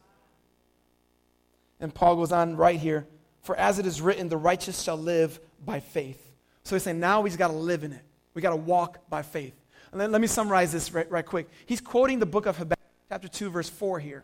And 1.79 1.93
Paul 1.93 2.15
goes 2.15 2.31
on 2.31 2.55
right 2.55 2.79
here 2.79 3.05
For 3.41 3.55
as 3.57 3.79
it 3.79 3.85
is 3.85 4.01
written, 4.01 4.29
the 4.29 4.37
righteous 4.37 4.81
shall 4.81 4.97
live 4.97 5.39
by 5.63 5.79
faith. 5.79 6.21
So 6.63 6.75
he's 6.75 6.83
saying 6.83 6.99
now 6.99 7.21
we've 7.21 7.37
got 7.37 7.49
to 7.49 7.53
live 7.53 7.83
in 7.83 7.93
it. 7.93 8.01
we 8.33 8.41
got 8.41 8.51
to 8.51 8.55
walk 8.55 9.07
by 9.09 9.21
faith. 9.21 9.53
And 9.91 10.01
then 10.01 10.11
let 10.11 10.19
me 10.19 10.27
summarize 10.27 10.71
this 10.71 10.91
right, 10.93 11.09
right 11.11 11.25
quick. 11.25 11.47
He's 11.65 11.79
quoting 11.79 12.19
the 12.19 12.25
book 12.25 12.47
of 12.47 12.57
Habakkuk, 12.57 12.83
chapter 13.07 13.27
2, 13.27 13.49
verse 13.49 13.69
4 13.69 13.99
here. 13.99 14.23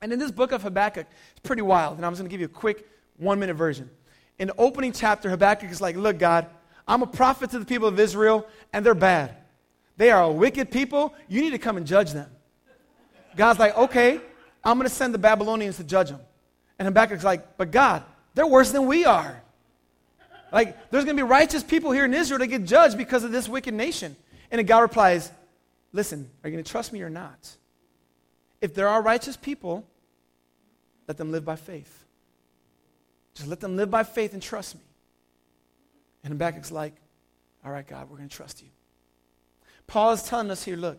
And 0.00 0.12
in 0.12 0.18
this 0.18 0.30
book 0.30 0.52
of 0.52 0.62
Habakkuk, 0.62 1.06
it's 1.30 1.40
pretty 1.40 1.62
wild. 1.62 1.96
And 1.96 2.06
I'm 2.06 2.12
just 2.12 2.20
going 2.20 2.28
to 2.28 2.32
give 2.32 2.40
you 2.40 2.46
a 2.46 2.50
quick 2.50 2.88
one 3.16 3.38
minute 3.38 3.54
version. 3.54 3.90
In 4.38 4.48
the 4.48 4.54
opening 4.56 4.92
chapter, 4.92 5.28
Habakkuk 5.28 5.70
is 5.70 5.80
like, 5.80 5.96
Look, 5.96 6.18
God, 6.18 6.46
I'm 6.86 7.02
a 7.02 7.06
prophet 7.06 7.50
to 7.50 7.58
the 7.58 7.64
people 7.64 7.88
of 7.88 7.98
Israel, 7.98 8.46
and 8.72 8.86
they're 8.86 8.94
bad. 8.94 9.36
They 9.96 10.10
are 10.10 10.22
a 10.22 10.30
wicked 10.30 10.70
people. 10.70 11.14
You 11.28 11.40
need 11.42 11.50
to 11.50 11.58
come 11.58 11.76
and 11.76 11.86
judge 11.86 12.12
them. 12.12 12.30
God's 13.36 13.58
like, 13.58 13.76
Okay, 13.76 14.20
I'm 14.64 14.78
going 14.78 14.88
to 14.88 14.94
send 14.94 15.12
the 15.12 15.18
Babylonians 15.18 15.76
to 15.78 15.84
judge 15.84 16.10
them. 16.10 16.20
And 16.78 16.86
Habakkuk's 16.86 17.24
like, 17.24 17.56
But 17.56 17.70
God, 17.72 18.04
they're 18.34 18.46
worse 18.46 18.70
than 18.70 18.86
we 18.86 19.04
are. 19.04 19.42
Like, 20.52 20.90
there's 20.90 21.04
going 21.04 21.16
to 21.16 21.22
be 21.22 21.28
righteous 21.28 21.62
people 21.62 21.90
here 21.90 22.04
in 22.04 22.14
Israel 22.14 22.38
that 22.38 22.46
get 22.46 22.64
judged 22.64 22.96
because 22.96 23.22
of 23.24 23.32
this 23.32 23.48
wicked 23.48 23.74
nation. 23.74 24.16
And 24.50 24.64
God 24.66 24.80
replies, 24.80 25.30
Listen, 25.92 26.30
are 26.42 26.48
you 26.48 26.54
going 26.54 26.64
to 26.64 26.70
trust 26.70 26.92
me 26.92 27.02
or 27.02 27.10
not? 27.10 27.56
If 28.60 28.74
there 28.74 28.88
are 28.88 29.02
righteous 29.02 29.36
people, 29.36 29.86
let 31.06 31.16
them 31.16 31.32
live 31.32 31.44
by 31.44 31.56
faith. 31.56 32.04
Just 33.34 33.48
let 33.48 33.60
them 33.60 33.76
live 33.76 33.90
by 33.90 34.02
faith 34.02 34.32
and 34.32 34.42
trust 34.42 34.74
me. 34.74 34.82
And 36.24 36.32
Habakkuk's 36.32 36.72
like, 36.72 36.94
All 37.64 37.70
right, 37.70 37.86
God, 37.86 38.10
we're 38.10 38.16
going 38.16 38.28
to 38.28 38.36
trust 38.36 38.62
you. 38.62 38.68
Paul 39.86 40.12
is 40.12 40.22
telling 40.22 40.50
us 40.50 40.64
here 40.64 40.76
look, 40.76 40.98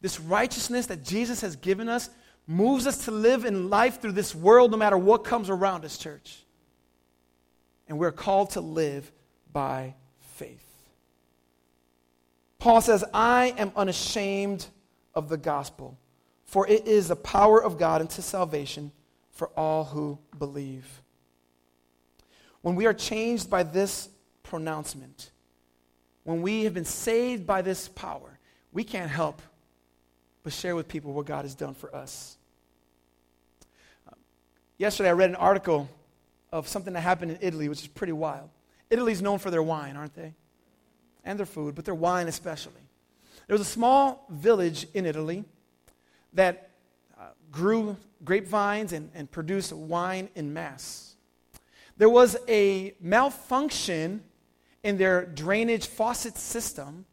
this 0.00 0.18
righteousness 0.18 0.86
that 0.86 1.04
Jesus 1.04 1.40
has 1.42 1.56
given 1.56 1.88
us 1.88 2.08
moves 2.46 2.86
us 2.86 3.04
to 3.04 3.10
live 3.10 3.44
in 3.44 3.68
life 3.68 4.00
through 4.00 4.12
this 4.12 4.34
world 4.34 4.70
no 4.70 4.76
matter 4.76 4.96
what 4.96 5.24
comes 5.24 5.50
around 5.50 5.84
us, 5.84 5.98
church. 5.98 6.44
And 7.88 7.98
we're 7.98 8.12
called 8.12 8.50
to 8.50 8.60
live 8.60 9.10
by 9.52 9.94
faith. 10.20 10.64
Paul 12.58 12.80
says, 12.80 13.04
I 13.12 13.54
am 13.58 13.72
unashamed 13.76 14.66
of 15.14 15.28
the 15.28 15.36
gospel, 15.36 15.98
for 16.50 16.66
it 16.66 16.88
is 16.88 17.06
the 17.06 17.16
power 17.16 17.62
of 17.62 17.78
God 17.78 18.00
unto 18.00 18.22
salvation 18.22 18.90
for 19.30 19.50
all 19.56 19.84
who 19.84 20.18
believe. 20.36 21.00
When 22.60 22.74
we 22.74 22.86
are 22.86 22.92
changed 22.92 23.48
by 23.48 23.62
this 23.62 24.08
pronouncement, 24.42 25.30
when 26.24 26.42
we 26.42 26.64
have 26.64 26.74
been 26.74 26.84
saved 26.84 27.46
by 27.46 27.62
this 27.62 27.86
power, 27.86 28.36
we 28.72 28.82
can't 28.82 29.12
help 29.12 29.40
but 30.42 30.52
share 30.52 30.74
with 30.74 30.88
people 30.88 31.12
what 31.12 31.24
God 31.24 31.44
has 31.44 31.54
done 31.54 31.72
for 31.72 31.94
us. 31.94 32.36
Uh, 34.08 34.16
yesterday, 34.76 35.10
I 35.10 35.12
read 35.12 35.30
an 35.30 35.36
article 35.36 35.88
of 36.50 36.66
something 36.66 36.94
that 36.94 37.02
happened 37.02 37.30
in 37.30 37.38
Italy, 37.40 37.68
which 37.68 37.82
is 37.82 37.86
pretty 37.86 38.12
wild. 38.12 38.50
Italy's 38.90 39.22
known 39.22 39.38
for 39.38 39.52
their 39.52 39.62
wine, 39.62 39.96
aren't 39.96 40.16
they? 40.16 40.34
And 41.24 41.38
their 41.38 41.46
food, 41.46 41.76
but 41.76 41.84
their 41.84 41.94
wine 41.94 42.26
especially. 42.26 42.82
There 43.46 43.54
was 43.54 43.60
a 43.60 43.70
small 43.70 44.26
village 44.28 44.88
in 44.94 45.06
Italy 45.06 45.44
that 46.34 46.70
uh, 47.18 47.24
grew 47.50 47.96
grapevines 48.24 48.92
and, 48.92 49.10
and 49.14 49.30
produced 49.30 49.72
wine 49.72 50.28
in 50.34 50.52
mass. 50.52 51.16
There 51.96 52.08
was 52.08 52.36
a 52.48 52.94
malfunction 53.00 54.22
in 54.82 54.96
their 54.96 55.26
drainage 55.26 55.86
faucet 55.86 56.36
system 56.36 57.04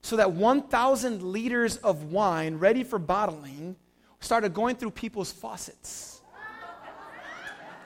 so 0.00 0.16
that 0.16 0.32
1,000 0.32 1.22
liters 1.22 1.76
of 1.78 2.12
wine 2.12 2.56
ready 2.56 2.84
for 2.84 2.98
bottling 2.98 3.76
started 4.20 4.54
going 4.54 4.76
through 4.76 4.90
people's 4.90 5.32
faucets. 5.32 6.20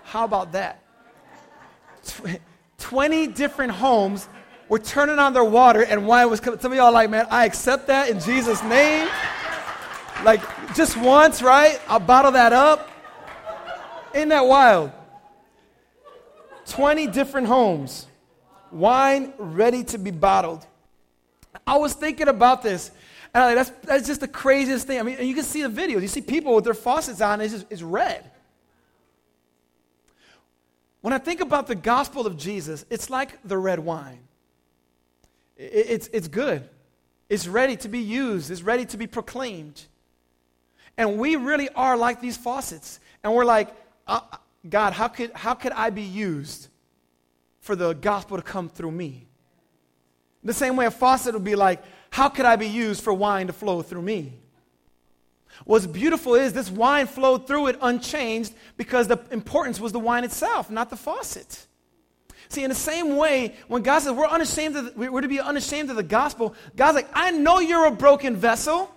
How 0.05 0.25
about 0.25 0.53
that? 0.53 0.83
20 2.79 3.29
different 3.29 3.73
homes 3.73 4.29
were 4.69 4.79
turning 4.79 5.19
on 5.19 5.33
their 5.33 5.45
water 5.45 5.83
and 5.83 6.07
wine 6.07 6.31
was 6.31 6.41
coming. 6.41 6.61
Some 6.61 6.73
of 6.73 6.79
y'all 6.79 6.93
like, 6.93 7.11
man, 7.11 7.27
I 7.31 7.45
accept 7.45 7.87
that 7.89 8.09
in 8.09 8.21
Jesus' 8.21 8.63
name. 8.65 9.09
Like, 10.25 10.41
just 10.75 10.97
once, 10.97 11.43
right? 11.43 11.81
I'll 11.89 12.01
bottle 12.01 12.33
that 12.33 12.53
up. 12.53 12.91
Ain't 14.15 14.31
that 14.31 14.47
wild? 14.47 14.93
20 16.67 17.07
different 17.09 17.47
homes, 17.47 18.07
wine 18.73 19.33
ready 19.39 19.85
to 19.85 19.99
be 19.99 20.11
bottled. 20.11 20.67
I 21.67 21.77
was 21.77 21.95
thinking 21.95 22.29
about 22.29 22.63
this, 22.63 22.91
and 23.33 23.45
like, 23.45 23.55
that's, 23.55 23.87
that's 23.87 24.07
just 24.07 24.21
the 24.21 24.29
craziest 24.29 24.87
thing. 24.87 24.99
I 24.99 25.03
mean, 25.03 25.19
you 25.21 25.35
can 25.35 25.45
see 25.45 25.63
the 25.63 25.69
videos. 25.69 26.03
You 26.03 26.09
see 26.09 26.21
people 26.21 26.55
with 26.55 26.65
their 26.65 26.75
faucets 26.75 27.21
on, 27.21 27.41
it's, 27.41 27.53
just, 27.53 27.67
it's 27.71 27.83
red. 27.83 28.31
When 31.03 31.13
I 31.13 31.19
think 31.19 31.41
about 31.41 31.67
the 31.67 31.75
gospel 31.75 32.27
of 32.27 32.37
Jesus, 32.37 32.85
it's 32.91 33.11
like 33.11 33.39
the 33.45 33.57
red 33.57 33.79
wine. 33.79 34.21
It's, 35.57 36.09
it's 36.13 36.29
good, 36.29 36.69
it's 37.29 37.47
ready 37.47 37.77
to 37.77 37.89
be 37.89 38.01
used, 38.01 38.51
it's 38.51 38.63
ready 38.63 38.85
to 38.87 38.97
be 38.97 39.07
proclaimed. 39.07 39.87
And 40.97 41.19
we 41.19 41.37
really 41.37 41.69
are 41.71 41.97
like 41.97 42.21
these 42.21 42.37
faucets. 42.37 43.01
And 43.23 43.35
we're 43.35 43.45
like, 43.45 43.75
uh, 44.07 44.21
God, 44.69 44.93
how 44.93 45.09
could, 45.09 45.33
how 45.33 45.55
could 45.55 45.73
I 45.73 45.91
be 45.91 46.03
used 46.03 46.69
for 47.61 47.77
the 47.77 47.93
gospel 47.93 48.37
to 48.37 48.43
come 48.43 48.69
through 48.69 48.93
me? 48.93 49.27
The 50.43 50.55
same 50.55 50.77
way 50.77 50.87
a 50.87 50.91
faucet 50.91 51.35
would 51.35 51.45
be 51.45 51.57
like, 51.57 51.83
how 52.11 52.29
could 52.29 52.47
I 52.47 52.57
be 52.57 52.69
used 52.69 53.03
for 53.03 53.13
wine 53.13 53.49
to 53.49 53.53
flow 53.53 53.83
through 53.83 54.03
me? 54.03 54.35
What's 55.65 55.87
beautiful 55.87 56.35
is 56.35 56.53
this 56.53 56.71
wine 56.71 57.07
flowed 57.07 57.47
through 57.47 57.69
it 57.69 57.79
unchanged 57.81 58.53
because 58.77 59.09
the 59.09 59.19
importance 59.31 59.81
was 59.81 59.93
the 59.93 59.99
wine 59.99 60.25
itself, 60.25 60.71
not 60.71 60.91
the 60.91 60.97
faucet. 60.97 61.67
See, 62.49 62.63
in 62.63 62.69
the 62.69 62.77
same 62.77 63.17
way, 63.17 63.55
when 63.67 63.83
God 63.83 64.01
says 64.01 64.13
we're 64.13 64.27
unashamed, 64.27 64.77
of 64.77 64.95
the, 64.95 65.11
we're 65.11 65.21
to 65.21 65.29
be 65.29 65.41
unashamed 65.41 65.91
of 65.91 65.97
the 65.97 66.03
gospel, 66.03 66.55
God's 66.77 66.97
like, 66.97 67.09
I 67.13 67.33
know 67.33 67.59
you're 67.59 67.87
a 67.87 67.91
broken 67.91 68.37
vessel. 68.37 68.93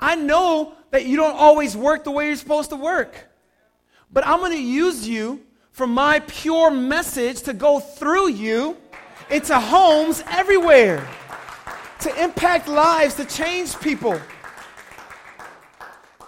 I 0.00 0.16
know 0.16 0.74
that 0.94 1.06
you 1.06 1.16
don't 1.16 1.34
always 1.34 1.76
work 1.76 2.04
the 2.04 2.10
way 2.12 2.28
you're 2.28 2.36
supposed 2.36 2.70
to 2.70 2.76
work. 2.76 3.26
But 4.12 4.24
I'm 4.24 4.38
going 4.38 4.52
to 4.52 4.62
use 4.62 5.08
you 5.08 5.42
for 5.72 5.88
my 5.88 6.20
pure 6.20 6.70
message 6.70 7.42
to 7.42 7.52
go 7.52 7.80
through 7.80 8.28
you 8.28 8.76
into 9.28 9.58
homes 9.58 10.22
everywhere, 10.30 11.04
to 11.98 12.22
impact 12.22 12.68
lives, 12.68 13.14
to 13.14 13.24
change 13.24 13.76
people. 13.80 14.20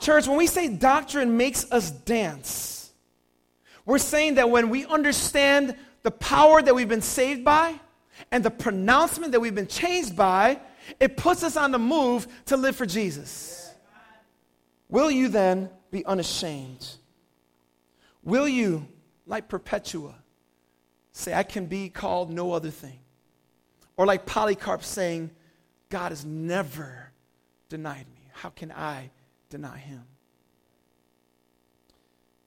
Church, 0.01 0.27
when 0.27 0.37
we 0.37 0.49
say 0.49 0.67
doctrine 0.67 1.37
makes 1.37 1.71
us 1.71 1.93
dance, 1.93 2.91
we're 3.85 3.99
saying 3.99 4.35
that 4.35 4.51
when 4.51 4.69
we 4.69 4.85
understand 4.87 5.77
the 6.03 6.11
power 6.11 6.61
that 6.61 6.75
we've 6.75 6.89
been 6.89 7.01
saved 7.01 7.45
by 7.45 7.79
and 8.33 8.45
the 8.45 8.51
pronouncement 8.51 9.31
that 9.31 9.39
we've 9.39 9.55
been 9.55 9.69
changed 9.69 10.17
by, 10.17 10.59
it 10.99 11.17
puts 11.17 11.45
us 11.45 11.57
on 11.57 11.71
the 11.71 11.79
move 11.79 12.27
to 12.47 12.57
live 12.57 12.75
for 12.75 12.85
Jesus. 12.85 13.66
Will 14.89 15.11
you 15.11 15.29
then 15.29 15.71
be 15.91 16.05
unashamed? 16.05 16.87
Will 18.23 18.49
you, 18.49 18.87
like 19.27 19.49
Perpetua, 19.49 20.15
say, 21.13 21.35
I 21.35 21.43
can 21.43 21.67
be 21.67 21.89
called 21.89 22.31
no 22.31 22.53
other 22.53 22.71
thing? 22.71 22.99
Or 23.97 24.07
like 24.07 24.27
Polycarp 24.27 24.85
saying, 24.85 25.31
God 25.89 26.13
has 26.13 26.25
never 26.25 27.11
denied 27.69 28.07
me. 28.15 28.31
How 28.33 28.51
can 28.51 28.71
I 28.73 29.11
deny 29.49 29.79
him? 29.79 30.03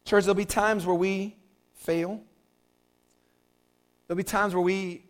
Church, 0.06 0.24
there'll 0.24 0.36
be 0.36 0.46
times 0.46 0.86
where 0.86 0.96
we 0.96 1.36
fail. 1.74 2.22
There'll 4.08 4.18
be 4.18 4.24
times 4.24 4.54
where 4.54 4.64
we 4.64 5.04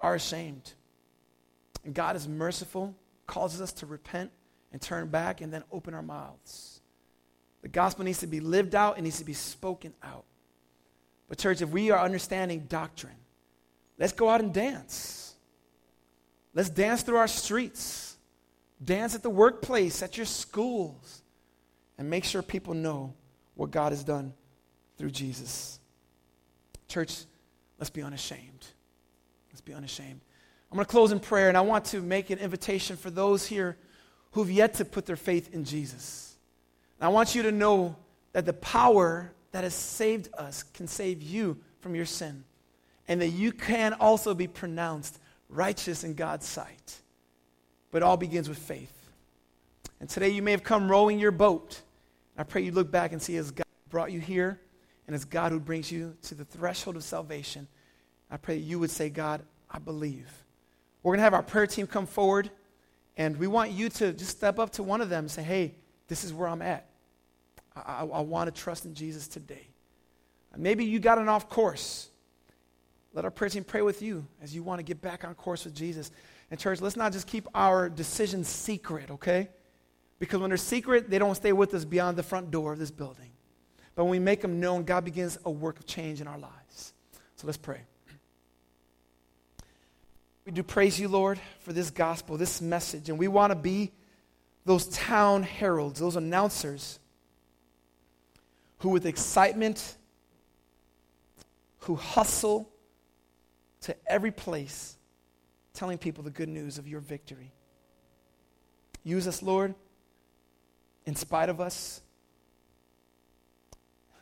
are 0.00 0.14
ashamed. 0.14 0.72
And 1.84 1.94
God 1.94 2.16
is 2.16 2.28
merciful, 2.28 2.94
causes 3.26 3.60
us 3.60 3.72
to 3.74 3.86
repent 3.86 4.30
and 4.76 4.82
turn 4.82 5.08
back 5.08 5.40
and 5.40 5.50
then 5.50 5.64
open 5.72 5.94
our 5.94 6.02
mouths. 6.02 6.82
The 7.62 7.68
gospel 7.68 8.04
needs 8.04 8.18
to 8.18 8.26
be 8.26 8.40
lived 8.40 8.74
out, 8.74 8.98
it 8.98 9.00
needs 9.00 9.20
to 9.20 9.24
be 9.24 9.32
spoken 9.32 9.94
out. 10.02 10.26
But, 11.30 11.38
church, 11.38 11.62
if 11.62 11.70
we 11.70 11.90
are 11.90 11.98
understanding 11.98 12.66
doctrine, 12.68 13.16
let's 13.98 14.12
go 14.12 14.28
out 14.28 14.42
and 14.42 14.52
dance. 14.52 15.34
Let's 16.52 16.68
dance 16.68 17.02
through 17.02 17.16
our 17.16 17.26
streets, 17.26 18.18
dance 18.84 19.14
at 19.14 19.22
the 19.22 19.30
workplace, 19.30 20.02
at 20.02 20.18
your 20.18 20.26
schools, 20.26 21.22
and 21.96 22.10
make 22.10 22.24
sure 22.24 22.42
people 22.42 22.74
know 22.74 23.14
what 23.54 23.70
God 23.70 23.92
has 23.92 24.04
done 24.04 24.34
through 24.98 25.10
Jesus. 25.10 25.80
Church, 26.86 27.16
let's 27.78 27.88
be 27.88 28.02
unashamed. 28.02 28.66
Let's 29.50 29.62
be 29.62 29.72
unashamed. 29.72 30.20
I'm 30.70 30.76
going 30.76 30.84
to 30.84 30.90
close 30.90 31.12
in 31.12 31.20
prayer, 31.20 31.48
and 31.48 31.56
I 31.56 31.62
want 31.62 31.86
to 31.86 32.02
make 32.02 32.28
an 32.28 32.38
invitation 32.38 32.98
for 32.98 33.08
those 33.08 33.46
here 33.46 33.78
who've 34.36 34.50
yet 34.50 34.74
to 34.74 34.84
put 34.84 35.06
their 35.06 35.16
faith 35.16 35.54
in 35.54 35.64
Jesus. 35.64 36.36
And 37.00 37.06
I 37.06 37.08
want 37.08 37.34
you 37.34 37.42
to 37.42 37.52
know 37.52 37.96
that 38.32 38.46
the 38.46 38.52
power 38.52 39.32
that 39.52 39.64
has 39.64 39.74
saved 39.74 40.28
us 40.36 40.62
can 40.62 40.86
save 40.86 41.22
you 41.22 41.56
from 41.80 41.94
your 41.94 42.04
sin, 42.04 42.44
and 43.08 43.20
that 43.20 43.28
you 43.28 43.50
can 43.50 43.94
also 43.94 44.34
be 44.34 44.46
pronounced 44.46 45.18
righteous 45.48 46.04
in 46.04 46.14
God's 46.14 46.46
sight. 46.46 46.96
But 47.90 47.98
it 47.98 48.02
all 48.02 48.16
begins 48.16 48.48
with 48.48 48.58
faith. 48.58 48.92
And 50.00 50.08
today 50.08 50.28
you 50.28 50.42
may 50.42 50.50
have 50.50 50.62
come 50.62 50.90
rowing 50.90 51.18
your 51.18 51.30
boat. 51.30 51.80
I 52.36 52.42
pray 52.42 52.62
you 52.62 52.72
look 52.72 52.90
back 52.90 53.12
and 53.12 53.22
see 53.22 53.36
as 53.36 53.50
God 53.50 53.64
brought 53.88 54.12
you 54.12 54.20
here, 54.20 54.60
and 55.06 55.14
as 55.14 55.24
God 55.24 55.52
who 55.52 55.60
brings 55.60 55.90
you 55.90 56.14
to 56.22 56.34
the 56.34 56.44
threshold 56.44 56.96
of 56.96 57.04
salvation. 57.04 57.68
I 58.30 58.36
pray 58.36 58.56
you 58.56 58.78
would 58.80 58.90
say, 58.90 59.08
God, 59.08 59.40
I 59.70 59.78
believe. 59.78 60.30
We're 61.02 61.12
going 61.12 61.20
to 61.20 61.24
have 61.24 61.34
our 61.34 61.42
prayer 61.42 61.66
team 61.66 61.86
come 61.86 62.06
forward. 62.06 62.50
And 63.16 63.36
we 63.36 63.46
want 63.46 63.70
you 63.70 63.88
to 63.88 64.12
just 64.12 64.30
step 64.30 64.58
up 64.58 64.70
to 64.72 64.82
one 64.82 65.00
of 65.00 65.08
them 65.08 65.24
and 65.24 65.30
say, 65.30 65.42
hey, 65.42 65.74
this 66.08 66.24
is 66.24 66.32
where 66.32 66.48
I'm 66.48 66.62
at. 66.62 66.86
I, 67.74 67.80
I, 67.80 68.04
I 68.04 68.20
want 68.20 68.54
to 68.54 68.62
trust 68.62 68.84
in 68.84 68.94
Jesus 68.94 69.26
today. 69.26 69.68
Maybe 70.56 70.84
you 70.84 70.98
got 70.98 71.18
an 71.18 71.28
off 71.28 71.48
course. 71.48 72.08
Let 73.12 73.24
our 73.24 73.30
prayer 73.30 73.50
team 73.50 73.64
pray 73.64 73.82
with 73.82 74.02
you 74.02 74.26
as 74.42 74.54
you 74.54 74.62
want 74.62 74.78
to 74.78 74.82
get 74.82 75.00
back 75.00 75.24
on 75.24 75.34
course 75.34 75.64
with 75.64 75.74
Jesus. 75.74 76.10
And, 76.50 76.60
church, 76.60 76.80
let's 76.80 76.96
not 76.96 77.12
just 77.12 77.26
keep 77.26 77.46
our 77.54 77.88
decisions 77.88 78.48
secret, 78.48 79.10
okay? 79.10 79.48
Because 80.18 80.40
when 80.40 80.50
they're 80.50 80.56
secret, 80.56 81.10
they 81.10 81.18
don't 81.18 81.34
stay 81.34 81.52
with 81.52 81.74
us 81.74 81.84
beyond 81.84 82.16
the 82.16 82.22
front 82.22 82.50
door 82.50 82.72
of 82.72 82.78
this 82.78 82.90
building. 82.90 83.30
But 83.94 84.04
when 84.04 84.12
we 84.12 84.18
make 84.18 84.40
them 84.42 84.60
known, 84.60 84.84
God 84.84 85.04
begins 85.04 85.38
a 85.44 85.50
work 85.50 85.78
of 85.78 85.86
change 85.86 86.20
in 86.20 86.28
our 86.28 86.38
lives. 86.38 86.92
So 87.36 87.46
let's 87.46 87.58
pray. 87.58 87.80
We 90.46 90.52
do 90.52 90.62
praise 90.62 90.98
you, 90.98 91.08
Lord, 91.08 91.40
for 91.60 91.72
this 91.72 91.90
gospel, 91.90 92.36
this 92.36 92.60
message. 92.60 93.08
And 93.08 93.18
we 93.18 93.26
want 93.26 93.50
to 93.50 93.56
be 93.56 93.90
those 94.64 94.86
town 94.86 95.42
heralds, 95.42 95.98
those 95.98 96.14
announcers 96.14 97.00
who, 98.78 98.90
with 98.90 99.06
excitement, 99.06 99.96
who 101.80 101.96
hustle 101.96 102.70
to 103.82 103.96
every 104.06 104.30
place, 104.30 104.96
telling 105.74 105.98
people 105.98 106.22
the 106.22 106.30
good 106.30 106.48
news 106.48 106.78
of 106.78 106.86
your 106.86 107.00
victory. 107.00 107.50
Use 109.02 109.26
us, 109.26 109.42
Lord, 109.42 109.74
in 111.06 111.16
spite 111.16 111.48
of 111.48 111.60
us, 111.60 112.02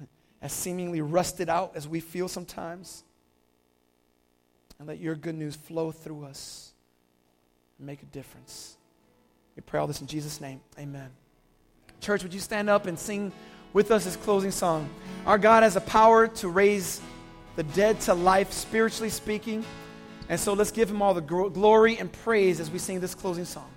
as 0.42 0.52
seemingly 0.54 1.02
rusted 1.02 1.50
out 1.50 1.72
as 1.74 1.86
we 1.86 2.00
feel 2.00 2.28
sometimes. 2.28 3.04
And 4.78 4.88
let 4.88 4.98
your 4.98 5.14
good 5.14 5.36
news 5.36 5.54
flow 5.56 5.92
through 5.92 6.24
us 6.24 6.72
and 7.78 7.86
make 7.86 8.02
a 8.02 8.06
difference. 8.06 8.76
We 9.56 9.62
pray 9.62 9.80
all 9.80 9.86
this 9.86 10.00
in 10.00 10.06
Jesus' 10.06 10.40
name. 10.40 10.60
Amen. 10.78 11.10
Church, 12.00 12.22
would 12.22 12.34
you 12.34 12.40
stand 12.40 12.68
up 12.68 12.86
and 12.86 12.98
sing 12.98 13.32
with 13.72 13.90
us 13.90 14.04
this 14.04 14.16
closing 14.16 14.50
song? 14.50 14.90
Our 15.26 15.38
God 15.38 15.62
has 15.62 15.76
a 15.76 15.80
power 15.80 16.26
to 16.28 16.48
raise 16.48 17.00
the 17.56 17.62
dead 17.62 18.00
to 18.02 18.14
life, 18.14 18.52
spiritually 18.52 19.10
speaking. 19.10 19.64
And 20.28 20.40
so 20.40 20.54
let's 20.54 20.70
give 20.70 20.90
him 20.90 21.02
all 21.02 21.14
the 21.14 21.20
glory 21.20 21.98
and 21.98 22.10
praise 22.10 22.58
as 22.60 22.70
we 22.70 22.78
sing 22.78 23.00
this 23.00 23.14
closing 23.14 23.44
song. 23.44 23.70